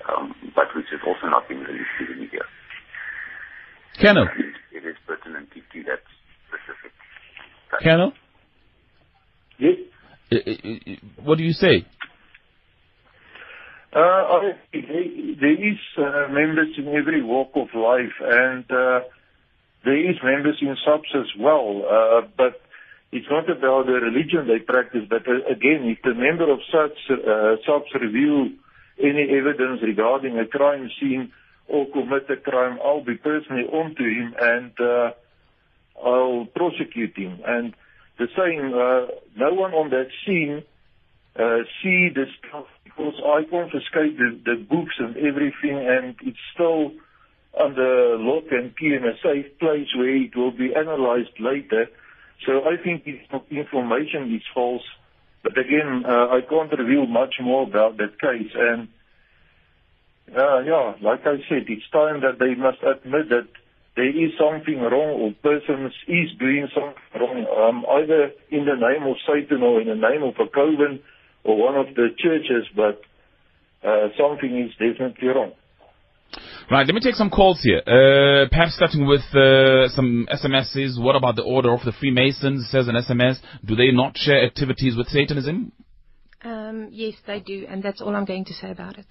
um, 0.08 0.32
but 0.56 0.72
which 0.74 0.88
has 0.90 1.00
also 1.04 1.28
not 1.28 1.44
been 1.48 1.60
released 1.60 1.92
to 2.00 2.06
the 2.08 2.16
media. 2.16 2.42
Colonel, 4.00 4.26
it 4.72 4.84
is 4.88 4.96
pertinent 5.06 5.52
to, 5.52 5.60
to 5.60 5.78
that 5.90 6.00
specific. 6.48 6.92
case. 7.70 7.84
Colonel, 7.84 8.12
Yes. 9.58 9.74
what 11.22 11.36
do 11.36 11.44
you 11.44 11.52
say? 11.52 11.84
Uh, 13.92 14.52
there 14.72 14.82
there 15.40 15.58
is 15.70 15.78
uh, 15.96 16.28
members 16.30 16.68
in 16.76 16.88
every 16.88 17.22
walk 17.22 17.50
of 17.56 17.68
life, 17.74 18.14
and 18.20 18.64
uh, 18.70 19.00
there 19.84 20.10
is 20.10 20.16
members 20.22 20.58
in 20.60 20.76
subs 20.84 21.08
as 21.14 21.26
well. 21.40 21.82
Uh, 21.90 22.28
but 22.36 22.60
it's 23.10 23.26
not 23.30 23.48
about 23.48 23.86
the 23.86 23.92
religion 23.92 24.46
they 24.46 24.58
practice. 24.58 25.04
But 25.08 25.26
uh, 25.26 25.50
again, 25.50 25.84
if 25.84 26.02
the 26.02 26.14
member 26.14 26.50
of 26.50 26.60
such 26.70 26.98
uh, 27.10 27.56
subs 27.66 27.92
review 27.94 28.58
any 29.02 29.28
evidence 29.30 29.80
regarding 29.82 30.38
a 30.38 30.46
crime 30.46 30.90
scene 31.00 31.32
or 31.68 31.86
commit 31.90 32.28
a 32.30 32.36
crime, 32.36 32.78
I'll 32.84 33.04
be 33.04 33.14
personally 33.14 33.64
onto 33.64 34.04
him 34.04 34.34
and 34.40 34.72
uh, 34.80 35.10
I'll 36.04 36.46
prosecute 36.54 37.16
him. 37.16 37.40
And 37.46 37.74
the 38.18 38.26
saying, 38.36 38.74
uh, 38.74 39.14
no 39.36 39.54
one 39.54 39.72
on 39.72 39.90
that 39.90 40.08
scene 40.26 40.64
uh, 41.38 41.58
see 41.82 42.08
the 42.12 42.24
stuff 42.38 42.66
because 42.84 43.14
I 43.24 43.44
confiscate 43.48 44.18
the, 44.18 44.40
the 44.44 44.56
books 44.68 44.94
and 44.98 45.16
everything 45.16 45.78
and 45.78 46.16
it's 46.22 46.38
still 46.52 46.92
under 47.58 48.18
lock 48.18 48.44
and 48.50 48.76
key 48.76 48.94
in 48.94 49.04
a 49.04 49.14
safe 49.22 49.58
place 49.58 49.88
where 49.96 50.16
it 50.16 50.34
will 50.36 50.50
be 50.50 50.74
analyzed 50.74 51.38
later. 51.38 51.86
So 52.46 52.62
I 52.64 52.82
think 52.82 53.04
this 53.04 53.20
information 53.50 54.34
is 54.34 54.42
false. 54.54 54.84
But 55.42 55.56
again, 55.58 56.04
uh, 56.06 56.28
I 56.28 56.40
can't 56.48 56.72
reveal 56.72 57.06
much 57.06 57.36
more 57.40 57.62
about 57.62 57.96
that 57.98 58.20
case. 58.20 58.52
And 58.54 58.88
uh, 60.36 60.60
yeah, 60.60 60.94
like 61.00 61.20
I 61.26 61.36
said, 61.48 61.64
it's 61.68 61.88
time 61.90 62.20
that 62.20 62.38
they 62.38 62.54
must 62.54 62.78
admit 62.82 63.28
that 63.30 63.48
there 63.96 64.08
is 64.08 64.32
something 64.38 64.78
wrong 64.78 65.18
or 65.18 65.34
persons 65.42 65.92
is 66.06 66.30
doing 66.38 66.68
something 66.74 67.18
wrong, 67.18 67.46
um, 67.50 67.86
either 67.98 68.30
in 68.50 68.64
the 68.64 68.76
name 68.76 69.02
of 69.08 69.16
Satan 69.26 69.62
or 69.62 69.80
in 69.80 69.88
the 69.88 69.94
name 69.94 70.22
of 70.22 70.34
a 70.38 70.46
coven 70.48 71.00
or 71.44 71.56
one 71.56 71.76
of 71.76 71.94
the 71.94 72.08
churches, 72.16 72.68
but 72.76 73.02
uh, 73.82 74.08
something 74.16 74.56
is 74.56 74.70
definitely 74.72 75.28
wrong. 75.28 75.52
Right, 76.70 76.86
let 76.86 76.94
me 76.94 77.00
take 77.00 77.14
some 77.14 77.30
calls 77.30 77.62
here. 77.62 77.78
Uh, 77.78 78.46
perhaps 78.50 78.76
starting 78.76 79.06
with 79.06 79.22
uh, 79.34 79.88
some 79.88 80.28
SMSs. 80.30 81.00
What 81.02 81.16
about 81.16 81.36
the 81.36 81.42
Order 81.42 81.72
of 81.72 81.80
the 81.82 81.92
Freemasons? 81.92 82.68
Says 82.70 82.88
an 82.88 82.94
SMS. 82.94 83.38
Do 83.64 83.74
they 83.74 83.90
not 83.90 84.18
share 84.18 84.44
activities 84.44 84.94
with 84.94 85.08
Satanism? 85.08 85.72
Um, 86.44 86.88
yes, 86.90 87.14
they 87.26 87.40
do, 87.40 87.64
and 87.66 87.82
that's 87.82 88.02
all 88.02 88.14
I'm 88.14 88.26
going 88.26 88.44
to 88.44 88.52
say 88.52 88.70
about 88.70 88.98
it. 88.98 89.06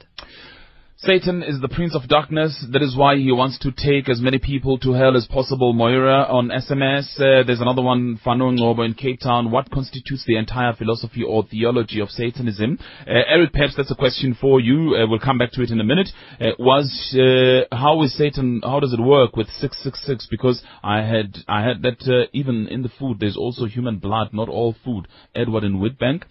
Satan 1.00 1.44
is 1.44 1.62
the 1.62 1.70
prince 1.70 1.94
of 1.94 2.08
darkness. 2.08 2.66
That 2.72 2.82
is 2.82 2.98
why 2.98 3.18
he 3.18 3.32
wants 3.32 3.60
to 3.60 3.72
take 3.72 4.10
as 4.10 4.20
many 4.20 4.40
people 4.40 4.80
to 4.80 4.94
hell 4.94 5.16
as 5.16 5.28
possible. 5.28 5.72
Moira 5.72 6.24
on 6.24 6.50
SMS. 6.50 7.06
Uh, 7.20 7.46
there's 7.46 7.62
another 7.62 7.84
one, 7.84 8.20
Fano 8.24 8.50
Ngobo 8.50 8.84
in 8.84 8.96
Cape 8.96 9.20
Town. 9.20 9.52
What 9.52 9.70
constitutes 9.70 10.24
the 10.26 10.38
entire 10.38 10.74
philosophy 10.74 11.22
or 11.22 11.44
theology 11.44 12.00
of 12.00 12.10
Satanism? 12.10 12.80
Uh, 13.02 13.12
Eric, 13.28 13.54
perhaps 13.54 13.76
that's 13.78 13.92
a 13.92 13.96
question 13.96 14.36
for 14.42 14.60
you. 14.60 14.96
Uh, 14.96 15.06
we'll 15.08 15.20
come 15.20 15.38
back 15.38 15.52
to 15.52 15.62
it 15.62 15.70
in 15.70 15.80
a 15.80 15.84
minute. 15.84 16.10
Uh, 16.42 16.46
was 16.58 16.90
uh, 17.14 17.76
how 17.76 18.02
is 18.02 18.18
Satan? 18.18 18.62
How 18.64 18.80
does 18.80 18.92
it 18.92 19.00
work 19.00 19.36
with 19.36 19.50
six 19.60 19.78
six 19.84 20.04
six? 20.04 20.28
Because 20.32 20.64
I 20.82 21.04
had 21.04 21.38
I 21.48 21.62
had 21.62 21.84
that 21.84 22.02
uh, 22.12 22.28
even 22.34 22.68
in 22.70 22.82
the 22.82 22.90
food 22.90 23.20
there's 23.20 23.38
also 23.38 23.66
human 23.68 24.00
blood, 24.00 24.30
not 24.34 24.50
all 24.50 24.76
food. 24.84 25.08
Edward 25.36 25.64
in 25.64 25.78
Witbank. 25.78 26.24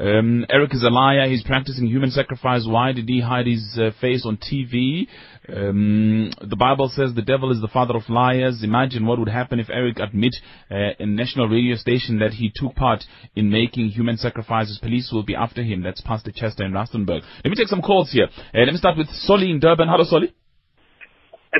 Um, 0.00 0.46
Eric 0.48 0.72
is 0.72 0.82
a 0.82 0.88
liar. 0.88 1.28
He's 1.28 1.44
practicing 1.44 1.86
human 1.86 2.10
sacrifice. 2.10 2.66
Why 2.66 2.92
did 2.92 3.06
he 3.06 3.20
hide 3.20 3.46
his 3.46 3.78
uh, 3.78 3.90
face 4.00 4.24
on 4.24 4.38
TV? 4.38 5.08
Um, 5.46 6.30
the 6.40 6.56
Bible 6.56 6.88
says 6.88 7.14
the 7.14 7.20
devil 7.20 7.52
is 7.52 7.60
the 7.60 7.68
father 7.68 7.94
of 7.94 8.08
liars. 8.08 8.62
Imagine 8.62 9.04
what 9.04 9.18
would 9.18 9.28
happen 9.28 9.60
if 9.60 9.68
Eric 9.68 9.98
admit 9.98 10.34
uh, 10.70 10.96
in 10.98 11.16
national 11.16 11.48
radio 11.48 11.76
station 11.76 12.18
that 12.20 12.32
he 12.32 12.50
took 12.54 12.74
part 12.74 13.04
in 13.36 13.50
making 13.50 13.88
human 13.88 14.16
sacrifices. 14.16 14.78
Police 14.78 15.10
will 15.12 15.22
be 15.22 15.34
after 15.34 15.62
him. 15.62 15.82
That's 15.82 16.00
Pastor 16.00 16.32
Chester 16.34 16.64
in 16.64 16.72
Rustenburg. 16.72 17.20
Let 17.44 17.50
me 17.50 17.56
take 17.56 17.68
some 17.68 17.82
calls 17.82 18.10
here. 18.10 18.28
Uh, 18.54 18.60
let 18.60 18.72
me 18.72 18.78
start 18.78 18.96
with 18.96 19.08
Solly 19.10 19.50
in 19.50 19.60
Durban. 19.60 19.88
Hello, 19.88 20.04
Solly. 20.04 20.32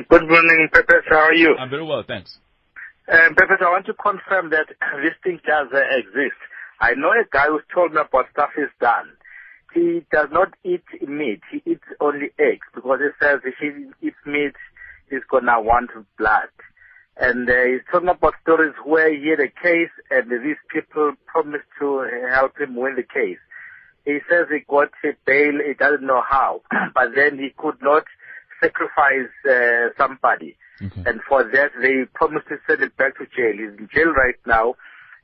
Good 0.09 0.27
morning, 0.27 0.67
Pepe. 0.73 0.93
How 1.09 1.17
are 1.17 1.33
you? 1.33 1.55
I'm 1.59 1.69
very 1.69 1.85
well, 1.85 2.03
thanks. 2.07 2.39
Um, 3.11 3.35
Pepe, 3.35 3.53
I 3.61 3.69
want 3.69 3.85
to 3.85 3.93
confirm 3.93 4.49
that 4.49 4.65
this 5.03 5.13
thing 5.23 5.39
does 5.45 5.67
uh, 5.71 5.81
exist. 5.99 6.39
I 6.81 6.95
know 6.95 7.11
a 7.11 7.23
guy 7.31 7.45
who's 7.47 7.61
told 7.73 7.93
me 7.93 8.01
about 8.01 8.25
stuff 8.31 8.49
he's 8.55 8.65
done. 8.79 9.13
He 9.73 10.03
does 10.11 10.29
not 10.31 10.49
eat 10.65 10.83
meat. 11.07 11.41
He 11.51 11.61
eats 11.65 11.85
only 12.01 12.31
eggs 12.39 12.65
because 12.73 12.99
he 12.99 13.25
says 13.25 13.39
if 13.45 13.53
he 13.61 14.07
eats 14.07 14.17
meat, 14.25 14.55
he's 15.09 15.23
gonna 15.29 15.61
want 15.61 15.91
blood. 16.17 16.49
And 17.17 17.47
uh, 17.47 17.53
he's 17.65 17.85
talking 17.91 18.09
about 18.09 18.33
stories 18.41 18.73
where 18.83 19.13
he 19.13 19.29
had 19.29 19.39
a 19.39 19.47
case 19.47 19.93
and 20.09 20.31
these 20.31 20.57
people 20.73 21.13
promised 21.27 21.69
to 21.79 22.09
help 22.31 22.59
him 22.59 22.75
win 22.75 22.95
the 22.95 23.03
case. 23.03 23.37
He 24.03 24.17
says 24.27 24.47
he 24.49 24.65
got 24.67 24.89
a 25.05 25.13
bail, 25.25 25.59
he 25.65 25.75
doesn't 25.75 26.05
know 26.05 26.23
how, 26.27 26.63
but 26.95 27.13
then 27.15 27.37
he 27.37 27.53
could 27.55 27.79
not 27.81 28.05
sacrifice 28.59 29.29
uh, 29.47 29.89
somebody. 29.97 30.57
Okay. 30.81 31.03
And 31.05 31.21
for 31.29 31.43
that, 31.43 31.71
they 31.79 32.05
promised 32.15 32.47
to 32.47 32.57
send 32.65 32.81
him 32.81 32.91
back 32.97 33.17
to 33.19 33.25
jail. 33.25 33.53
He's 33.53 33.77
in 33.77 33.87
jail 33.93 34.11
right 34.13 34.39
now, 34.47 34.73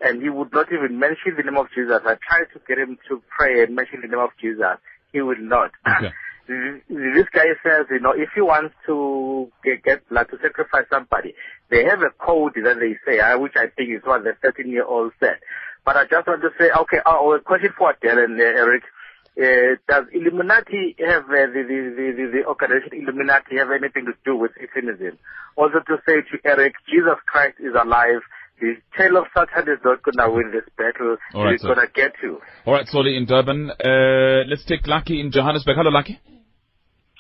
and 0.02 0.22
he 0.22 0.30
would 0.30 0.54
not 0.54 0.68
even 0.72 1.00
mention 1.00 1.36
the 1.36 1.43
name 1.43 1.58
of 1.58 1.68
Jesus. 1.74 2.02
I 2.06 2.16
tried 2.28 2.52
to 2.54 2.62
get 2.68 2.78
him 2.78 2.98
to 3.10 3.22
pray 3.36 3.64
and 3.64 3.76
mention 3.76 4.02
the 4.02 4.08
name 4.08 4.20
of 4.20 4.32
Jesus. 4.39 4.78
He 5.12 5.22
would 5.22 5.39
not. 5.39 5.72
Okay. 5.88 6.14
this 6.48 7.28
guy 7.34 7.48
says, 7.64 7.88
you 7.91 8.00
know, 8.00 8.14
if 8.16 8.30
he 8.34 8.41
wants 8.41 8.74
to 8.86 9.52
get, 9.64 9.84
get 9.84 10.10
blood 10.10 10.28
to 10.32 10.38
sacrifice 10.41 10.86
somebody, 10.89 11.34
they 11.70 11.84
have 11.84 12.02
a 12.02 12.12
code 12.24 12.54
that 12.56 12.80
they 12.80 12.95
say, 13.06 13.20
uh, 13.20 13.38
which 13.38 13.54
I 13.56 13.68
think 13.76 13.89
is 13.91 14.02
what 14.04 14.24
the 14.24 14.34
13 14.41 14.70
year 14.70 14.86
old 14.86 15.12
said. 15.20 15.39
But 15.86 15.98
I 15.98 16.04
just 16.04 16.28
want 16.28 16.41
to 16.41 16.50
say, 16.60 16.70
okay, 16.72 17.00
uh, 17.06 17.20
a 17.32 17.39
question 17.39 17.74
for 17.78 17.93
Dylan, 18.04 18.39
uh, 18.39 18.43
Eric. 18.43 18.84
Uh, 19.38 19.78
does 19.88 20.06
Illuminati 20.14 20.95
have 20.98 21.26
uh, 21.26 21.45
the, 21.54 21.62
the, 21.62 21.78
the, 21.93 22.06
the, 22.18 22.32
the 22.39 22.45
organization 22.48 23.06
Illuminati 23.06 23.58
have 23.58 23.70
anything 23.70 24.06
to 24.06 24.14
do 24.26 24.36
with 24.36 24.52
Satanism? 24.58 25.20
Also 25.56 25.80
to 25.86 25.98
say 26.08 26.26
to 26.26 26.38
Eric, 26.43 26.74
Jesus 26.89 27.22
Christ 27.28 27.58
is 27.60 27.76
alive. 27.80 28.22
The 28.58 28.74
tail 28.97 29.22
of 29.22 29.30
Satan 29.38 29.70
is 29.70 29.78
not 29.86 30.01
going 30.01 30.18
to 30.18 30.30
win 30.34 30.49
this 30.49 30.66
battle. 30.74 31.22
All 31.38 31.45
right, 31.45 31.53
He's 31.53 31.62
going 31.62 31.78
to 31.78 31.86
get 31.93 32.18
you. 32.26 32.41
All 32.66 32.74
right, 32.74 32.89
Solly 32.89 33.14
in 33.14 33.30
Durban. 33.30 33.70
Uh, 33.70 34.49
let's 34.49 34.66
take 34.66 34.89
Lucky 34.89 35.22
in 35.22 35.30
Johannesburg. 35.30 35.78
Hello, 35.78 35.93
Lucky. 35.93 36.18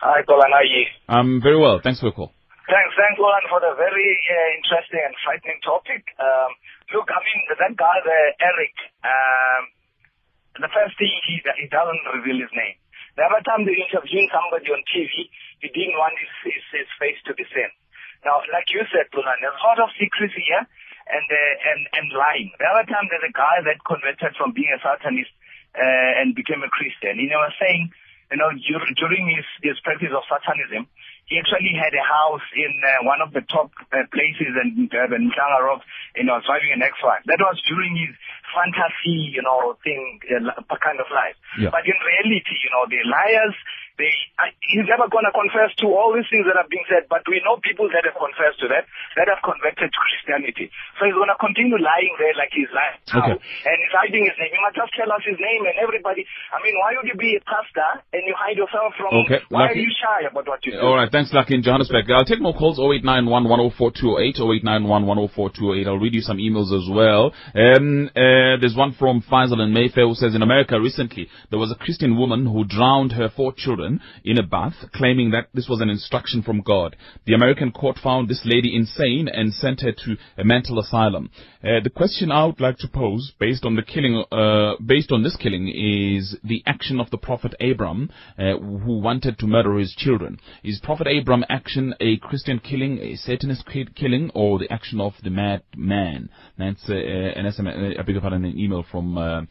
Hi, 0.01 0.25
Colin. 0.25 0.49
How 0.49 0.61
are 0.61 0.65
you? 0.65 0.85
I'm 1.05 1.41
very 1.41 1.61
well. 1.61 1.77
Thanks 1.77 2.01
for 2.01 2.09
the 2.09 2.17
call. 2.17 2.33
Thanks, 2.65 2.93
thanks, 2.97 3.21
Colin, 3.21 3.45
for 3.47 3.61
the 3.61 3.77
very 3.77 4.09
uh, 4.27 4.49
interesting 4.57 4.99
and 4.99 5.15
frightening 5.21 5.61
topic. 5.61 6.03
Um, 6.17 6.51
look, 6.97 7.07
I 7.07 7.21
mean, 7.21 7.41
that 7.53 7.73
guy 7.77 7.97
there, 8.01 8.29
Eric, 8.41 8.75
um, 9.05 9.61
the 10.57 10.71
first 10.73 10.97
thing 10.97 11.13
he, 11.29 11.37
he 11.61 11.67
doesn't 11.69 12.03
reveal 12.17 12.41
his 12.41 12.51
name. 12.57 12.81
The 13.13 13.29
other 13.29 13.45
time 13.45 13.65
they 13.65 13.77
interviewing 13.77 14.29
somebody 14.33 14.73
on 14.73 14.81
TV, 14.89 15.29
he 15.61 15.67
didn't 15.69 16.01
want 16.01 16.17
his, 16.17 16.33
his, 16.49 16.65
his 16.81 16.89
face 16.97 17.17
to 17.29 17.37
be 17.37 17.45
seen. 17.53 17.71
Now, 18.25 18.41
like 18.51 18.67
you 18.73 18.81
said, 18.89 19.09
Colin, 19.13 19.37
there's 19.39 19.55
a 19.55 19.65
lot 19.65 19.79
of 19.79 19.93
secrecy 19.95 20.43
here 20.43 20.65
and, 21.09 21.27
uh, 21.31 21.69
and, 21.71 21.81
and 21.93 22.05
lying. 22.13 22.51
The 22.59 22.67
other 22.67 22.85
time 22.87 23.07
there's 23.09 23.27
a 23.27 23.35
guy 23.35 23.63
that 23.65 23.83
converted 23.83 24.35
from 24.35 24.51
being 24.51 24.71
a 24.71 24.79
Satanist 24.79 25.31
uh, 25.75 26.21
and 26.21 26.35
became 26.35 26.63
a 26.63 26.71
Christian. 26.71 27.19
He 27.19 27.29
was 27.31 27.53
saying, 27.59 27.91
you 28.31 28.37
know, 28.37 28.51
dur- 28.51 28.93
during 28.99 29.31
his, 29.31 29.47
his 29.63 29.79
practice 29.83 30.11
of 30.11 30.23
Satanism, 30.27 30.87
he 31.27 31.35
actually 31.39 31.75
had 31.75 31.91
a 31.91 32.03
house 32.03 32.43
in 32.55 32.71
uh, 32.83 33.03
one 33.03 33.19
of 33.19 33.35
the 33.35 33.43
top 33.51 33.69
uh, 33.91 34.03
places 34.15 34.51
in 34.63 34.87
Durban, 34.87 35.27
Umhlanga 35.27 35.59
Rock, 35.63 35.83
and 36.15 36.27
he 36.27 36.31
was 36.31 36.43
driving 36.47 36.71
an 36.71 36.81
X5. 36.87 37.27
That 37.27 37.39
was 37.43 37.59
during 37.67 37.93
his 37.99 38.15
fantasy, 38.55 39.35
you 39.35 39.43
know, 39.43 39.75
thing, 39.83 40.19
uh, 40.31 40.55
kind 40.79 40.99
of 41.03 41.07
life. 41.11 41.35
Yeah. 41.59 41.69
But 41.71 41.83
in 41.83 41.97
reality, 41.99 42.55
you 42.63 42.71
know, 42.71 42.87
the 42.87 43.03
liars, 43.05 43.55
they, 43.97 44.13
I, 44.37 44.53
he's 44.61 44.85
never 44.85 45.09
going 45.09 45.25
to 45.25 45.33
confess 45.33 45.73
to 45.81 45.89
all 45.89 46.13
these 46.13 46.29
things 46.29 46.45
that 46.45 46.53
are 46.53 46.69
being 46.69 46.85
said, 46.85 47.09
but 47.09 47.25
we 47.25 47.41
know 47.41 47.57
people 47.57 47.89
that 47.89 48.05
have 48.05 48.13
confessed 48.13 48.61
to 48.61 48.69
that, 48.69 48.85
that 49.17 49.25
have 49.25 49.41
converted 49.41 49.89
to 49.89 49.99
Christianity. 49.99 50.69
So 51.01 51.09
he's 51.09 51.17
going 51.17 51.33
to 51.33 51.39
continue 51.41 51.81
lying 51.81 52.13
there 52.21 52.37
like 52.37 52.53
he's 52.53 52.69
lying 52.69 53.01
now, 53.09 53.25
Okay. 53.25 53.41
and 53.41 53.75
he's 53.81 53.93
hiding 53.97 54.21
his 54.29 54.37
name. 54.37 54.53
You 54.53 54.61
must 54.61 54.77
just 54.77 54.93
tell 54.93 55.09
us 55.09 55.25
his 55.25 55.41
name 55.41 55.65
and 55.65 55.81
everybody. 55.81 56.29
I 56.53 56.61
mean, 56.61 56.77
why 56.77 56.93
would 56.93 57.09
you 57.09 57.17
be 57.17 57.41
a 57.41 57.43
pastor 57.43 58.05
and 58.13 58.21
you 58.29 58.37
hide 58.37 58.53
yourself 58.61 58.93
from, 59.01 59.25
Okay, 59.25 59.41
why 59.49 59.73
Lucky. 59.73 59.81
are 59.81 59.81
you 59.81 59.91
shy 59.97 60.19
about 60.29 60.45
what 60.45 60.61
you 60.61 60.77
do? 60.77 60.81
All 60.85 60.93
right, 60.93 61.09
thanks, 61.17 61.33
Lucky 61.33 61.55
in 61.55 61.63
Johannesburg. 61.63 62.11
I'll 62.11 62.25
take 62.25 62.41
more 62.41 62.53
calls 62.53 62.77
0891 62.77 63.49
104 63.49 64.21
0891 64.21 65.07
104 65.07 65.51
I'll 65.87 65.97
read 65.97 66.13
you 66.13 66.21
some 66.21 66.37
emails 66.37 66.71
as 66.71 66.87
well. 66.87 67.33
Um, 67.55 68.07
uh, 68.09 68.61
there's 68.61 68.75
one 68.77 68.93
from 68.93 69.23
Faisal 69.23 69.59
in 69.59 69.73
Mayfair 69.73 70.07
who 70.07 70.13
says 70.13 70.35
in 70.35 70.43
America 70.43 70.79
recently 70.79 71.27
there 71.49 71.57
was 71.57 71.71
a 71.71 71.83
Christian 71.83 72.19
woman 72.19 72.45
who 72.45 72.65
drowned 72.65 73.13
her 73.13 73.29
four 73.35 73.51
children 73.57 73.99
in 74.25 74.37
a 74.37 74.43
bath, 74.43 74.75
claiming 74.93 75.31
that 75.31 75.47
this 75.55 75.67
was 75.67 75.81
an 75.81 75.89
instruction 75.89 76.43
from 76.43 76.61
God. 76.61 76.95
The 77.25 77.33
American 77.33 77.71
court 77.71 77.97
found 77.97 78.29
this 78.29 78.43
lady 78.45 78.75
insane 78.75 79.27
and 79.27 79.51
sent 79.51 79.81
her 79.81 79.93
to 79.93 80.17
a 80.37 80.43
mental 80.43 80.77
asylum. 80.79 81.31
Uh, 81.63 81.81
the 81.83 81.89
question 81.89 82.31
I 82.31 82.45
would 82.45 82.61
like 82.61 82.77
to 82.77 82.87
pose, 82.87 83.33
based 83.39 83.65
on 83.65 83.75
the 83.75 83.81
killing, 83.81 84.23
uh, 84.31 84.75
based 84.85 85.11
on 85.11 85.23
this 85.23 85.35
killing, 85.35 85.67
is 85.67 86.37
the 86.43 86.61
action 86.67 86.99
of 86.99 87.09
the 87.09 87.17
prophet 87.17 87.55
Abram, 87.59 88.11
uh, 88.37 88.57
who 88.57 88.99
wanted 88.99 89.39
to 89.39 89.47
murder 89.47 89.77
his 89.79 89.95
children. 89.97 90.37
Is 90.63 90.79
Prophet 90.83 91.06
Abram 91.07 91.43
action 91.49 91.93
a 91.99 92.17
Christian 92.17 92.59
killing, 92.59 92.99
a 92.99 93.15
Satanist 93.15 93.65
killing, 93.95 94.31
or 94.33 94.59
the 94.59 94.71
action 94.71 94.99
of 94.99 95.13
the 95.23 95.29
mad 95.29 95.63
man? 95.75 96.29
That's 96.57 96.89
uh, 96.89 96.93
an 96.93 97.45
SMS, 97.45 97.97
uh, 97.97 97.99
I 97.99 98.03
beg 98.03 98.15
your 98.15 98.21
pardon, 98.21 98.45
an 98.45 98.57
email 98.57 98.85
from 98.91 99.17
uh, 99.17 99.41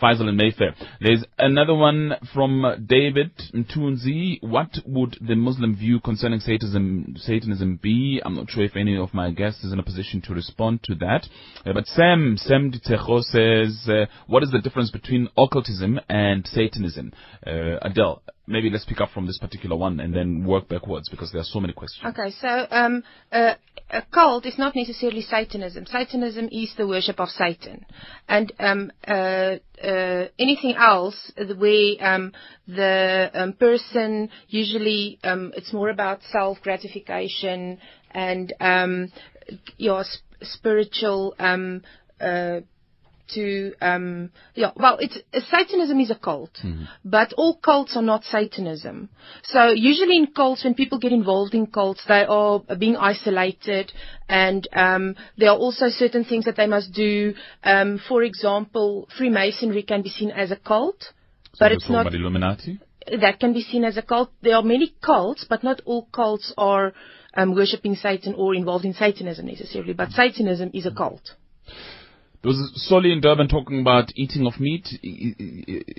Faisal 0.00 0.28
in 0.28 0.36
Mayfair. 0.36 0.74
There's 1.00 1.24
another 1.38 1.74
one 1.74 2.14
from 2.32 2.86
David 2.86 3.32
Mtunzi. 3.54 4.42
What 4.42 4.78
would 4.86 5.18
the 5.20 5.34
Muslim 5.34 5.76
view 5.76 6.00
concerning 6.00 6.40
Satanism, 6.40 7.14
Satanism 7.16 7.78
be? 7.82 8.20
I'm 8.24 8.34
not 8.34 8.50
sure 8.50 8.64
if 8.64 8.76
any 8.76 8.96
of 8.96 9.12
my 9.12 9.30
guests 9.30 9.64
is 9.64 9.72
in 9.72 9.78
a 9.78 9.84
position 9.84 10.22
to 10.22 10.34
respond 10.34 10.82
to 10.84 10.94
that. 10.96 11.26
Uh, 11.66 11.72
but 11.72 11.86
Sam, 11.86 12.36
Sam 12.38 12.70
Ditejo 12.70 13.22
says, 13.22 13.88
uh, 13.88 14.06
what 14.26 14.42
is 14.42 14.50
the 14.50 14.60
difference 14.60 14.90
between 14.90 15.28
occultism 15.36 16.00
and 16.08 16.46
Satanism? 16.46 17.12
Uh, 17.46 17.78
Adele, 17.82 18.22
maybe 18.46 18.70
let's 18.70 18.84
pick 18.84 19.00
up 19.00 19.10
from 19.10 19.26
this 19.26 19.38
particular 19.38 19.76
one 19.76 20.00
and 20.00 20.14
then 20.14 20.44
work 20.44 20.68
backwards 20.68 21.08
because 21.08 21.30
there 21.32 21.40
are 21.40 21.44
so 21.44 21.60
many 21.60 21.72
questions. 21.72 22.04
Okay, 22.06 22.34
so 22.40 22.66
um, 22.70 23.02
uh, 23.30 23.54
a 23.90 24.02
cult 24.12 24.46
is 24.46 24.58
not 24.58 24.74
necessarily 24.74 25.22
Satanism. 25.22 25.86
Satanism 25.86 26.48
is 26.50 26.72
the 26.76 26.86
worship 26.86 27.20
of 27.20 27.28
Satan, 27.28 27.84
and 28.28 28.52
um, 28.58 28.92
uh, 29.06 29.56
uh, 29.82 30.26
anything 30.38 30.74
else 30.76 31.32
where 31.56 31.94
um, 32.00 32.32
the 32.66 33.30
um, 33.34 33.52
person 33.54 34.30
usually 34.48 35.18
um, 35.24 35.52
it's 35.56 35.72
more 35.72 35.90
about 35.90 36.20
self 36.30 36.58
gratification 36.62 37.78
and 38.10 38.52
um, 38.60 39.12
your 39.76 40.04
sp- 40.04 40.24
spiritual. 40.42 41.34
Um, 41.38 41.82
uh, 42.20 42.60
to 43.34 43.72
um 43.80 44.30
yeah 44.54 44.70
well 44.76 44.98
it's 45.00 45.18
uh, 45.34 45.40
satanism 45.50 46.00
is 46.00 46.10
a 46.10 46.14
cult 46.14 46.58
but 47.04 47.32
all 47.34 47.56
cults 47.56 47.96
are 47.96 48.02
not 48.02 48.24
satanism 48.24 49.08
so 49.44 49.68
usually 49.68 50.16
in 50.16 50.26
cults 50.26 50.64
when 50.64 50.74
people 50.74 50.98
get 50.98 51.12
involved 51.12 51.54
in 51.54 51.66
cults 51.66 52.02
they 52.08 52.24
are 52.28 52.60
being 52.78 52.96
isolated 52.96 53.92
and 54.28 54.68
um 54.74 55.14
there 55.38 55.50
are 55.50 55.58
also 55.58 55.88
certain 55.88 56.24
things 56.24 56.44
that 56.44 56.56
they 56.56 56.66
must 56.66 56.92
do 56.92 57.34
um 57.64 58.00
for 58.08 58.22
example 58.22 59.08
freemasonry 59.16 59.82
can 59.82 60.02
be 60.02 60.08
seen 60.08 60.30
as 60.30 60.50
a 60.50 60.56
cult 60.56 61.12
but 61.58 61.72
it's 61.72 61.88
not 61.88 62.12
Illuminati. 62.14 62.80
that 63.20 63.40
can 63.40 63.52
be 63.52 63.62
seen 63.62 63.84
as 63.84 63.96
a 63.96 64.02
cult. 64.02 64.30
There 64.42 64.56
are 64.56 64.62
many 64.62 64.94
cults, 65.04 65.44
but 65.48 65.62
not 65.62 65.80
all 65.84 66.08
cults 66.12 66.52
are 66.56 66.92
um, 67.34 67.54
worshipping 67.54 67.94
Satan 67.94 68.34
or 68.34 68.54
involved 68.54 68.84
in 68.84 68.94
Satanism 68.94 69.46
necessarily. 69.46 69.92
But 69.92 70.10
Satanism 70.10 70.70
is 70.74 70.86
a 70.86 70.90
cult. 70.90 71.34
There 72.42 72.48
was 72.50 72.72
Solly 72.88 73.12
in 73.12 73.20
Durban 73.20 73.46
talking 73.46 73.80
about 73.80 74.10
eating 74.16 74.46
of 74.48 74.58
meat. 74.58 74.88
Do 75.00 75.06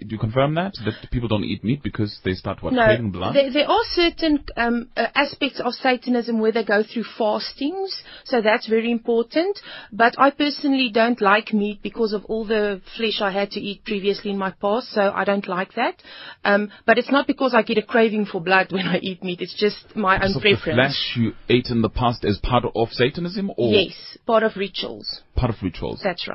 you 0.10 0.18
confirm 0.20 0.56
that? 0.56 0.74
That 0.84 1.10
people 1.10 1.30
don't 1.30 1.46
eat 1.46 1.64
meat 1.64 1.82
because 1.82 2.20
they 2.26 2.34
start, 2.34 2.62
what, 2.62 2.74
no, 2.74 2.84
craving 2.84 3.12
blood? 3.12 3.34
there, 3.34 3.50
there 3.52 3.70
are 3.70 3.84
certain 3.94 4.44
um, 4.58 4.90
uh, 4.98 5.08
aspects 5.16 5.62
of 5.64 5.72
Satanism 5.74 6.40
where 6.42 6.52
they 6.52 6.66
go 6.66 6.84
through 6.84 7.06
fastings, 7.18 8.04
so 8.26 8.42
that's 8.42 8.68
very 8.68 8.92
important. 8.92 9.58
But 9.94 10.16
I 10.18 10.32
personally 10.32 10.90
don't 10.94 11.22
like 11.22 11.54
meat 11.54 11.82
because 11.82 12.12
of 12.12 12.26
all 12.26 12.44
the 12.46 12.82
flesh 12.98 13.22
I 13.22 13.32
had 13.32 13.52
to 13.52 13.62
eat 13.62 13.86
previously 13.86 14.32
in 14.32 14.38
my 14.38 14.52
past, 14.52 14.90
so 14.92 15.14
I 15.16 15.24
don't 15.24 15.48
like 15.48 15.76
that. 15.76 15.96
Um, 16.44 16.70
but 16.86 16.98
it's 16.98 17.10
not 17.12 17.26
because 17.26 17.54
I 17.54 17.62
get 17.62 17.78
a 17.78 17.84
craving 17.84 18.26
for 18.26 18.42
blood 18.42 18.74
when 18.74 18.86
I 18.86 18.98
eat 19.02 19.24
meat. 19.24 19.40
It's 19.40 19.58
just 19.58 19.96
my 19.96 20.16
own 20.22 20.34
So 20.34 20.40
the 20.40 20.56
preference. 20.56 20.76
flesh 20.76 21.14
you 21.16 21.32
ate 21.48 21.68
in 21.70 21.82
the 21.82 21.90
past 21.90 22.26
is 22.26 22.38
part 22.40 22.66
of 22.76 22.90
Satanism 22.92 23.50
or 23.56 23.72
Yes, 23.74 24.18
part 24.28 24.44
of 24.44 24.58
rituals. 24.58 25.22
part 25.38 25.50
of 25.50 25.56
rituals? 25.64 26.02
That's 26.04 26.28
right. 26.28 26.33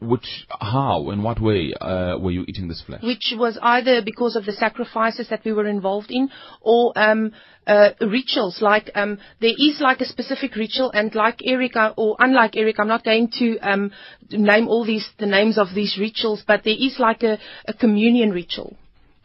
Which, 0.00 0.46
how, 0.60 1.10
in 1.10 1.22
what 1.22 1.40
way 1.40 1.72
uh, 1.80 2.18
were 2.18 2.32
you 2.32 2.44
eating 2.48 2.66
this 2.66 2.82
flesh? 2.84 3.02
which 3.04 3.34
was 3.36 3.56
either 3.62 4.02
because 4.02 4.34
of 4.34 4.44
the 4.44 4.52
sacrifices 4.52 5.28
that 5.28 5.44
we 5.44 5.52
were 5.52 5.66
involved 5.66 6.10
in 6.10 6.28
or 6.60 6.92
um, 6.96 7.30
uh, 7.68 7.90
rituals. 8.00 8.60
Like 8.60 8.90
um, 8.96 9.18
there 9.40 9.54
is 9.56 9.80
like 9.80 10.00
a 10.00 10.04
specific 10.06 10.56
ritual, 10.56 10.90
and 10.92 11.14
like 11.14 11.40
Eric, 11.44 11.76
uh, 11.76 11.94
or 11.96 12.16
unlike 12.18 12.56
Eric, 12.56 12.80
I'm 12.80 12.88
not 12.88 13.04
going 13.04 13.30
to 13.38 13.58
um, 13.58 13.92
name 14.30 14.66
all 14.66 14.84
these 14.84 15.08
the 15.20 15.26
names 15.26 15.56
of 15.56 15.68
these 15.72 15.96
rituals, 15.96 16.42
but 16.44 16.64
there 16.64 16.74
is 16.76 16.96
like 16.98 17.22
a, 17.22 17.38
a 17.68 17.72
communion 17.72 18.30
ritual. 18.32 18.76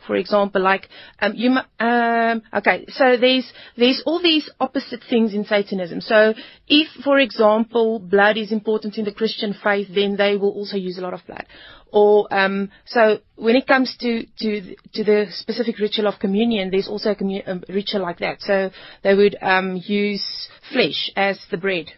For 0.08 0.16
example, 0.16 0.62
like 0.62 0.88
um, 1.20 1.34
you, 1.36 1.55
um, 1.80 2.41
okay, 2.53 2.86
so 2.88 3.18
there's 3.18 3.51
there's 3.76 4.01
all 4.05 4.22
these 4.22 4.49
opposite 4.60 5.01
things 5.10 5.34
in 5.34 5.43
Satanism. 5.43 6.01
So 6.01 6.34
if, 6.68 6.88
for 7.03 7.20
example, 7.20 7.99
blood 7.99 8.38
is 8.38 8.51
important 8.51 8.97
in 8.97 9.05
the 9.05 9.12
Christian 9.12 9.53
faith, 9.62 9.89
then 9.93 10.16
they 10.16 10.38
will 10.38 10.51
also 10.51 10.78
use 10.78 10.97
a 10.97 11.01
lot 11.01 11.14
of 11.14 11.26
blood. 11.28 11.45
Or 11.91 12.28
um, 12.32 12.70
so 12.86 13.20
when 13.36 13.55
it 13.55 13.68
comes 13.68 13.95
to 13.99 14.26
to 14.39 14.76
to 14.93 15.03
the 15.03 15.28
specific 15.32 15.78
ritual 15.80 16.08
of 16.08 16.20
communion, 16.20 16.72
there's 16.72 16.88
also 16.88 17.12
a, 17.12 17.16
commu- 17.16 17.47
a 17.47 17.72
ritual 17.72 18.01
like 18.01 18.20
that. 18.20 18.41
So 18.41 18.72
they 19.03 19.14
would 19.14 19.38
um, 19.41 19.82
use 19.86 20.26
flesh 20.72 21.12
as 21.16 21.39
the 21.51 21.58
bread. 21.58 21.91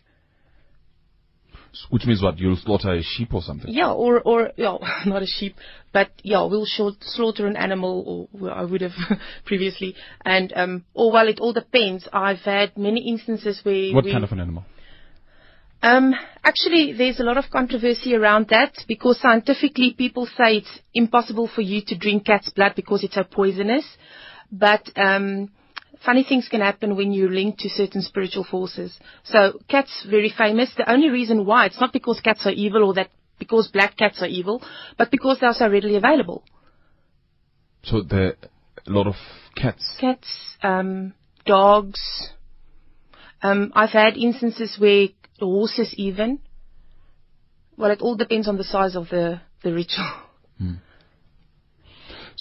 Which 1.89 2.05
means 2.05 2.21
what? 2.21 2.37
You'll 2.37 2.57
slaughter 2.57 2.93
a 2.93 3.01
sheep 3.01 3.33
or 3.33 3.41
something? 3.41 3.71
Yeah, 3.73 3.91
or 3.91 4.19
or 4.21 4.51
yeah, 4.57 4.77
not 5.05 5.23
a 5.23 5.25
sheep, 5.25 5.55
but 5.93 6.11
yeah, 6.23 6.43
we'll 6.45 6.65
short, 6.65 6.95
slaughter 7.01 7.47
an 7.47 7.55
animal, 7.55 8.27
or 8.33 8.51
I 8.51 8.63
would 8.63 8.81
have 8.81 8.93
previously, 9.45 9.95
and 10.25 10.51
um, 10.55 10.85
or 10.93 11.11
well, 11.11 11.27
it 11.27 11.39
all 11.39 11.53
depends. 11.53 12.07
I've 12.11 12.39
had 12.39 12.77
many 12.77 13.09
instances 13.09 13.61
where 13.63 13.93
What 13.93 14.05
we, 14.05 14.11
kind 14.11 14.23
of 14.23 14.31
an 14.31 14.39
animal? 14.39 14.65
um, 15.81 16.13
actually, 16.43 16.93
there's 16.93 17.19
a 17.19 17.23
lot 17.23 17.37
of 17.37 17.45
controversy 17.51 18.13
around 18.13 18.47
that 18.49 18.73
because 18.87 19.19
scientifically 19.21 19.95
people 19.97 20.25
say 20.25 20.57
it's 20.57 20.79
impossible 20.93 21.47
for 21.47 21.61
you 21.61 21.81
to 21.87 21.97
drink 21.97 22.25
cat's 22.25 22.49
blood 22.49 22.73
because 22.75 23.03
it's 23.03 23.15
so 23.15 23.23
poisonous. 23.23 23.85
But 24.51 24.89
um, 24.97 25.49
funny 26.05 26.23
things 26.27 26.47
can 26.49 26.61
happen 26.61 26.95
when 26.95 27.11
you're 27.11 27.31
linked 27.31 27.59
to 27.59 27.69
certain 27.69 28.01
spiritual 28.01 28.43
forces. 28.43 28.97
So 29.23 29.59
cats 29.67 30.05
very 30.09 30.33
famous. 30.35 30.71
The 30.75 30.89
only 30.89 31.09
reason 31.09 31.45
why 31.45 31.65
it's 31.65 31.79
not 31.79 31.93
because 31.93 32.19
cats 32.21 32.45
are 32.45 32.51
evil 32.51 32.83
or 32.83 32.93
that 32.95 33.09
because 33.37 33.69
black 33.69 33.97
cats 33.97 34.21
are 34.21 34.27
evil, 34.27 34.61
but 34.97 35.11
because 35.11 35.39
they're 35.39 35.53
so 35.53 35.69
readily 35.69 35.95
available. 35.95 36.43
So 37.83 38.01
there 38.01 38.35
a 38.87 38.89
lot 38.91 39.07
of 39.07 39.15
cats. 39.55 39.97
Cats, 39.99 40.27
um, 40.61 41.13
dogs. 41.45 42.01
Um, 43.41 43.71
I've 43.73 43.91
had 43.91 44.17
instances 44.17 44.75
where 44.77 45.07
horses 45.39 45.93
even. 45.97 46.39
Well, 47.77 47.91
it 47.91 48.01
all 48.01 48.15
depends 48.15 48.47
on 48.47 48.57
the 48.57 48.63
size 48.63 48.95
of 48.95 49.09
the 49.09 49.41
the 49.63 49.73
ritual. 49.73 50.11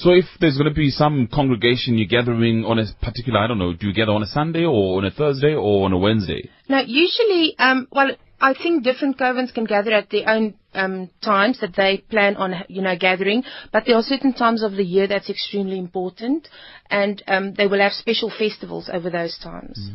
So 0.01 0.11
if 0.13 0.27
there's 0.41 0.57
going 0.57 0.69
to 0.69 0.75
be 0.75 0.91
some 0.91 1.27
congregation 1.27 1.99
you're 1.99 2.07
gathering 2.07 2.65
on 2.65 2.79
a 2.79 2.85
particular, 3.03 3.41
I 3.41 3.49
don't 3.49 3.59
know, 3.59 3.73
do 3.75 3.89
you 3.89 3.93
gather 3.93 4.13
on 4.13 4.23
a 4.23 4.27
Sunday 4.29 4.65
or 4.65 4.99
on 4.99 5.05
a 5.05 5.11
Thursday 5.11 5.55
or 5.55 5.87
on 5.87 5.93
a 5.93 5.99
Wednesday? 5.99 6.49
Now, 6.69 6.83
usually, 6.87 7.59
um, 7.59 7.89
well, 7.91 8.13
I 8.41 8.55
think 8.55 8.85
different 8.85 9.19
covens 9.19 9.53
can 9.53 9.65
gather 9.65 9.91
at 9.93 10.09
their 10.11 10.29
own 10.29 10.55
um, 10.73 11.11
times 11.21 11.59
that 11.63 11.75
they 11.77 12.05
plan 12.09 12.37
on, 12.37 12.55
you 12.69 12.81
know, 12.81 12.95
gathering. 12.97 13.43
But 13.73 13.87
there 13.87 13.97
are 13.97 14.03
certain 14.05 14.35
times 14.35 14.63
of 14.63 14.73
the 14.73 14.85
year 14.85 15.09
that's 15.09 15.29
extremely 15.29 15.81
important, 15.81 16.47
and 16.89 17.21
um, 17.27 17.55
they 17.55 17.67
will 17.67 17.81
have 17.81 17.91
special 17.93 18.31
festivals 18.31 18.89
over 18.93 19.11
those 19.11 19.37
times, 19.43 19.91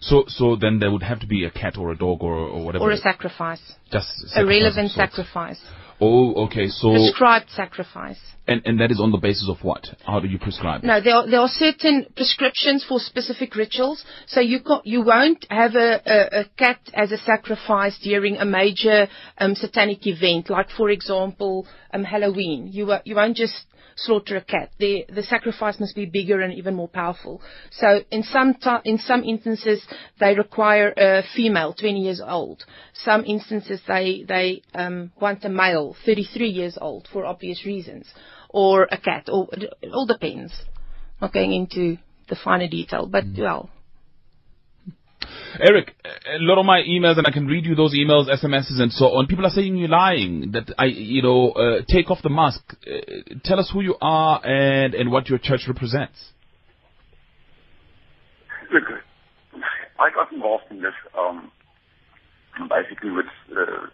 So 0.00 0.24
so 0.26 0.56
then 0.56 0.80
there 0.80 0.90
would 0.90 1.04
have 1.04 1.20
to 1.20 1.28
be 1.28 1.44
a 1.44 1.52
cat 1.52 1.76
or 1.78 1.92
a 1.92 1.96
dog 1.96 2.18
or 2.24 2.34
or 2.34 2.64
whatever. 2.64 2.84
or 2.84 2.90
a 2.90 2.96
sacrifice, 2.96 3.62
Just 3.92 4.08
a 4.08 4.28
sacrifice 4.28 4.42
of 4.42 4.48
relevant 4.48 4.90
sacrifice. 4.90 5.60
Oh, 6.04 6.44
okay. 6.46 6.68
So 6.68 6.90
Prescribed 6.90 7.48
sacrifice. 7.50 8.20
and 8.46 8.60
and 8.66 8.78
that 8.80 8.90
is 8.94 9.00
on 9.00 9.10
the 9.10 9.22
basis 9.28 9.48
of 9.48 9.58
what? 9.68 9.82
How 10.10 10.18
do 10.20 10.28
you 10.28 10.38
prescribe? 10.38 10.78
it? 10.82 10.86
No, 10.86 11.00
there 11.00 11.16
are, 11.18 11.26
there 11.30 11.40
are 11.40 11.48
certain 11.66 11.96
prescriptions 12.14 12.84
for 12.88 12.98
specific 13.12 13.50
rituals. 13.56 14.04
So 14.26 14.40
you 14.40 14.58
ca 14.68 14.76
you 14.84 15.00
won't 15.12 15.42
have 15.50 15.74
a, 15.74 15.90
a, 16.16 16.18
a 16.40 16.44
cat 16.62 16.80
as 17.02 17.10
a 17.12 17.18
sacrifice 17.30 17.96
during 18.10 18.36
a 18.36 18.44
major 18.60 18.98
um, 19.42 19.54
satanic 19.54 20.06
event, 20.14 20.50
like 20.50 20.70
for 20.78 20.88
example 20.90 21.66
um, 21.94 22.04
Halloween. 22.04 22.60
You 22.76 22.82
you 23.08 23.14
won't 23.20 23.36
just 23.44 23.58
slaughter 23.96 24.36
a 24.36 24.44
cat. 24.54 24.70
The 24.78 25.06
the 25.08 25.22
sacrifice 25.22 25.78
must 25.80 25.94
be 25.94 26.06
bigger 26.06 26.40
and 26.40 26.52
even 26.54 26.74
more 26.74 26.88
powerful. 26.88 27.40
So 27.70 28.00
in 28.10 28.22
some 28.24 28.54
ti 28.54 28.76
in 28.84 28.98
some 28.98 29.22
instances 29.24 29.80
they 30.20 30.34
require 30.34 30.92
a 30.96 31.22
female, 31.36 31.72
20 31.74 32.00
years 32.00 32.20
old. 32.38 32.64
Some 32.94 33.24
instances 33.24 33.80
they 33.88 34.24
they 34.26 34.62
um, 34.74 35.10
want 35.20 35.44
a 35.44 35.48
male, 35.48 35.96
33 36.06 36.48
years 36.48 36.78
old, 36.80 37.08
for 37.12 37.26
obvious 37.26 37.66
reasons, 37.66 38.06
or 38.48 38.86
a 38.90 38.96
cat, 38.96 39.28
or 39.28 39.48
it 39.52 39.92
all 39.92 40.06
depends. 40.06 40.52
Not 41.20 41.32
going 41.32 41.52
into 41.52 41.98
the 42.28 42.36
finer 42.36 42.68
detail, 42.68 43.06
but 43.06 43.24
well, 43.36 43.70
Eric, 45.60 45.94
a 46.04 46.38
lot 46.40 46.58
of 46.58 46.66
my 46.66 46.80
emails, 46.80 47.16
and 47.16 47.26
I 47.26 47.30
can 47.30 47.46
read 47.46 47.64
you 47.64 47.74
those 47.74 47.94
emails, 47.94 48.28
SMSs, 48.28 48.80
and 48.80 48.92
so 48.92 49.06
on. 49.16 49.26
People 49.26 49.46
are 49.46 49.50
saying 49.50 49.76
you're 49.76 49.88
lying. 49.88 50.50
That 50.52 50.72
I, 50.76 50.86
you 50.86 51.22
know, 51.22 51.50
uh, 51.50 51.82
take 51.88 52.10
off 52.10 52.22
the 52.22 52.28
mask. 52.28 52.60
Uh, 52.86 53.34
tell 53.44 53.60
us 53.60 53.70
who 53.72 53.80
you 53.80 53.96
are 54.00 54.44
and 54.44 54.94
and 54.94 55.12
what 55.12 55.28
your 55.28 55.38
church 55.38 55.64
represents. 55.68 56.32
Look, 58.72 58.84
I 59.98 60.10
got 60.12 60.32
involved 60.32 60.64
in 60.70 60.80
this 60.80 60.94
um, 61.16 61.52
basically 62.68 63.10
with 63.10 63.26
uh, 63.56 63.86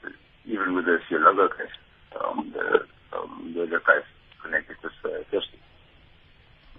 even 0.44 0.74
with 0.74 0.86
the 0.86 0.98
Theologo 1.08 1.48
case, 1.56 1.76
um, 2.20 2.52
the 2.52 2.86
um, 3.16 3.54
the, 3.54 3.66
case 3.66 4.06
connected 4.42 4.76
with 4.82 4.92
uh, 5.04 5.22
Kirsty. 5.30 5.58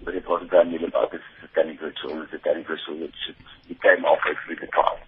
But 0.04 0.14
it 0.14 0.28
was 0.28 0.48
done 0.50 0.74
about 0.74 1.12
this 1.12 1.20
satanic 1.40 1.80
ritual, 1.80 2.26
satanic 2.30 2.68
ritual 2.68 2.98
which 2.98 3.14
it 3.68 3.80
came 3.80 4.04
off 4.04 4.18
every 4.26 4.56
the 4.56 4.66
trial. 4.66 4.98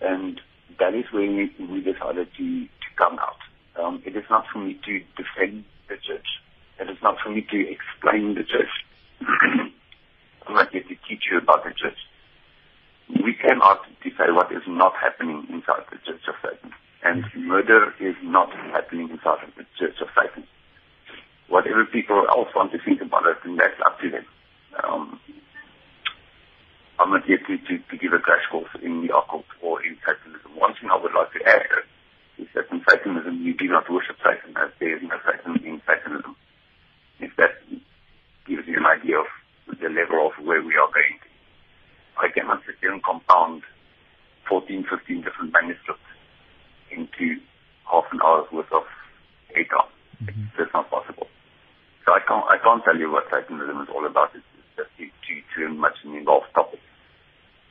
And 0.00 0.40
that 0.78 0.94
is 0.94 1.06
when 1.12 1.36
we, 1.36 1.66
we 1.66 1.80
decided 1.80 2.28
to, 2.36 2.64
to 2.64 2.88
come 2.96 3.18
out. 3.18 3.40
Um, 3.76 4.02
it 4.04 4.16
is 4.16 4.24
not 4.30 4.44
for 4.52 4.58
me 4.60 4.78
to 4.84 5.00
defend 5.16 5.64
the 5.88 5.96
church. 5.96 6.26
It 6.78 6.90
is 6.90 6.98
not 7.02 7.16
for 7.22 7.30
me 7.30 7.42
to 7.50 7.68
explain 7.68 8.34
the 8.34 8.44
church. 8.44 8.70
I'm 10.46 10.54
not 10.54 10.70
here 10.70 10.82
to 10.82 10.96
teach 11.08 11.24
you 11.30 11.38
about 11.38 11.64
the 11.64 11.70
church. 11.70 11.98
We 13.08 13.34
cannot 13.34 13.84
decide 14.02 14.32
what 14.34 14.50
is 14.52 14.62
not 14.66 14.94
happening 14.96 15.46
inside 15.50 15.84
the 15.90 15.98
Church 16.04 16.24
of 16.28 16.34
Satan. 16.42 16.72
And 17.02 17.24
murder 17.36 17.92
is 18.00 18.16
not 18.22 18.50
happening 18.72 19.10
inside 19.10 19.44
the 19.56 19.66
Church 19.78 20.00
of 20.00 20.08
Satan. 20.16 20.46
Whatever 21.48 21.84
people 21.84 22.24
else 22.28 22.48
want 22.54 22.72
to 22.72 22.78
think 22.78 23.02
about 23.02 23.26
it, 23.26 23.36
then 23.44 23.56
that's 23.56 23.78
up 23.86 24.00
to 24.00 24.10
them. 24.10 24.24
Um, 24.82 25.20
I'm 26.98 27.10
not 27.10 27.24
here 27.26 27.38
to, 27.38 27.58
to, 27.58 27.78
to 27.78 27.96
give 27.98 28.12
a 28.12 28.18
crash 28.18 28.44
course 28.50 28.70
in 28.82 29.06
the 29.06 29.14
occult 29.14 29.44
or 29.60 29.84
in 29.84 29.98
Satanism. 30.00 30.56
One 30.56 30.72
thing 30.74 30.88
I 30.90 30.96
would 30.96 31.12
like 31.12 31.32
to 31.32 31.42
add 31.44 31.84
is 32.38 32.48
that 32.54 32.70
in 32.72 32.82
Satanism, 32.88 33.42
you 33.42 33.52
do 33.54 33.68
not 33.68 33.90
worship 33.90 34.16
Satan 34.24 34.56
as 34.56 34.70
there 34.80 34.96
is 34.96 35.02
no 35.02 35.18
Satan 35.26 35.60
in 35.66 35.82
Satanism. 35.86 36.36
If 37.20 37.36
that 37.36 37.60
gives 38.46 38.66
you 38.66 38.78
an 38.78 38.86
idea 38.86 39.20
of 39.20 39.26
the 39.68 39.88
level 39.88 40.32
of 40.32 40.44
where 40.44 40.62
we 40.62 40.74
are 40.76 40.88
going 40.88 41.18
I 42.20 42.28
cannot 42.28 42.62
sit 42.66 42.76
here 42.80 42.92
and 42.92 43.02
compound 43.02 43.62
14, 44.48 44.86
15 44.88 45.22
different 45.22 45.52
manuscripts 45.52 46.08
into 46.90 47.40
half 47.90 48.04
an 48.12 48.20
hour's 48.24 48.50
worth 48.52 48.72
of 48.72 48.84
data. 49.54 49.84
Mm-hmm. 50.22 50.48
It's 50.48 50.56
just 50.56 50.72
not 50.74 50.90
possible. 50.90 51.26
So 52.04 52.12
I 52.12 52.20
can't, 52.26 52.44
I 52.48 52.58
can't 52.62 52.84
tell 52.84 52.96
you 52.96 53.10
what 53.10 53.24
Satanism 53.30 53.82
is 53.82 53.88
all 53.94 54.06
about. 54.06 54.30
It's 54.34 54.44
it's 54.76 54.76
just 54.76 54.90
too, 54.98 55.08
too, 55.26 55.40
too 55.54 55.74
much 55.74 55.96
an 56.04 56.14
involved 56.14 56.46
topic. 56.54 56.80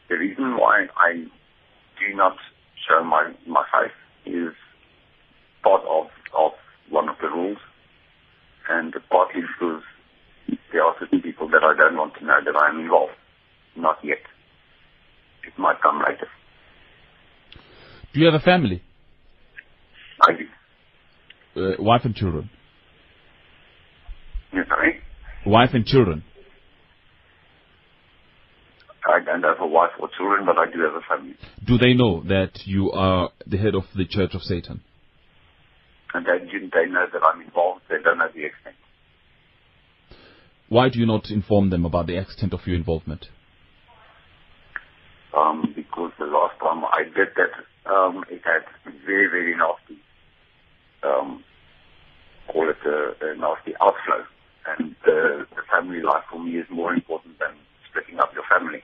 The 0.09 0.15
reason 0.15 0.57
why 0.57 0.87
I 0.97 1.25
do 1.99 2.15
not 2.15 2.37
show 2.87 3.03
my, 3.03 3.33
my 3.47 3.63
face 3.71 3.91
is 4.25 4.53
part 5.63 5.83
of, 5.83 6.07
of 6.37 6.51
one 6.89 7.09
of 7.09 7.15
the 7.21 7.27
rules 7.27 7.57
and 8.69 8.93
partly 9.09 9.41
because 9.41 9.83
there 10.71 10.83
are 10.83 10.95
certain 10.99 11.21
people 11.21 11.47
that 11.49 11.63
I 11.63 11.75
don't 11.75 11.97
want 11.97 12.15
to 12.15 12.25
know 12.25 12.39
that 12.43 12.55
I'm 12.55 12.79
involved. 12.79 13.13
Not 13.75 13.99
yet. 14.03 14.21
It 15.45 15.53
might 15.57 15.81
come 15.81 15.99
later. 15.99 16.27
Do 18.13 18.19
you 18.19 18.25
have 18.27 18.35
a 18.35 18.43
family, 18.43 18.81
I 20.21 20.31
do. 20.33 21.61
uh, 21.61 21.81
wife 21.81 22.01
and 22.05 22.15
children? 22.15 22.49
You 24.51 24.63
sorry? 24.67 25.01
Wife 25.45 25.71
and 25.73 25.85
children. 25.85 26.23
I 29.05 29.19
don't 29.25 29.43
have 29.43 29.59
a 29.59 29.67
wife 29.67 29.91
or 29.99 30.09
children, 30.15 30.45
but 30.45 30.57
I 30.57 30.65
do 30.71 30.79
have 30.81 30.93
a 30.93 31.01
family. 31.09 31.35
Do 31.65 31.77
they 31.77 31.93
know 31.93 32.21
that 32.23 32.65
you 32.65 32.91
are 32.91 33.31
the 33.45 33.57
head 33.57 33.75
of 33.75 33.83
the 33.95 34.05
Church 34.05 34.33
of 34.33 34.41
Satan? 34.43 34.81
And 36.13 36.25
they, 36.25 36.37
they 36.45 36.85
know 36.89 37.05
that 37.11 37.21
I'm 37.23 37.41
involved. 37.41 37.81
They 37.89 37.95
don't 38.03 38.19
know 38.19 38.29
the 38.33 38.45
extent. 38.45 38.75
Why 40.69 40.89
do 40.89 40.99
you 40.99 41.05
not 41.05 41.29
inform 41.31 41.69
them 41.71 41.83
about 41.85 42.07
the 42.07 42.17
extent 42.17 42.53
of 42.53 42.61
your 42.65 42.77
involvement? 42.77 43.25
Um, 45.35 45.73
because 45.75 46.11
the 46.19 46.25
last 46.25 46.59
time 46.59 46.83
I 46.85 47.03
did 47.03 47.29
that, 47.35 47.91
um, 47.91 48.23
it 48.29 48.41
had 48.45 48.63
very, 49.05 49.27
very 49.27 49.55
nasty, 49.57 49.99
um, 51.03 51.43
call 52.47 52.69
it 52.69 52.77
a, 52.85 53.31
a 53.31 53.35
nasty 53.35 53.73
outflow. 53.81 54.25
And 54.67 54.95
the, 55.03 55.45
the 55.55 55.63
family 55.71 56.01
life 56.01 56.23
for 56.31 56.39
me 56.39 56.51
is 56.51 56.67
more 56.71 56.93
important 56.93 57.39
than 57.39 57.57
splitting 57.89 58.19
up 58.19 58.29
your 58.33 58.43
family 58.47 58.83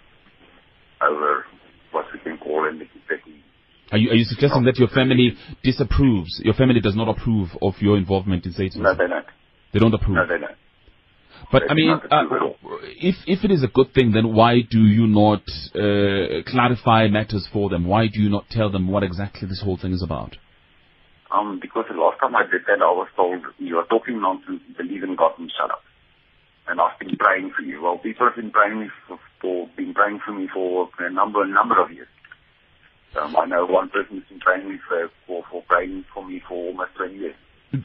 over 1.01 1.45
what 1.91 2.05
we 2.13 2.19
can 2.19 2.37
call 2.37 2.67
a 2.67 2.71
nitty-gritty. 2.71 3.43
Are 3.91 3.97
you 3.97 4.11
are 4.11 4.15
you 4.15 4.25
suggesting 4.25 4.65
that 4.65 4.77
your 4.77 4.89
family 4.89 5.35
disapproves? 5.63 6.41
Your 6.43 6.53
family 6.53 6.79
does 6.79 6.95
not 6.95 7.09
approve 7.09 7.49
of 7.61 7.73
your 7.79 7.97
involvement 7.97 8.45
in 8.45 8.51
Satanism. 8.51 8.83
No, 8.83 8.93
they 8.93 9.07
don't. 9.07 9.25
They 9.73 9.79
don't 9.79 9.93
approve. 9.93 10.15
No, 10.15 10.27
they 10.27 10.37
don't. 10.37 10.57
But 11.51 11.69
I 11.69 11.73
mean, 11.73 11.87
not 11.87 12.05
approve 12.05 12.31
at 12.31 12.71
uh, 12.71 12.77
if 13.01 13.15
if 13.25 13.43
it 13.43 13.51
is 13.51 13.63
a 13.63 13.67
good 13.67 13.93
thing, 13.93 14.11
then 14.11 14.33
why 14.33 14.61
do 14.61 14.79
you 14.79 15.07
not 15.07 15.41
uh, 15.73 16.43
clarify 16.45 17.07
matters 17.07 17.47
for 17.51 17.69
them? 17.69 17.87
Why 17.87 18.07
do 18.07 18.21
you 18.21 18.29
not 18.29 18.49
tell 18.49 18.69
them 18.69 18.87
what 18.87 19.03
exactly 19.03 19.47
this 19.47 19.61
whole 19.61 19.77
thing 19.77 19.93
is 19.93 20.03
about? 20.03 20.37
Um, 21.31 21.59
because 21.61 21.85
the 21.89 21.97
last 21.97 22.19
time 22.19 22.35
I 22.35 22.43
did 22.43 22.65
that, 22.67 22.81
I 22.81 22.89
was 22.91 23.07
told, 23.15 23.41
you 23.59 23.77
are 23.77 23.85
talking 23.85 24.19
nonsense, 24.19 24.61
believe 24.77 25.03
in 25.03 25.15
God 25.15 25.37
and 25.37 25.51
shut 25.51 25.69
up. 25.69 25.83
And 26.67 26.81
I've 26.81 26.97
been 26.99 27.17
praying 27.17 27.51
for 27.55 27.61
you. 27.61 27.81
Well, 27.81 27.97
people 27.97 28.27
have 28.27 28.35
been 28.35 28.51
praying 28.51 28.89
for, 29.07 29.19
for 29.41 29.69
been 29.77 29.93
praying 29.93 30.21
for 30.25 30.33
me 30.33 30.49
for 30.51 30.89
a 30.99 31.11
number, 31.11 31.45
number 31.45 31.81
of 31.81 31.91
years. 31.91 32.07
Um, 33.19 33.35
I 33.35 33.45
know 33.45 33.65
one 33.65 33.89
person 33.89 34.17
has 34.21 34.29
been 34.29 34.39
praying 34.39 34.79
for, 34.87 35.09
for, 35.25 35.43
for 35.49 35.63
praying 35.67 36.05
for 36.13 36.25
me 36.25 36.41
for 36.47 36.53
almost 36.69 36.95
20 36.97 37.15
years. 37.15 37.35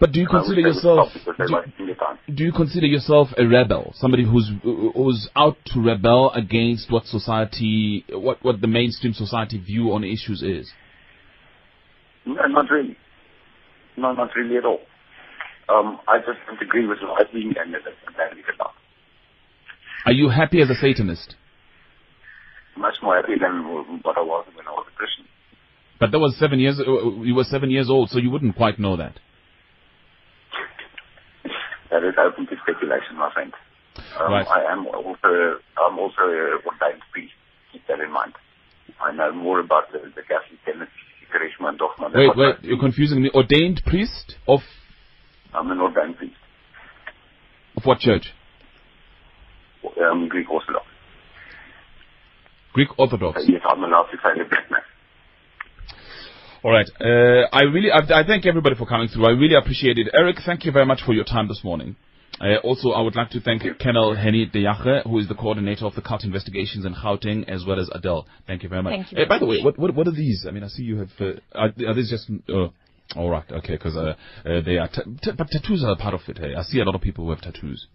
But 0.00 0.12
do 0.12 0.20
you 0.20 0.26
And 0.30 0.38
I 0.38 0.40
wish 0.40 0.46
consider 0.46 0.60
yourself 0.60 1.10
stop 1.10 1.24
Because 1.24 1.34
they're 1.36 1.46
do, 1.48 1.54
wasting 1.54 1.86
their 1.86 1.94
time. 1.96 2.18
do 2.34 2.44
you 2.44 2.52
consider 2.52 2.86
yourself 2.86 3.28
a 3.36 3.44
rebel, 3.46 3.92
somebody 3.96 4.24
who's 4.24 4.50
who's 4.62 5.28
out 5.36 5.56
to 5.66 5.80
rebel 5.80 6.30
against 6.32 6.90
what 6.90 7.04
society, 7.06 8.04
what 8.10 8.42
what 8.42 8.60
the 8.60 8.66
mainstream 8.66 9.12
society 9.12 9.58
view 9.58 9.92
on 9.92 10.02
issues 10.02 10.42
is? 10.42 10.72
No, 12.24 12.34
not 12.48 12.70
really. 12.70 12.96
No, 13.98 14.12
not 14.12 14.30
really 14.34 14.56
at 14.56 14.64
all. 14.64 14.80
Um, 15.68 15.98
I 16.08 16.18
just 16.18 16.38
don't 16.46 16.60
agree 16.60 16.86
with 16.86 16.98
life 17.02 17.28
being 17.32 17.52
ended 17.58 17.82
and 17.86 18.38
is 18.38 18.44
about. 18.54 18.72
Are 20.06 20.12
you 20.12 20.28
happy 20.30 20.60
as 20.60 20.70
a 20.70 20.74
Satanist? 20.74 21.36
Much 22.76 22.94
more 23.02 23.16
happy 23.16 23.34
than 23.40 24.00
what 24.02 24.16
I 24.18 24.22
was 24.22 24.46
when 24.56 24.66
I 24.66 24.70
was 24.72 24.86
a 24.92 24.96
Christian. 24.96 25.24
But 26.00 26.10
that 26.10 26.18
was 26.18 26.36
seven 26.38 26.58
years. 26.58 26.78
You 26.78 27.34
were 27.34 27.44
seven 27.44 27.70
years 27.70 27.88
old, 27.88 28.10
so 28.10 28.18
you 28.18 28.30
wouldn't 28.30 28.56
quite 28.56 28.78
know 28.78 28.96
that. 28.96 29.20
That 31.94 32.02
is 32.02 32.18
open 32.18 32.48
to 32.50 32.56
speculation, 32.58 33.14
my 33.14 33.30
friend. 33.32 33.52
Um, 34.18 34.32
Right. 34.32 34.46
I 34.48 34.72
am 34.72 34.88
also 34.88 35.62
I'm 35.78 35.96
also 35.96 36.22
a 36.26 36.58
ordained 36.66 37.02
priest. 37.12 37.32
Keep 37.72 37.86
that 37.86 38.00
in 38.00 38.10
mind. 38.10 38.34
I 39.00 39.12
know 39.12 39.30
more 39.32 39.60
about 39.60 39.92
the, 39.92 40.00
the 40.00 40.22
Catholic 40.26 40.58
and 40.66 41.78
Dogma. 41.78 42.10
Wait, 42.12 42.36
wait, 42.36 42.56
you're 42.62 42.80
confusing 42.80 43.22
me. 43.22 43.30
Ordained 43.32 43.82
priest 43.86 44.36
of 44.48 44.60
I'm 45.54 45.70
an 45.70 45.80
ordained 45.80 46.16
priest. 46.16 46.34
of 47.76 47.84
what 47.84 48.00
church? 48.00 48.32
Um, 50.02 50.28
Greek 50.28 50.50
Orthodox. 50.50 50.86
Greek 52.72 52.88
Orthodox. 52.98 53.40
So 53.40 53.52
yes, 53.52 53.62
I'm 53.68 53.84
allowed 53.84 54.10
to 54.10 54.16
say 54.16 54.36
the 54.36 54.48
Black 54.48 54.68
Mass. 54.68 54.82
All 56.64 56.72
right. 56.72 56.88
Uh, 56.98 57.46
I 57.52 57.62
really, 57.64 57.90
I, 57.90 58.20
I 58.20 58.24
thank 58.26 58.46
everybody 58.46 58.74
for 58.74 58.86
coming 58.86 59.08
through. 59.08 59.26
I 59.26 59.30
really 59.32 59.54
appreciate 59.54 59.98
it. 59.98 60.08
Eric, 60.14 60.36
thank 60.46 60.64
you 60.64 60.72
very 60.72 60.86
much 60.86 61.02
for 61.04 61.12
your 61.12 61.24
time 61.24 61.46
this 61.46 61.60
morning. 61.62 61.94
Uh, 62.40 62.56
also, 62.64 62.90
I 62.90 63.02
would 63.02 63.14
like 63.14 63.30
to 63.30 63.40
thank 63.40 63.62
Colonel 63.78 64.16
Henny 64.16 64.46
De 64.46 64.64
Jache, 64.64 65.02
who 65.04 65.18
is 65.18 65.28
the 65.28 65.34
coordinator 65.34 65.84
of 65.84 65.94
the 65.94 66.00
cult 66.00 66.24
investigations 66.24 66.86
in 66.86 66.94
Gauteng, 66.94 67.46
as 67.48 67.64
well 67.66 67.78
as 67.78 67.90
Adele. 67.92 68.26
Thank 68.46 68.62
you 68.62 68.70
very 68.70 68.82
much. 68.82 68.92
Thank 68.94 69.12
you 69.12 69.18
Uh, 69.18 69.28
by 69.28 69.38
the 69.38 69.46
way, 69.46 69.62
what, 69.62 69.78
what, 69.78 69.94
what 69.94 70.08
are 70.08 70.12
these? 70.12 70.46
I 70.48 70.52
mean, 70.52 70.64
I 70.64 70.68
see 70.68 70.82
you 70.82 70.96
have. 70.96 71.10
Uh, 71.20 71.32
are, 71.54 71.70
are 71.86 71.94
these 71.94 72.10
just? 72.10 72.30
Uh, 72.48 72.68
All 73.14 73.28
right, 73.28 73.44
okay, 73.52 73.74
because 73.74 73.96
uh, 73.96 74.14
uh, 74.48 74.62
they 74.62 74.78
are, 74.78 74.88
but 75.36 75.48
tattoos 75.48 75.84
are 75.84 75.92
a 75.92 75.96
part 75.96 76.14
of 76.14 76.22
it. 76.26 76.38
Hey? 76.38 76.54
I 76.54 76.62
see 76.62 76.80
a 76.80 76.84
lot 76.84 76.94
of 76.94 77.02
people 77.02 77.24
who 77.24 77.30
have 77.30 77.42
tattoos. 77.42 77.86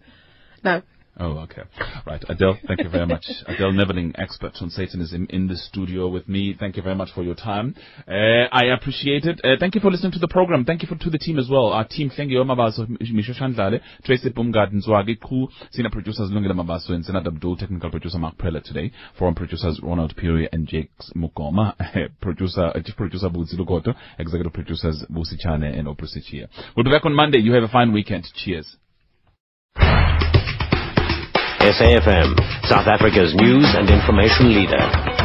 No. 0.62 0.82
Oh, 1.18 1.38
okay. 1.40 1.62
Right. 2.06 2.22
Adele, 2.28 2.56
thank 2.66 2.80
you 2.82 2.88
very 2.88 3.06
much. 3.06 3.26
Adele 3.46 3.72
Neverling, 3.72 4.12
expert 4.18 4.52
on 4.60 4.70
Satanism, 4.70 5.26
in 5.28 5.48
the 5.48 5.56
studio 5.56 6.08
with 6.08 6.28
me. 6.28 6.56
Thank 6.58 6.76
you 6.76 6.82
very 6.82 6.94
much 6.94 7.10
for 7.14 7.22
your 7.22 7.34
time. 7.34 7.74
Uh, 8.08 8.48
I 8.50 8.66
appreciate 8.74 9.24
it. 9.24 9.40
Uh, 9.44 9.56
thank 9.60 9.74
you 9.74 9.82
for 9.82 9.90
listening 9.90 10.12
to 10.12 10.18
the 10.18 10.28
program. 10.28 10.64
Thank 10.64 10.82
you 10.82 10.88
for, 10.88 10.94
to 10.96 11.10
the 11.10 11.18
team 11.18 11.38
as 11.38 11.48
well. 11.50 11.66
Our 11.66 11.86
team, 11.86 12.10
thank 12.16 12.30
you, 12.30 12.38
Mabaso, 12.38 12.86
Misho 12.88 13.38
Shandlale, 13.38 13.80
Tracy 14.04 14.30
Bumgarden, 14.30 14.82
Zwagi, 14.86 15.20
crew, 15.20 15.48
senior 15.72 15.90
producers 15.90 16.30
Lungela 16.30 16.52
Mabaso, 16.54 16.90
and 16.90 17.04
Senat 17.04 17.26
Abdul, 17.26 17.56
technical 17.56 17.90
producer 17.90 18.18
Mark 18.18 18.38
Preller 18.38 18.62
today, 18.62 18.90
foreign 19.18 19.34
producers 19.34 19.78
Ronald 19.82 20.14
Puri 20.16 20.48
and 20.52 20.66
Jakes 20.66 21.12
Mukoma, 21.14 21.74
producer, 22.22 22.72
uh, 22.74 22.80
chief 22.82 22.96
producer 22.96 23.28
Buzi 23.28 23.58
Lugoto, 23.58 23.94
executive 24.18 24.52
producers 24.52 25.04
Busi 25.10 25.38
Chane 25.38 25.64
and 25.64 25.86
Oprisi 25.86 26.24
Chia. 26.24 26.48
We'll 26.76 26.84
be 26.84 26.90
back 26.90 27.04
on 27.04 27.14
Monday. 27.14 27.38
You 27.38 27.52
have 27.52 27.64
a 27.64 27.68
fine 27.68 27.92
weekend. 27.92 28.26
Cheers. 28.34 28.76
SAFM, 31.60 32.34
South 32.68 32.86
Africa's 32.88 33.34
news 33.34 33.66
and 33.76 33.90
information 33.90 34.54
leader. 34.54 35.19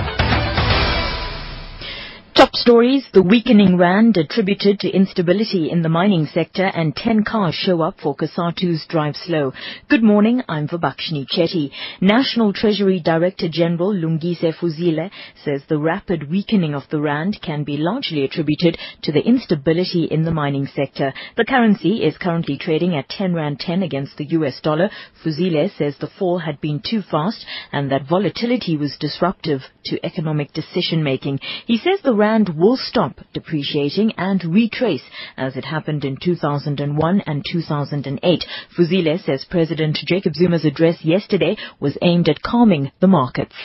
Top 2.36 2.54
stories, 2.54 3.08
the 3.14 3.24
weakening 3.24 3.78
rand 3.78 4.18
attributed 4.18 4.82
to 4.82 4.90
instability 4.90 5.72
in 5.72 5.84
the 5.84 5.90
mining 5.90 6.26
sector 6.26 6.66
and 6.66 6.94
10 6.94 7.24
cars 7.24 7.56
show 7.56 7.82
up 7.82 8.02
for 8.04 8.14
Cosatu's 8.14 8.86
drive 8.90 9.16
slow. 9.16 9.54
Good 9.88 10.04
morning, 10.04 10.44
I'm 10.50 10.68
Vabakshini 10.68 11.28
Chetty. 11.34 11.72
National 12.02 12.52
Treasury 12.52 13.00
Director 13.00 13.48
General 13.50 13.94
Lungise 13.94 14.54
Fuzile 14.60 15.12
says 15.46 15.62
the 15.70 15.78
rapid 15.78 16.30
weakening 16.30 16.76
of 16.76 16.84
the 16.92 17.00
rand 17.00 17.40
can 17.42 17.64
be 17.64 17.78
largely 17.78 18.26
attributed 18.26 18.78
to 19.04 19.14
the 19.14 19.26
instability 19.26 20.04
in 20.04 20.24
the 20.24 20.32
mining 20.32 20.68
sector. 20.68 21.14
The 21.38 21.46
currency 21.46 22.04
is 22.04 22.18
currently 22.18 22.58
trading 22.58 22.98
at 22.98 23.08
10 23.08 23.34
rand 23.34 23.62
10 23.62 23.82
against 23.82 24.18
the 24.18 24.26
US 24.26 24.60
dollar. 24.60 24.90
Fuzile 25.24 25.70
says 25.78 25.96
the 26.02 26.12
fall 26.20 26.40
had 26.40 26.60
been 26.60 26.82
too 26.86 27.02
fast 27.02 27.46
and 27.72 27.90
that 27.92 28.10
volatility 28.10 28.76
was 28.76 28.98
disruptive 29.00 29.62
to 29.86 30.06
economic 30.06 30.52
decision 30.52 31.02
making. 31.02 31.40
He 31.66 31.78
says 31.78 32.02
the 32.04 32.14
rand 32.26 32.50
will 32.58 32.78
stop 32.78 33.20
depreciating 33.34 34.12
and 34.18 34.44
retrace 34.44 35.06
as 35.38 35.56
it 35.56 35.66
happened 35.66 36.04
in 36.04 36.18
2001 36.18 37.22
and 37.22 37.46
2008. 37.46 38.46
Fuzile 38.76 39.24
says 39.24 39.46
President 39.48 39.96
Jacob 40.06 40.34
Zuma's 40.34 40.66
address 40.66 40.98
yesterday 41.04 41.56
was 41.80 41.98
aimed 42.02 42.28
at 42.28 42.42
calming 42.42 42.92
the 43.00 43.08
markets. 43.08 43.56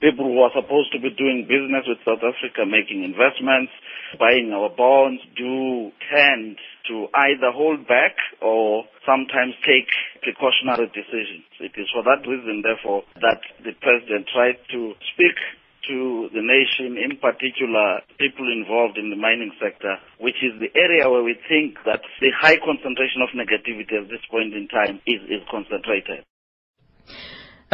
People 0.00 0.26
who 0.26 0.40
are 0.44 0.52
supposed 0.52 0.92
to 0.92 1.00
be 1.00 1.16
doing 1.16 1.48
business 1.48 1.88
with 1.88 1.96
South 2.04 2.20
Africa, 2.20 2.68
making 2.68 3.04
investments, 3.08 3.72
buying 4.20 4.52
our 4.52 4.68
bonds, 4.68 5.22
do 5.34 5.88
tend 6.12 6.60
to 6.88 7.08
either 7.08 7.48
hold 7.56 7.88
back 7.88 8.12
or 8.42 8.84
sometimes 9.08 9.56
take 9.64 9.88
precautionary 10.20 10.92
decisions. 10.92 11.48
It 11.56 11.72
is 11.80 11.88
for 11.88 12.04
that 12.04 12.20
reason, 12.28 12.60
therefore, 12.60 13.08
that 13.24 13.40
the 13.64 13.72
president 13.80 14.28
tried 14.28 14.60
to 14.76 14.92
speak 15.16 15.40
to 15.88 16.28
the 16.32 16.42
nation, 16.42 16.96
in 16.96 17.16
particular 17.18 18.00
people 18.18 18.46
involved 18.50 18.98
in 18.98 19.10
the 19.10 19.16
mining 19.16 19.52
sector, 19.60 19.96
which 20.18 20.40
is 20.42 20.52
the 20.60 20.72
area 20.78 21.08
where 21.08 21.22
we 21.22 21.36
think 21.48 21.76
that 21.84 22.00
the 22.20 22.30
high 22.36 22.56
concentration 22.56 23.22
of 23.22 23.30
negativity 23.36 24.00
at 24.00 24.08
this 24.08 24.24
point 24.30 24.54
in 24.54 24.68
time 24.68 25.00
is, 25.06 25.20
is 25.28 25.42
concentrated. 25.50 26.24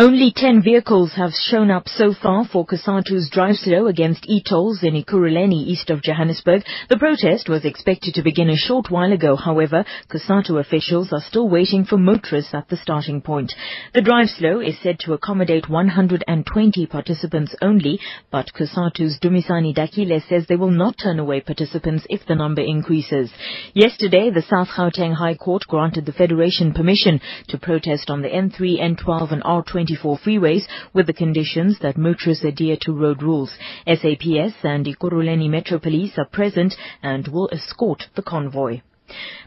Only 0.01 0.32
10 0.34 0.62
vehicles 0.62 1.12
have 1.16 1.34
shown 1.34 1.70
up 1.70 1.86
so 1.86 2.14
far 2.14 2.46
for 2.51 2.64
Cosatu's 2.64 3.28
drive 3.28 3.57
slow 3.57 3.86
against 3.86 4.24
e-tolls 4.26 4.82
in 4.82 4.94
Ekurhuleni 4.94 5.66
east 5.66 5.90
of 5.90 6.01
Johannesburg. 6.01 6.62
The 6.88 6.96
protest 6.96 7.51
was 7.51 7.66
expected 7.66 8.14
to 8.14 8.22
begin 8.22 8.48
a 8.48 8.57
short 8.57 8.90
while 8.90 9.12
ago. 9.12 9.36
However, 9.36 9.84
Cosatu 10.11 10.59
officials 10.59 11.12
are 11.12 11.20
still 11.20 11.51
waiting 11.51 11.84
for 11.84 11.98
motorists 11.98 12.55
at 12.55 12.66
the 12.70 12.78
starting 12.78 13.20
point. 13.20 13.53
The 13.92 14.01
drive 14.01 14.30
slow 14.30 14.61
is 14.61 14.78
said 14.82 15.01
to 15.01 15.12
accommodate 15.12 15.68
120 15.68 16.86
participants 16.86 17.55
only, 17.61 18.01
but 18.32 18.55
Cosatu's 18.59 19.18
Dumisani 19.20 19.76
Dakile 19.76 20.26
says 20.26 20.46
they 20.46 20.57
will 20.57 20.70
not 20.70 20.96
turn 20.96 21.18
away 21.18 21.42
participants 21.42 22.07
if 22.09 22.24
the 22.24 22.36
number 22.36 22.62
increases. 22.62 23.30
Yesterday, 23.74 24.30
the 24.30 24.40
South 24.40 24.68
Gauteng 24.68 25.12
High 25.12 25.34
Court 25.34 25.64
granted 25.68 26.07
the 26.07 26.14
Federation 26.14 26.72
permission 26.72 27.20
to 27.48 27.59
protest 27.59 28.09
on 28.09 28.22
the 28.22 28.30
N3, 28.30 28.80
N12 28.80 29.32
and 29.32 29.42
R20 29.42 29.89
24 29.91 30.18
freeways 30.18 30.62
with 30.93 31.09
the 31.09 31.12
conditions 31.12 31.78
that 31.80 31.99
motorists 31.99 32.45
adhere 32.45 32.76
to 32.80 32.93
road 32.93 33.22
rules. 33.22 33.59
SAPS 33.86 34.55
and 34.62 34.86
Ekurhuleni 34.86 35.51
Metro 35.51 35.80
Police 35.80 36.16
are 36.16 36.26
present 36.26 36.74
and 37.03 37.26
will 37.26 37.49
escort 37.53 38.05
the 38.14 38.22
convoy. 38.22 38.80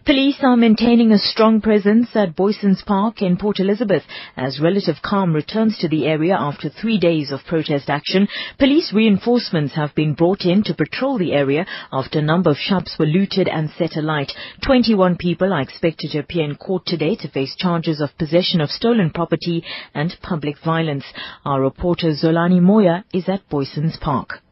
Police 0.05 0.43
are 0.43 0.57
maintaining 0.57 1.13
a 1.13 1.17
strong 1.17 1.61
presence 1.61 2.13
at 2.13 2.35
Booysens 2.35 2.85
Park 2.85 3.21
in 3.21 3.37
Port 3.37 3.61
Elizabeth 3.61 4.03
as 4.35 4.59
relative 4.59 5.01
calm 5.01 5.31
returns 5.33 5.77
to 5.77 5.87
the 5.87 6.05
area 6.05 6.35
after 6.37 6.67
three 6.67 6.97
days 6.97 7.31
of 7.31 7.45
protest 7.45 7.89
action. 7.89 8.27
Police 8.59 8.91
reinforcements 8.91 9.75
have 9.75 9.95
been 9.95 10.13
brought 10.13 10.43
in 10.43 10.61
to 10.63 10.73
patrol 10.73 11.17
the 11.17 11.31
area 11.31 11.65
after 11.93 12.19
a 12.19 12.21
number 12.21 12.49
of 12.49 12.57
shops 12.57 12.97
were 12.99 13.05
looted 13.05 13.47
and 13.47 13.69
set 13.77 13.95
alight. 13.95 14.33
21 14.65 15.15
people 15.15 15.53
are 15.53 15.61
expected 15.61 16.11
to 16.11 16.19
appear 16.19 16.43
in 16.43 16.55
court 16.55 16.85
today 16.85 17.15
to 17.15 17.29
face 17.29 17.55
charges 17.55 18.01
of 18.01 18.17
possession 18.17 18.59
of 18.59 18.69
stolen 18.69 19.09
property 19.09 19.63
and 19.93 20.17
public 20.21 20.57
violence. 20.65 21.05
Our 21.45 21.61
reporter 21.61 22.11
Zolani 22.11 22.59
Moya 22.59 23.05
is 23.13 23.29
at 23.29 23.47
Booysens 23.49 23.97
Park. 24.01 24.42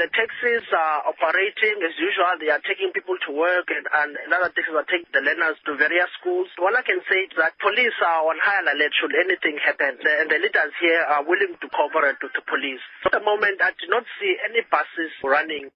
The 0.00 0.08
taxis 0.16 0.64
are 0.72 1.12
operating 1.12 1.76
as 1.84 1.92
usual. 2.00 2.32
They 2.40 2.48
are 2.48 2.64
taking 2.64 2.88
people 2.96 3.20
to 3.28 3.36
work 3.36 3.68
and, 3.68 3.84
and 3.84 4.32
other 4.32 4.48
taxis 4.48 4.72
are 4.72 4.88
taking 4.88 5.12
the 5.12 5.20
learners 5.20 5.60
to 5.68 5.76
various 5.76 6.08
schools. 6.16 6.48
All 6.56 6.72
I 6.72 6.80
can 6.80 7.04
say 7.04 7.28
is 7.28 7.36
that 7.36 7.52
police 7.60 7.92
are 8.00 8.24
on 8.24 8.40
high 8.40 8.64
alert 8.64 8.96
should 8.96 9.12
anything 9.12 9.60
happen. 9.60 10.00
The, 10.00 10.24
and 10.24 10.32
the 10.32 10.40
leaders 10.40 10.72
here 10.80 11.04
are 11.04 11.20
willing 11.20 11.52
to 11.52 11.68
cooperate 11.68 12.16
with 12.24 12.32
the 12.32 12.40
police. 12.48 12.80
At 13.12 13.20
the 13.20 13.20
moment, 13.20 13.60
I 13.60 13.76
do 13.76 13.92
not 13.92 14.08
see 14.16 14.40
any 14.40 14.64
buses 14.72 15.12
running 15.20 15.68